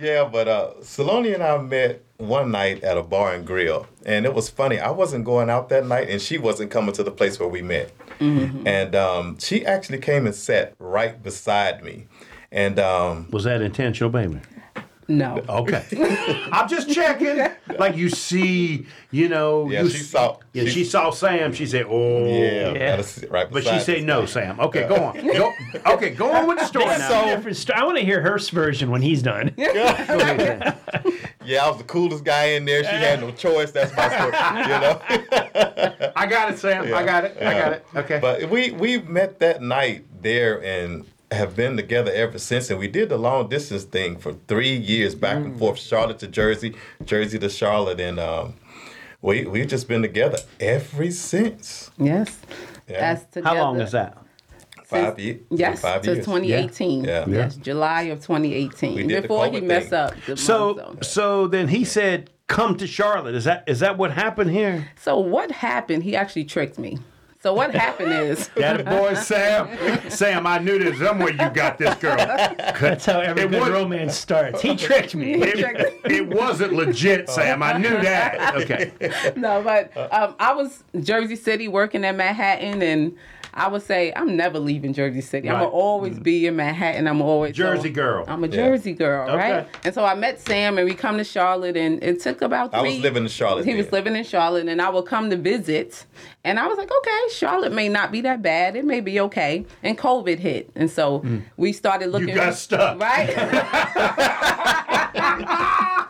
yeah, 0.00 0.24
but 0.30 0.48
uh, 0.48 0.70
Saloni 0.80 1.34
and 1.34 1.42
I 1.42 1.58
met 1.58 2.02
one 2.18 2.50
night 2.50 2.82
at 2.84 2.96
a 2.98 3.02
bar 3.02 3.34
and 3.34 3.46
grill, 3.46 3.86
and 4.04 4.24
it 4.26 4.34
was 4.34 4.48
funny. 4.50 4.78
I 4.78 4.90
wasn't 4.90 5.24
going 5.24 5.48
out 5.50 5.68
that 5.70 5.86
night, 5.86 6.08
and 6.10 6.20
she 6.20 6.38
wasn't 6.38 6.70
coming 6.70 6.92
to 6.94 7.02
the 7.02 7.10
place 7.10 7.38
where 7.40 7.48
we 7.48 7.62
met. 7.62 7.92
And 8.20 8.94
um, 8.94 9.38
she 9.38 9.64
actually 9.64 9.96
came 9.98 10.26
and 10.26 10.34
sat 10.34 10.74
right 10.78 11.22
beside 11.22 11.82
me, 11.82 12.06
and 12.52 12.78
um, 12.78 13.28
Was 13.30 13.44
that 13.44 13.62
intentional, 13.62 14.10
baby? 14.10 14.40
No. 15.10 15.42
Okay. 15.48 15.84
I'm 16.52 16.68
just 16.68 16.88
checking. 16.88 17.44
Like 17.78 17.96
you 17.96 18.08
see, 18.08 18.86
you 19.10 19.28
know. 19.28 19.68
Yeah, 19.68 19.82
you 19.82 19.90
she 19.90 19.98
s- 19.98 20.06
saw- 20.06 20.36
Yeah, 20.52 20.64
she, 20.64 20.70
she- 20.70 20.84
saw 20.84 21.10
Sam. 21.10 21.52
She 21.52 21.66
said, 21.66 21.86
"Oh, 21.88 22.24
yeah, 22.26 22.70
Yeah. 22.72 22.88
gotta 22.90 23.02
sit 23.02 23.28
right 23.28 23.50
But 23.50 23.64
she 23.64 23.80
said 23.80 23.98
us. 23.98 24.04
no, 24.04 24.24
Sam. 24.26 24.60
Okay, 24.60 24.86
go 24.86 24.94
on. 24.96 25.16
Go. 25.26 25.52
Okay, 25.94 26.10
go 26.10 26.30
on 26.32 26.46
with 26.46 26.58
the 26.60 26.64
story 26.64 26.84
They 26.84 26.90
have 26.92 27.10
now. 27.10 27.24
two 27.24 27.36
different 27.36 27.56
sto- 27.56 27.74
I 27.74 27.84
want 27.84 27.98
to 27.98 28.04
hear 28.04 28.20
her 28.20 28.38
version 28.38 28.88
when 28.90 29.02
he's 29.02 29.20
done. 29.22 29.52
Go. 29.56 29.64
Yeah, 31.44 31.64
I 31.64 31.68
was 31.68 31.78
the 31.78 31.84
coolest 31.88 32.22
guy 32.22 32.44
in 32.50 32.64
there. 32.64 32.84
She 32.84 32.90
had 32.90 33.20
no 33.20 33.32
choice. 33.32 33.72
That's 33.72 33.94
my 33.96 34.08
story. 34.08 34.62
You 34.62 34.80
know. 34.80 36.12
I 36.16 36.26
got 36.26 36.52
it, 36.52 36.58
Sam. 36.58 36.94
I 36.94 37.02
got 37.02 37.24
it. 37.24 37.36
I 37.40 37.52
got 37.58 37.72
it. 37.72 37.84
Okay. 37.96 38.18
But 38.20 38.48
we 38.48 38.70
we 38.72 38.98
met 39.00 39.40
that 39.40 39.60
night 39.60 40.04
there 40.22 40.62
and 40.62 41.04
have 41.30 41.54
been 41.56 41.76
together 41.76 42.10
ever 42.12 42.38
since. 42.38 42.70
And 42.70 42.78
we 42.78 42.88
did 42.88 43.08
the 43.08 43.18
long 43.18 43.48
distance 43.48 43.84
thing 43.84 44.16
for 44.18 44.34
three 44.48 44.74
years, 44.76 45.14
back 45.14 45.36
and 45.36 45.58
forth, 45.58 45.78
Charlotte 45.78 46.18
to 46.20 46.26
Jersey, 46.26 46.74
Jersey 47.04 47.38
to 47.38 47.48
Charlotte, 47.48 48.00
and 48.00 48.18
um, 48.18 48.54
we 49.22 49.46
we've 49.46 49.68
just 49.68 49.88
been 49.88 50.02
together 50.02 50.38
ever 50.58 51.10
since. 51.10 51.90
Yes. 51.98 52.38
Yeah. 52.88 53.14
That's 53.14 53.44
How 53.46 53.54
long 53.54 53.74
together 53.74 53.84
is 53.86 53.92
that? 53.92 54.18
Five 54.84 55.20
years. 55.20 55.40
Yes, 55.50 55.80
five 55.80 56.02
to 56.02 56.14
years. 56.14 56.24
2018. 56.24 57.04
Yeah. 57.04 57.20
Yeah. 57.20 57.26
Yes, 57.36 57.54
July 57.56 58.02
of 58.02 58.18
2018. 58.18 58.96
We 58.96 59.06
did 59.06 59.18
the 59.18 59.28
Before 59.28 59.46
he 59.46 59.60
COVID 59.60 59.62
messed 59.62 59.92
up. 59.92 60.14
The 60.26 60.36
So, 60.36 60.74
month, 60.74 61.04
so 61.04 61.46
then 61.46 61.68
he 61.68 61.84
said, 61.84 62.30
"Come 62.48 62.76
to 62.78 62.88
Charlotte." 62.88 63.36
Is 63.36 63.44
that 63.44 63.62
is 63.68 63.78
that 63.80 63.96
what 63.98 64.10
happened 64.10 64.50
here? 64.50 64.88
so 65.00 65.16
what 65.16 65.52
happened? 65.52 66.02
He 66.02 66.16
actually 66.16 66.44
tricked 66.44 66.76
me. 66.76 66.98
So 67.42 67.54
what 67.54 67.74
happened 67.74 68.12
is 68.12 68.48
That 68.56 68.84
boy, 68.84 69.14
Sam. 69.14 70.10
Sam, 70.10 70.46
I 70.46 70.58
knew 70.58 70.78
there's 70.78 70.98
somewhere 70.98 71.30
you 71.30 71.48
got 71.50 71.78
this 71.78 71.94
girl. 71.96 72.16
That's 72.16 73.06
how 73.06 73.20
every 73.20 73.44
It 73.44 73.50
good 73.50 73.60
was- 73.60 73.70
romance 73.70 74.14
starts. 74.16 74.60
He 74.60 74.76
tricked 74.76 75.14
me. 75.14 75.34
It, 75.42 76.00
it 76.04 76.26
wasn't 76.28 76.74
legit, 76.74 77.28
Sam. 77.30 77.62
I 77.62 77.78
knew 77.78 77.88
that. 77.88 78.54
Okay. 78.60 78.92
no, 79.36 79.62
but 79.62 79.90
um, 80.12 80.34
I 80.38 80.52
was 80.52 80.84
Jersey 81.00 81.36
City 81.36 81.66
working 81.68 82.04
in 82.04 82.16
Manhattan, 82.16 82.82
and 82.82 83.16
I 83.54 83.68
would 83.68 83.82
say 83.82 84.12
I'm 84.14 84.36
never 84.36 84.58
leaving 84.58 84.92
Jersey 84.92 85.20
City. 85.20 85.48
I'm 85.50 85.58
gonna 85.58 85.68
always 85.68 86.18
be 86.18 86.46
in 86.46 86.56
Manhattan. 86.56 87.06
I'm 87.06 87.20
always 87.22 87.54
Jersey 87.54 87.88
so- 87.88 87.94
girl. 87.94 88.24
I'm 88.28 88.44
a 88.44 88.48
Jersey 88.48 88.92
girl, 88.92 89.36
right? 89.36 89.66
And 89.84 89.94
so 89.94 90.04
I 90.04 90.14
met 90.14 90.40
Sam, 90.40 90.78
and 90.78 90.86
we 90.86 90.94
come 90.94 91.18
to 91.18 91.24
Charlotte, 91.24 91.76
and 91.76 92.02
it 92.02 92.20
took 92.20 92.42
about 92.42 92.72
three. 92.72 92.80
I 92.80 92.82
was 92.82 93.00
living 93.00 93.24
in 93.24 93.28
Charlotte 93.28 93.64
He 93.64 93.74
was 93.74 93.92
living 93.92 94.16
in 94.16 94.24
Charlotte, 94.24 94.68
and 94.68 94.80
I 94.80 94.88
would 94.90 95.06
come 95.06 95.30
to 95.30 95.36
visit, 95.36 96.06
and 96.44 96.58
I 96.58 96.66
was 96.66 96.78
like, 96.78 96.90
okay, 96.90 97.20
Charlotte 97.32 97.72
may 97.72 97.88
not 97.88 98.12
be 98.12 98.20
that 98.22 98.42
bad. 98.42 98.76
It 98.76 98.84
may 98.84 99.00
be 99.00 99.20
okay. 99.20 99.64
And 99.82 99.98
COVID 99.98 100.38
hit, 100.38 100.70
and 100.74 100.90
so 100.90 101.20
mm. 101.20 101.42
we 101.56 101.72
started 101.72 102.10
looking. 102.10 102.28
You 102.28 102.34
got 102.34 102.54
stuck. 102.54 103.00
right? 103.00 103.30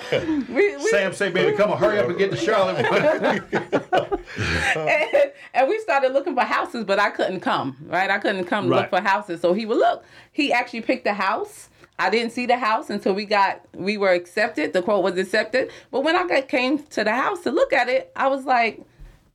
we, 0.48 0.76
we, 0.76 0.88
Sam 0.88 1.12
say, 1.12 1.30
baby, 1.30 1.56
come 1.56 1.70
on, 1.70 1.78
hurry 1.78 1.98
up 1.98 2.08
and 2.08 2.18
get 2.18 2.30
to 2.30 2.36
Charlotte. 2.36 2.84
and, 4.76 5.32
and 5.54 5.68
we 5.68 5.78
started 5.80 6.12
looking 6.12 6.34
for 6.34 6.42
houses, 6.42 6.84
but 6.84 6.98
I 6.98 7.10
couldn't 7.10 7.40
come, 7.40 7.76
right? 7.86 8.10
I 8.10 8.18
couldn't 8.18 8.44
come 8.44 8.68
Right. 8.68 8.82
look 8.82 8.90
for 8.90 9.00
houses. 9.00 9.40
So 9.40 9.52
he 9.52 9.66
would 9.66 9.78
look. 9.78 10.04
He 10.32 10.52
actually 10.52 10.82
picked 10.82 11.06
a 11.06 11.14
house. 11.14 11.68
I 11.98 12.10
didn't 12.10 12.32
see 12.32 12.46
the 12.46 12.56
house 12.56 12.90
until 12.90 13.14
we 13.14 13.24
got 13.26 13.60
we 13.74 13.96
were 13.96 14.10
accepted. 14.10 14.72
The 14.72 14.82
quote 14.82 15.04
was 15.04 15.16
accepted. 15.18 15.70
But 15.90 16.00
when 16.00 16.16
I 16.16 16.26
got, 16.26 16.48
came 16.48 16.78
to 16.78 17.04
the 17.04 17.12
house 17.12 17.42
to 17.42 17.50
look 17.50 17.72
at 17.72 17.88
it, 17.88 18.10
I 18.16 18.28
was 18.28 18.44
like, 18.44 18.80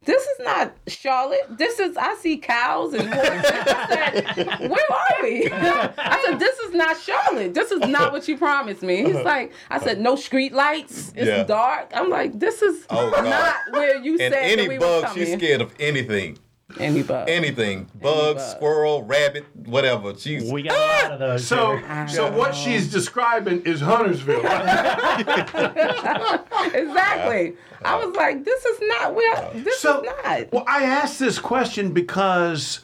this 0.07 0.23
is 0.23 0.39
not 0.39 0.73
Charlotte. 0.87 1.45
This 1.57 1.79
is 1.79 1.95
I 1.97 2.15
see 2.15 2.37
cows 2.37 2.93
and 2.93 3.07
horses. 3.13 3.51
I 3.51 4.33
said, 4.33 4.69
where 4.69 4.91
are 4.91 5.21
we? 5.23 5.49
I 5.51 6.23
said, 6.25 6.39
this 6.39 6.57
is 6.59 6.73
not 6.73 6.97
Charlotte. 6.99 7.53
This 7.53 7.71
is 7.71 7.81
not 7.81 8.11
what 8.13 8.27
you 8.27 8.37
promised 8.37 8.81
me. 8.81 9.03
He's 9.03 9.15
uh-huh. 9.15 9.23
like, 9.23 9.51
I 9.69 9.79
said, 9.79 9.99
no 9.99 10.15
street 10.15 10.53
lights. 10.53 11.13
It's 11.15 11.27
Yeah. 11.27 11.43
dark. 11.43 11.91
I'm 11.93 12.09
like, 12.09 12.39
this 12.39 12.61
is 12.61 12.85
Oh, 12.89 13.09
not 13.23 13.55
where 13.71 13.97
you 14.01 14.13
And 14.13 14.33
said 14.33 14.33
any 14.33 14.67
we 14.67 14.77
bug, 14.77 15.13
she's 15.13 15.33
scared 15.33 15.61
of 15.61 15.73
anything. 15.79 16.39
Any 16.80 17.01
bug. 17.01 17.30
Anything. 17.30 17.86
Bug, 18.01 18.36
bug. 18.38 18.55
squirrel, 18.55 19.03
rabbit, 19.03 19.45
whatever. 19.55 20.13
She's 20.18 20.51
We 20.51 20.63
got 20.63 20.74
a 20.74 20.78
ah! 20.78 20.99
lot 21.03 21.11
of 21.13 21.20
those. 21.20 21.47
So, 21.47 21.78
here. 21.78 22.07
so 22.09 22.32
what 22.32 22.53
she's 22.53 22.91
describing 22.91 23.61
is 23.63 23.80
Huntersville. 23.82 24.41
Exactly. 26.74 27.55
I 27.86 27.95
was 28.03 28.15
like, 28.15 28.43
this 28.43 28.65
is 28.65 28.80
not 28.82 29.15
where. 29.15 29.49
This 29.53 29.80
So, 29.80 30.01
is 30.01 30.09
not. 30.24 30.51
well, 30.51 30.63
I 30.68 30.84
asked 30.84 31.20
this 31.20 31.39
question 31.39 31.93
because 31.93 32.82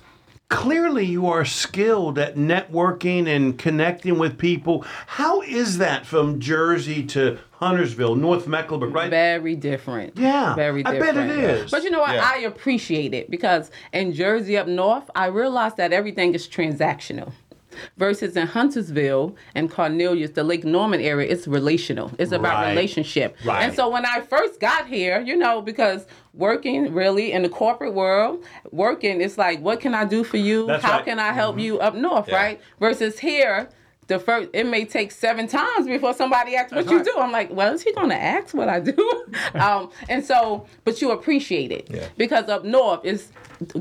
clearly 0.54 1.04
you 1.04 1.28
are 1.28 1.44
skilled 1.44 2.20
at 2.20 2.36
networking 2.36 3.28
and 3.28 3.58
connecting 3.58 4.20
with 4.20 4.38
people. 4.38 4.86
How 5.08 5.42
is 5.42 5.80
that 5.80 6.06
from 6.06 6.40
Jersey 6.40 7.04
to 7.08 7.40
Huntersville, 7.54 8.16
North 8.16 8.46
Mecklenburg, 8.48 8.94
right? 8.94 9.10
Very 9.10 9.56
different. 9.56 10.18
Yeah, 10.18 10.54
Very 10.54 10.86
I 10.86 10.92
different. 10.94 11.16
bet 11.16 11.30
it 11.30 11.44
is. 11.44 11.72
But 11.72 11.84
you 11.84 11.90
know 11.90 12.02
what? 12.02 12.14
Yeah. 12.14 12.30
I 12.32 12.40
appreciate 12.40 13.14
it 13.14 13.32
because 13.32 13.72
in 13.94 14.14
Jersey 14.14 14.58
up 14.58 14.68
north, 14.68 15.10
I 15.16 15.28
realized 15.28 15.78
that 15.78 15.92
everything 15.92 16.36
is 16.36 16.48
transactional. 16.48 17.32
Versus 17.98 18.36
in 18.36 18.48
Huntersville 18.48 19.36
and 19.56 19.70
Cornelius, 19.70 20.32
the 20.32 20.44
Lake 20.44 20.64
Norman 20.64 21.02
area, 21.02 21.30
it's 21.30 21.48
relational. 21.48 22.12
It's 22.18 22.32
about 22.32 22.56
Right. 22.56 22.70
relationship. 22.70 23.36
Right. 23.46 23.64
And 23.64 23.74
so 23.74 23.90
when 23.90 24.06
I 24.06 24.22
first 24.22 24.60
got 24.60 24.88
here, 24.88 25.22
you 25.22 25.36
know, 25.36 25.62
because 25.62 26.06
working 26.34 26.94
really 26.94 27.32
in 27.32 27.44
the 27.44 27.50
corporate 27.50 27.94
world, 27.94 28.44
working, 28.72 29.22
it's 29.22 29.38
like, 29.38 29.60
what 29.62 29.80
can 29.80 29.94
I 29.94 30.06
do 30.06 30.24
for 30.24 30.38
you? 30.38 30.66
That's 30.68 30.84
How 30.84 30.98
right. 30.98 31.06
can 31.06 31.20
I 31.20 31.32
help 31.32 31.56
mm-hmm. 31.56 31.66
you 31.66 31.80
up 31.80 31.96
north, 31.96 32.28
Yeah. 32.28 32.36
right? 32.36 32.62
Versus 32.80 33.20
here, 33.20 33.70
the 34.14 34.20
first 34.20 34.50
it 34.54 34.66
may 34.68 34.86
take 34.86 35.12
seven 35.12 35.48
times 35.48 35.88
before 35.88 36.14
somebody 36.14 36.56
asks 36.56 36.72
what 36.72 36.90
you 36.90 37.04
do. 37.04 37.14
I'm 37.18 37.32
like, 37.32 37.52
well, 37.52 37.74
is 37.74 37.82
he 37.82 37.92
gonna 37.94 38.14
ask 38.16 38.54
what 38.54 38.70
I 38.70 38.80
do? 38.80 39.26
um, 39.56 39.90
and 40.10 40.24
so, 40.24 40.66
but 40.84 41.02
you 41.02 41.12
appreciate 41.12 41.72
it 41.72 41.88
Yeah. 41.90 42.08
because 42.18 42.48
up 42.50 42.64
north 42.64 43.04
is 43.04 43.32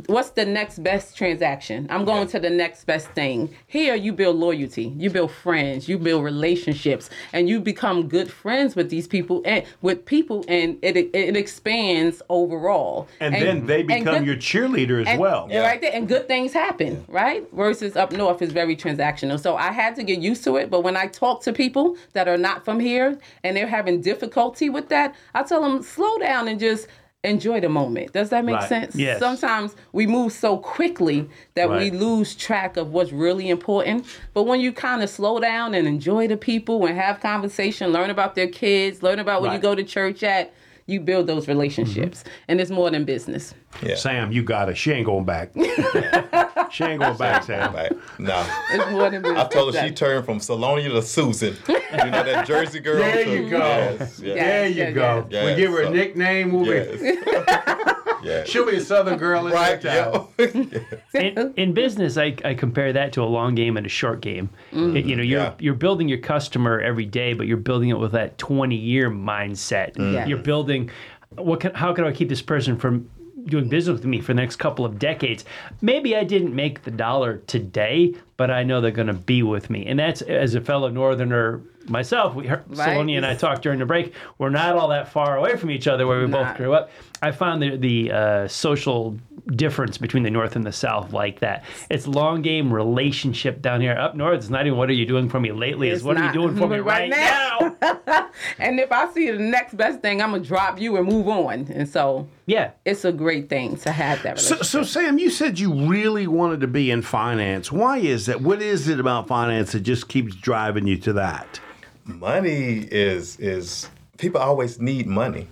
what's 0.07 0.31
the 0.31 0.45
next 0.45 0.79
best 0.83 1.17
transaction? 1.17 1.87
I'm 1.91 2.05
going 2.05 2.29
to 2.29 2.39
the 2.39 2.51
next 2.51 2.85
best 2.85 3.09
thing. 3.11 3.55
Here, 3.67 3.95
you 3.97 4.13
build 4.13 4.37
loyalty, 4.37 4.93
you 4.97 5.11
build 5.11 5.33
friends, 5.33 5.89
you 5.89 5.99
build 5.99 6.23
relationships, 6.25 7.11
and 7.33 7.49
you 7.49 7.61
become 7.61 8.09
good 8.09 8.31
friends 8.31 8.77
with 8.77 8.91
these 8.91 9.09
people 9.09 9.43
and 9.45 9.65
with 9.81 10.05
people, 10.07 10.45
and 10.49 10.79
it 10.83 10.97
it 10.97 11.37
expands 11.37 12.23
overall. 12.29 13.09
And, 13.21 13.35
then 13.35 13.67
they 13.67 13.83
become 13.83 14.19
good- 14.19 14.27
your 14.27 14.37
cheerleader 14.37 15.03
as 15.03 15.09
and, 15.09 15.21
well. 15.21 15.49
yeah. 15.51 15.67
Right 15.67 15.81
there, 15.81 15.93
and 15.93 16.07
good 16.09 16.29
things 16.29 16.53
happen, 16.53 17.05
right? 17.09 17.45
Versus 17.53 17.97
up 17.97 18.13
north 18.13 18.41
is 18.41 18.53
very 18.53 18.77
transactional. 18.77 19.39
So 19.41 19.57
I 19.57 19.73
had 19.73 19.97
to 19.97 20.03
get 20.05 20.21
used 20.23 20.45
to 20.45 20.57
it. 20.57 20.71
But 20.71 20.81
when 20.83 20.97
I 20.97 21.07
talk 21.07 21.43
to 21.43 21.53
people 21.53 21.97
that 22.13 22.29
are 22.29 22.39
not 22.39 22.65
from 22.65 22.81
here 22.81 23.19
and 23.45 23.57
they're 23.57 23.67
having 23.67 24.01
difficulty 24.01 24.71
with 24.71 24.89
that, 24.89 25.15
I 25.35 25.43
tell 25.43 25.63
them 25.63 25.83
slow 25.83 26.19
down 26.19 26.49
and 26.49 26.59
just 26.61 26.87
enjoy 27.25 27.61
the 27.61 27.69
moment. 27.69 28.13
Does 28.13 28.31
that 28.31 28.45
make 28.45 28.57
Right. 28.57 28.69
sense? 28.69 28.97
Yes. 28.97 29.21
Sometimes 29.21 29.77
we 29.93 30.09
move 30.09 30.33
so 30.33 30.57
quickly 30.57 31.29
that 31.55 31.71
we 31.71 31.91
lose 31.93 32.35
track 32.35 32.77
of 32.77 32.93
what's 32.93 33.13
really 33.13 33.49
important. 33.49 34.07
But 34.35 34.43
when 34.43 34.61
you 34.61 34.73
kind 34.73 35.05
of 35.05 35.09
slow 35.09 35.39
down 35.39 35.73
and 35.75 35.87
enjoy 35.87 36.27
the 36.27 36.37
people 36.37 36.85
and 36.85 36.99
have 36.99 37.21
conversation, 37.21 37.93
learn 37.93 38.11
about 38.11 38.35
their 38.35 38.49
kids, 38.49 39.05
learn 39.05 39.21
about 39.21 39.41
where 39.43 39.53
you 39.53 39.61
go 39.61 39.77
to 39.77 39.85
church 39.85 40.25
at, 40.25 40.53
you 40.87 41.01
build 41.01 41.27
those 41.27 41.49
relationships. 41.49 42.21
Mm-hmm. 42.21 42.29
And 42.49 42.61
it's 42.61 42.71
more 42.71 42.91
than 42.91 43.05
business. 43.05 43.55
Yeah. 43.83 43.95
Sam, 43.95 44.33
you 44.33 44.43
got 44.43 44.69
it. 44.69 44.77
She 44.77 44.93
ain't 44.93 45.07
going 45.07 45.25
back. 45.25 45.53
she 46.71 46.85
ain't 46.85 47.01
going 47.01 47.17
back, 47.17 47.45
Sam. 47.45 47.75
Right. 47.75 47.93
No. 48.19 48.47
It's 48.71 48.91
more 48.91 49.11
than 49.11 49.23
business. 49.23 49.45
I 49.45 49.49
told 49.49 49.75
her 49.75 49.87
she 49.87 49.95
turned 49.95 50.25
from 50.25 50.41
Solonia 50.41 50.89
to 50.91 51.03
Susan. 51.03 51.57
You 51.69 52.11
know 52.11 52.23
that 52.25 52.47
Jersey 52.47 52.81
girl. 52.81 52.99
There 52.99 53.29
you 53.29 53.51
go. 53.51 53.59
Yes. 53.59 54.21
Yes. 54.21 54.21
There 54.21 54.69
you 54.69 54.75
yeah, 54.75 54.91
go. 54.91 55.27
yeah. 55.31 55.45
we 55.47 55.55
give 55.55 55.71
her 55.73 55.83
a 55.83 55.91
nickname. 55.91 56.53
We'll 56.53 56.65
be, 56.65 56.71
Yes. 56.71 57.97
yeah. 58.23 58.45
she'll 58.45 58.67
be 58.67 58.77
a 58.77 58.81
Southern 58.81 59.19
girl 59.19 59.47
in 59.47 59.53
Right. 59.53 59.83
no. 59.85 60.29
Yeah. 60.39 61.21
in, 61.21 61.55
in 61.57 61.73
business, 61.75 62.17
I, 62.17 62.35
I 62.45 62.55
compare 62.55 62.93
that 62.93 63.13
to 63.15 63.23
a 63.23 63.25
long 63.27 63.55
game 63.55 63.77
and 63.77 63.85
a 63.87 63.89
short 63.91 64.21
game. 64.21 64.51
Mm. 64.73 64.97
It- 64.99 65.05
you 65.07 65.17
know, 65.17 65.23
you're 65.23 65.41
Yeah. 65.41 65.55
you're 65.59 65.75
building 65.75 66.09
your 66.09 66.19
customer 66.19 66.81
every 66.81 67.05
day, 67.07 67.35
but 67.35 67.47
you're 67.47 67.57
building 67.57 67.89
it 67.91 67.99
with 67.99 68.13
that 68.13 68.39
20 68.39 68.75
year 68.77 69.11
mindset. 69.11 69.95
Mm. 69.97 70.13
Yes. 70.13 70.29
You're 70.29 70.39
building 70.39 70.91
what 71.37 71.61
can, 71.61 71.75
how 71.75 71.93
can 71.95 72.05
I 72.05 72.13
keep 72.13 72.29
this 72.29 72.43
person 72.43 72.77
from 72.77 73.09
doing 73.47 73.69
business 73.69 73.95
with 73.97 74.05
me 74.05 74.21
for 74.21 74.29
the 74.35 74.41
next 74.41 74.57
couple 74.57 74.85
of 74.85 74.99
decades? 74.99 75.45
Maybe 75.81 76.15
I 76.17 76.25
didn't 76.25 76.55
make 76.55 76.83
the 76.85 76.91
dollar 76.91 77.39
today, 77.47 78.15
but 78.37 78.51
I 78.51 78.63
know 78.65 78.81
they're 78.83 78.91
going 78.91 79.07
to 79.09 79.15
be 79.15 79.43
with 79.43 79.71
me. 79.71 79.87
And 79.87 79.99
that's 79.99 80.21
as 80.23 80.55
a 80.55 80.61
fellow 80.61 80.89
northerner 80.91 81.63
myself, 81.89 82.35
we 82.35 82.47
heard, 82.47 82.65
Right. 82.69 82.93
Solonia 82.93 83.17
and 83.17 83.27
I 83.27 83.35
talked 83.35 83.63
during 83.63 83.79
the 83.79 83.87
break. 83.87 84.13
We're 84.39 84.51
not 84.51 84.77
all 84.77 84.89
that 84.89 85.09
far 85.11 85.37
away 85.39 85.57
from 85.57 85.71
each 85.71 85.89
other 85.89 86.07
where 86.07 86.21
we 86.21 86.27
both 86.27 86.55
grew 86.57 86.75
up. 86.75 86.91
I 87.23 87.31
found 87.31 87.63
the 87.63 87.77
the 87.77 88.13
uh, 88.13 88.49
social 88.49 89.17
difference 89.57 89.99
between 89.99 90.23
the 90.23 90.31
north 90.31 90.57
and 90.57 90.65
the 90.65 90.73
south 90.73 91.13
like 91.13 91.41
that. 91.41 91.65
It's 91.91 92.07
long 92.07 92.43
game 92.43 92.73
relationship 92.73 93.61
down 93.63 93.81
here. 93.81 93.93
Up 93.93 94.15
north, 94.15 94.39
it's 94.39 94.51
not 94.51 94.67
even 94.67 94.79
what 94.79 94.89
are 94.89 94.95
you 94.95 95.07
doing 95.07 95.29
for 95.29 95.41
me 95.41 95.53
lately. 95.53 95.89
It's, 95.89 95.99
It's 95.99 96.05
what 96.05 96.17
are 96.17 96.27
you 96.27 96.33
doing 96.33 96.57
for 96.57 96.69
me 96.69 96.79
Right 96.83 97.11
right, 97.11 97.11
now. 97.11 97.77
now? 97.81 98.29
And 98.59 98.81
if 98.81 98.91
I 98.91 99.13
see 99.13 99.31
the 99.31 99.39
next 99.39 99.77
best 99.77 100.01
thing, 100.01 100.23
I'm 100.23 100.33
gonna 100.33 100.43
drop 100.43 100.81
you 100.81 100.97
and 100.97 101.07
move 101.07 101.29
on. 101.29 101.69
And 101.73 101.89
so 101.89 102.29
yeah. 102.47 102.73
it's 102.85 103.05
a 103.05 103.13
great 103.13 103.49
thing 103.49 103.77
to 103.79 103.93
have 103.93 104.23
that 104.23 104.39
So, 104.41 104.57
so, 104.63 104.83
Sam, 104.83 105.19
you 105.19 105.31
said 105.31 105.59
you 105.59 105.87
really 105.87 106.27
wanted 106.27 106.61
to 106.61 106.67
be 106.67 106.91
in 106.91 107.03
finance. 107.03 107.71
Why 107.71 107.99
is 107.99 108.27
that? 108.27 108.41
What 108.41 108.63
is 108.63 108.89
it 108.89 108.99
about 108.99 109.29
finance 109.29 109.73
that 109.73 109.81
just 109.81 110.09
keeps 110.09 110.35
driving 110.35 110.87
you 110.87 110.97
to 110.99 111.13
that? 111.15 111.61
money 112.05 112.79
is 112.91 113.37
is 113.39 113.89
people 114.19 114.41
always 114.41 114.81
need 114.81 115.07
money. 115.07 115.47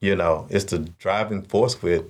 You 0.00 0.14
know, 0.14 0.46
it's 0.50 0.64
the 0.64 0.78
driving 0.78 1.42
force 1.42 1.82
with 1.82 2.04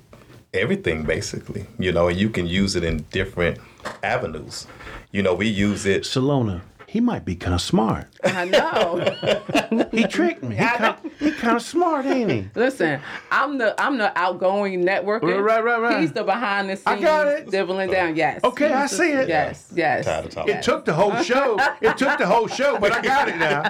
everything 0.52 1.04
basically. 1.04 1.66
You 1.78 1.92
know, 1.92 2.08
and 2.08 2.18
you 2.18 2.30
can 2.30 2.46
use 2.46 2.76
it 2.76 2.84
in 2.84 3.04
different 3.10 3.58
avenues. 4.02 4.66
You 5.12 5.22
know, 5.22 5.34
we 5.34 5.46
use 5.46 5.86
it. 5.86 6.04
Salona, 6.04 6.62
he 6.96 7.00
might 7.02 7.26
be 7.26 7.36
kind 7.36 7.52
of 7.52 7.60
smart. 7.60 8.06
I 8.24 8.46
know. 8.46 9.86
He 9.90 10.04
tricked 10.06 10.42
me. 10.42 10.56
He 10.56 10.62
kind 10.64 10.96
he 11.18 11.30
kind 11.32 11.56
of 11.56 11.62
smart, 11.62 12.06
ain't 12.06 12.30
he? 12.30 12.48
Listen, 12.54 13.00
I'm 13.30 13.58
the 13.58 13.74
I'm 13.78 13.98
the 13.98 14.16
outgoing 14.18 14.82
networker. 14.84 15.42
Right, 15.42 15.62
right, 15.62 15.78
right. 15.80 16.00
He's 16.00 16.12
the 16.12 16.24
behind 16.24 16.70
the 16.70 16.76
scenes 16.76 16.86
I 16.86 16.98
got 17.00 17.26
it. 17.26 17.50
dibbling 17.50 17.90
down. 17.90 18.16
Yes. 18.16 18.42
Okay, 18.44 18.72
I 18.72 18.82
He's 18.82 18.90
the- 18.92 18.96
see 18.96 19.10
it. 19.12 19.28
Yes, 19.28 19.70
yes. 19.74 20.04
Tired 20.06 20.24
of 20.26 20.30
talking. 20.30 20.54
It 20.54 20.62
took 20.62 20.84
the 20.86 20.94
whole 20.94 21.14
show. 21.22 21.58
It 21.82 21.98
took 21.98 22.16
the 22.18 22.26
whole 22.26 22.46
show, 22.46 22.78
but 22.78 22.92
I 22.92 23.02
got 23.02 23.28
it 23.28 23.36
now. 23.36 23.68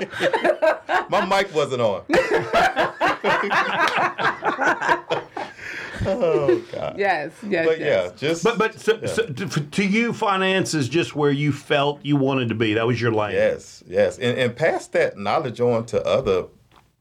My 1.09 1.25
mic 1.25 1.53
wasn't 1.53 1.83
on. 1.83 2.03
oh 6.07 6.63
God. 6.73 6.99
Yes, 6.99 7.33
yes, 7.47 7.67
But 7.67 7.81
yeah, 7.81 8.11
just 8.17 8.45
But 8.45 8.59
but 8.59 8.79
so, 8.79 9.05
so, 9.07 9.27
to, 9.27 9.47
to 9.47 9.85
you, 9.85 10.13
finance 10.13 10.75
is 10.75 10.89
just 10.89 11.15
where 11.15 11.31
you 11.31 11.53
felt 11.53 12.05
you 12.05 12.17
wanted 12.17 12.49
to 12.49 12.55
be. 12.55 12.75
That 12.75 12.87
was 12.87 13.01
your 13.01 13.13
lane. 13.13 13.35
Yes, 13.35 13.83
yes. 13.87 14.19
And, 14.19 14.39
and 14.39 14.57
pass 14.57 14.87
that 14.89 15.17
knowledge 15.17 15.61
on 15.61 15.87
to 15.87 16.05
other 16.05 16.47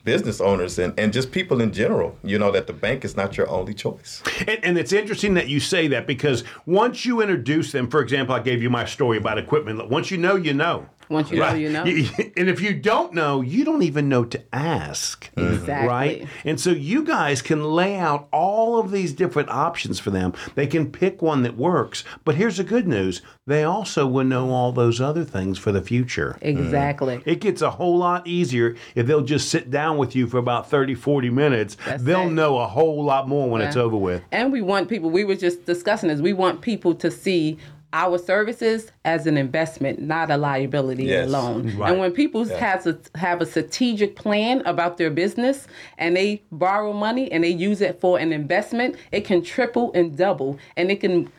business 0.05 0.39
owners 0.39 0.77
and, 0.79 0.97
and 0.99 1.11
just 1.11 1.31
people 1.31 1.59
in 1.59 1.73
general, 1.73 2.17
you 2.23 2.37
know, 2.37 2.51
that 2.51 2.67
the 2.67 2.73
bank 2.73 3.03
is 3.03 3.17
not 3.17 3.35
your 3.35 3.49
only 3.49 3.73
choice. 3.73 4.21
And, 4.47 4.63
and 4.63 4.77
it's 4.77 4.93
interesting 4.93 5.33
that 5.33 5.49
you 5.49 5.59
say 5.59 5.87
that 5.87 6.05
because 6.07 6.43
once 6.65 7.05
you 7.05 7.21
introduce 7.21 7.71
them, 7.71 7.89
for 7.89 8.01
example, 8.01 8.35
I 8.35 8.39
gave 8.39 8.61
you 8.61 8.69
my 8.69 8.85
story 8.85 9.17
about 9.17 9.39
equipment. 9.39 9.89
Once 9.89 10.11
you 10.11 10.17
know, 10.17 10.35
you 10.35 10.53
know. 10.53 10.87
Once 11.09 11.31
you 11.31 11.39
know, 11.39 11.53
you 11.53 11.69
know. 11.69 11.83
And 11.83 12.49
if 12.49 12.61
you 12.61 12.73
don't 12.73 13.13
know, 13.13 13.41
you 13.41 13.63
don't 13.63 13.83
even 13.83 14.09
know 14.09 14.25
to 14.25 14.41
ask. 14.53 15.29
Exactly. 15.37 15.87
Right? 15.87 16.27
And 16.43 16.59
so 16.59 16.71
you 16.71 17.03
guys 17.03 17.41
can 17.41 17.63
lay 17.63 17.97
out 17.97 18.27
all 18.31 18.79
of 18.79 18.91
these 18.91 19.13
different 19.13 19.49
options 19.49 19.99
for 19.99 20.11
them. 20.11 20.33
They 20.55 20.67
can 20.67 20.91
pick 20.91 21.21
one 21.21 21.43
that 21.43 21.57
works. 21.57 22.03
But 22.23 22.35
here's 22.35 22.57
the 22.57 22.63
good 22.63 22.87
news 22.87 23.21
they 23.47 23.63
also 23.63 24.07
will 24.07 24.23
know 24.23 24.49
all 24.49 24.71
those 24.71 24.99
other 24.99 25.23
things 25.23 25.59
for 25.59 25.71
the 25.71 25.81
future. 25.81 26.37
Mm. 26.41 26.57
Exactly. 26.57 27.21
It 27.25 27.41
gets 27.41 27.61
a 27.61 27.69
whole 27.69 27.97
lot 27.97 28.25
easier 28.27 28.75
if 28.95 29.05
they'll 29.05 29.21
just 29.21 29.49
sit 29.49 29.69
down 29.69 29.97
with 29.97 30.15
you 30.15 30.27
for 30.27 30.37
about 30.37 30.69
30, 30.69 30.95
40 30.95 31.29
minutes. 31.29 31.77
That's 31.85 32.03
they'll 32.03 32.27
it. 32.27 32.31
know 32.31 32.59
a 32.59 32.67
whole 32.67 33.03
lot 33.03 33.27
more 33.27 33.49
when 33.49 33.61
it's 33.61 33.75
over 33.75 33.97
with. 33.97 34.23
And 34.31 34.51
we 34.51 34.61
want 34.61 34.89
people, 34.89 35.09
we 35.09 35.23
were 35.23 35.35
just 35.35 35.65
discussing 35.65 36.09
this, 36.09 36.21
we 36.21 36.33
want 36.33 36.61
people 36.61 36.95
to 36.95 37.11
see 37.11 37.57
our 37.95 38.17
services 38.17 38.91
as 39.05 39.25
an 39.25 39.37
investment, 39.37 40.01
not 40.01 40.29
a 40.29 40.35
liability 40.35 41.05
Yes. 41.05 41.27
alone. 41.29 41.73
Right. 41.77 41.89
And 41.91 41.99
when 41.99 42.11
people 42.11 42.43
has 42.43 42.85
a, 42.85 42.99
have 43.15 43.39
a 43.41 43.45
strategic 43.45 44.17
plan 44.17 44.61
about 44.65 44.97
their 44.97 45.09
business 45.09 45.65
and 45.97 46.13
they 46.17 46.43
borrow 46.51 46.91
money 46.91 47.31
and 47.31 47.41
they 47.45 47.49
use 47.49 47.79
it 47.79 48.01
for 48.01 48.19
an 48.19 48.33
investment, 48.33 48.97
it 49.13 49.21
can 49.21 49.41
triple 49.41 49.93
and 49.93 50.17
double 50.17 50.59
and 50.75 50.91
it 50.91 50.99
can 50.99 51.31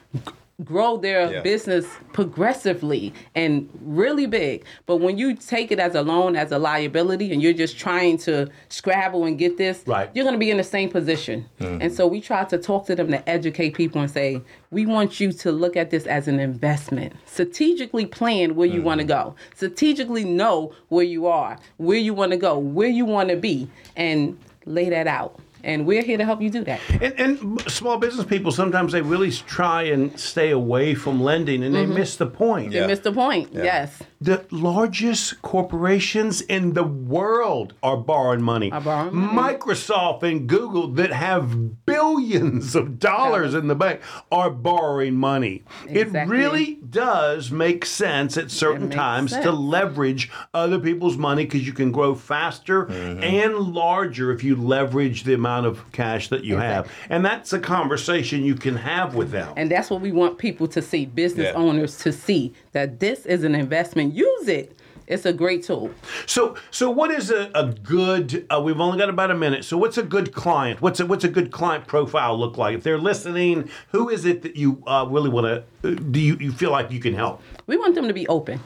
grow 0.65 0.97
their 0.97 1.31
Yeah. 1.31 1.41
business 1.43 1.87
progressively 2.15 3.13
and 3.35 3.69
really 3.85 4.27
big. 4.27 4.65
But 4.87 4.97
when 4.97 5.19
you 5.19 5.35
take 5.35 5.71
it 5.71 5.79
as 5.79 5.95
a 5.95 6.01
loan, 6.01 6.35
as 6.35 6.51
a 6.51 6.59
liability, 6.59 7.31
and 7.31 7.43
you're 7.43 7.53
just 7.53 7.79
trying 7.79 8.17
to 8.19 8.49
scrabble 8.71 9.25
and 9.25 9.37
get 9.39 9.59
this, 9.59 9.83
Right. 9.87 10.09
you're 10.15 10.25
going 10.25 10.35
to 10.35 10.39
be 10.39 10.51
in 10.51 10.57
the 10.57 10.65
same 10.65 10.89
position. 10.89 11.45
Mm-hmm. 11.61 11.83
And 11.83 11.93
so 11.93 12.07
we 12.07 12.23
try 12.23 12.45
to 12.45 12.57
talk 12.57 12.87
to 12.87 12.95
them 12.95 13.09
to 13.09 13.29
educate 13.29 13.75
people 13.75 14.01
and 14.01 14.11
say, 14.11 14.41
we 14.71 14.87
want 14.87 15.21
you 15.21 15.31
to 15.33 15.53
look 15.53 15.77
at 15.77 15.91
this 15.91 16.07
as 16.07 16.27
an 16.27 16.41
investment. 16.41 17.13
Strategically 17.27 18.07
plan 18.07 18.55
where 18.55 18.67
you 18.67 18.81
want 18.81 19.01
to 19.01 19.07
mm-hmm. 19.07 19.29
go. 19.29 19.35
Strategically 19.55 20.25
know 20.25 20.73
where 20.89 21.05
you 21.05 21.27
are, 21.27 21.59
where 21.77 21.99
you 21.99 22.15
want 22.15 22.33
to 22.33 22.39
go, 22.39 22.59
where 22.59 22.89
you 22.89 23.05
want 23.05 23.29
to 23.29 23.37
be, 23.37 23.69
and 23.95 24.39
lay 24.65 24.89
that 24.91 25.07
out. 25.07 25.39
And 25.65 25.87
we're 25.87 26.03
here 26.03 26.19
to 26.19 26.25
help 26.25 26.41
you 26.41 26.51
do 26.51 26.65
that. 26.65 26.81
And, 27.01 27.15
and 27.19 27.71
small 27.71 27.99
business 27.99 28.27
people 28.27 28.53
sometimes 28.53 28.93
they 28.93 29.03
really 29.03 29.31
try 29.31 29.85
and 29.85 30.19
stay 30.19 30.51
away 30.51 30.95
from 30.95 31.23
lending, 31.23 31.63
and 31.63 31.75
they 31.75 31.85
mm-hmm. 31.85 31.95
miss 31.95 32.17
the 32.17 32.27
point. 32.27 32.73
They 32.73 32.87
miss 32.87 33.01
the 33.01 33.13
point. 33.13 33.51
Yes. 33.53 34.03
The 34.21 34.47
largest 34.51 35.43
corporations 35.43 36.41
in 36.41 36.73
the 36.73 36.85
world 36.85 37.75
are 37.83 37.97
borrowing 37.97 38.43
money. 38.43 38.71
Are 38.73 38.81
borrowing 38.81 39.15
money. 39.15 39.57
Microsoft 39.57 40.23
and 40.23 40.49
Google 40.49 40.89
that 40.93 41.13
have 41.13 41.85
billions 41.85 42.75
of 42.75 42.99
dollars 42.99 43.55
in 43.55 43.69
the 43.69 43.75
bank 43.75 44.01
are 44.31 44.51
borrowing 44.51 45.15
money. 45.15 45.65
Exactly. 45.87 46.21
It 46.21 46.29
really 46.29 46.75
does 46.89 47.51
make 47.51 47.85
sense 47.85 48.37
at 48.37 48.51
certain 48.51 48.89
makes 48.89 48.97
times 48.97 49.33
to 49.33 49.51
leverage 49.51 50.31
other 50.55 50.79
people's 50.79 51.17
money 51.17 51.45
because 51.45 51.67
you 51.67 51.73
can 51.73 51.93
grow 51.93 52.15
faster 52.15 52.87
mm-hmm. 52.87 53.23
and 53.23 53.57
larger 53.57 54.33
if 54.33 54.43
you 54.45 54.57
leverage 54.57 55.25
the 55.25 55.35
amount 55.35 55.56
of 55.65 55.91
cash 55.93 56.29
that 56.29 56.45
you 56.45 56.57
have. 56.57 56.91
And 57.09 57.25
that's 57.25 57.53
a 57.53 57.59
conversation 57.59 58.45
you 58.45 58.57
can 58.57 58.77
have 58.77 59.15
with 59.15 59.31
them. 59.31 59.53
And 59.57 59.71
that's 59.71 59.89
what 59.91 60.01
we 60.01 60.13
want 60.13 60.37
people 60.39 60.67
to 60.69 60.83
see, 60.83 61.07
business 61.07 61.47
Yeah. 61.53 61.59
owners 61.61 61.97
to 61.99 62.13
see 62.13 62.53
that 62.73 63.01
this 63.01 63.25
is 63.25 63.45
an 63.45 63.55
investment. 63.55 64.15
Use 64.15 64.49
it. 64.49 64.77
It's 65.07 65.25
a 65.25 65.33
great 65.33 65.63
tool. 65.63 65.93
So, 66.27 66.57
so 66.73 66.91
what 66.91 67.13
is 67.13 67.31
a, 67.31 67.49
a 67.55 67.67
good? 67.67 68.45
Uh, 68.51 68.61
we've 68.61 68.81
only 68.81 68.99
got 68.99 69.09
about 69.09 69.31
a 69.31 69.37
minute. 69.37 69.65
So, 69.65 69.79
what's 69.79 69.97
a 69.99 70.03
good 70.03 70.33
client? 70.35 70.83
What's 70.83 70.99
a 70.99 71.07
what's 71.07 71.23
a 71.23 71.29
good 71.29 71.53
client 71.53 71.87
profile 71.87 72.37
look 72.37 72.59
like? 72.59 72.75
If 72.77 72.83
they're 72.83 72.99
listening, 72.99 73.71
who 73.93 74.09
is 74.09 74.25
it 74.25 74.43
that 74.43 74.57
you 74.57 74.83
uh, 74.85 75.07
really 75.09 75.31
want 75.31 75.65
to? 75.83 75.95
Do 75.95 76.19
you, 76.19 76.37
you 76.41 76.51
feel 76.51 76.73
like 76.73 76.91
you 76.91 76.99
can 76.99 77.15
help? 77.15 77.41
We 77.69 77.77
want 77.77 77.95
them 77.95 78.09
to 78.09 78.13
be 78.15 78.27
open. 78.27 78.59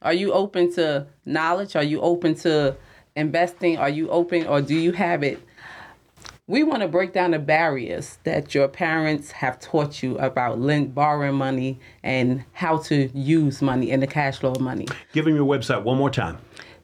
Are 0.00 0.12
you 0.12 0.32
open 0.32 0.72
to 0.74 1.08
knowledge? 1.24 1.74
Are 1.74 1.82
you 1.82 2.00
open 2.02 2.36
to 2.36 2.76
investing? 3.16 3.76
Are 3.78 3.88
you 3.88 4.08
open 4.10 4.46
or 4.46 4.60
do 4.60 4.74
you 4.76 4.92
have 4.92 5.22
it? 5.24 5.40
We 6.46 6.62
want 6.62 6.82
to 6.82 6.88
break 6.88 7.14
down 7.14 7.30
the 7.30 7.38
barriers 7.38 8.18
that 8.24 8.54
your 8.54 8.68
parents 8.68 9.30
have 9.30 9.58
taught 9.60 10.02
you 10.02 10.18
about 10.18 10.60
lend, 10.60 10.94
borrowing 10.94 11.36
money 11.36 11.80
and 12.02 12.44
how 12.52 12.76
to 12.78 13.08
use 13.18 13.62
money 13.62 13.90
and 13.90 14.02
the 14.02 14.06
cash 14.06 14.40
flow 14.40 14.50
of 14.52 14.60
money. 14.60 14.86
Give 15.14 15.24
them 15.24 15.36
your 15.36 15.46
website 15.46 15.82
one 15.84 15.96
more 15.96 16.10
time. 16.10 16.36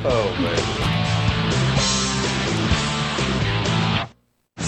Oh 0.06 0.36
man. 0.42 0.84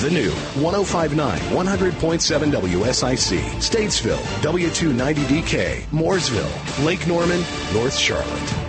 The 0.02 0.10
new 0.10 0.32
1059 0.64 1.40
100.7 1.40 2.52
WSIC, 2.52 3.40
Statesville, 3.58 4.16
W290DK, 4.44 5.82
Mooresville, 5.92 6.86
Lake 6.86 7.06
Norman, 7.08 7.42
North 7.74 7.98
Charlotte. 7.98 8.65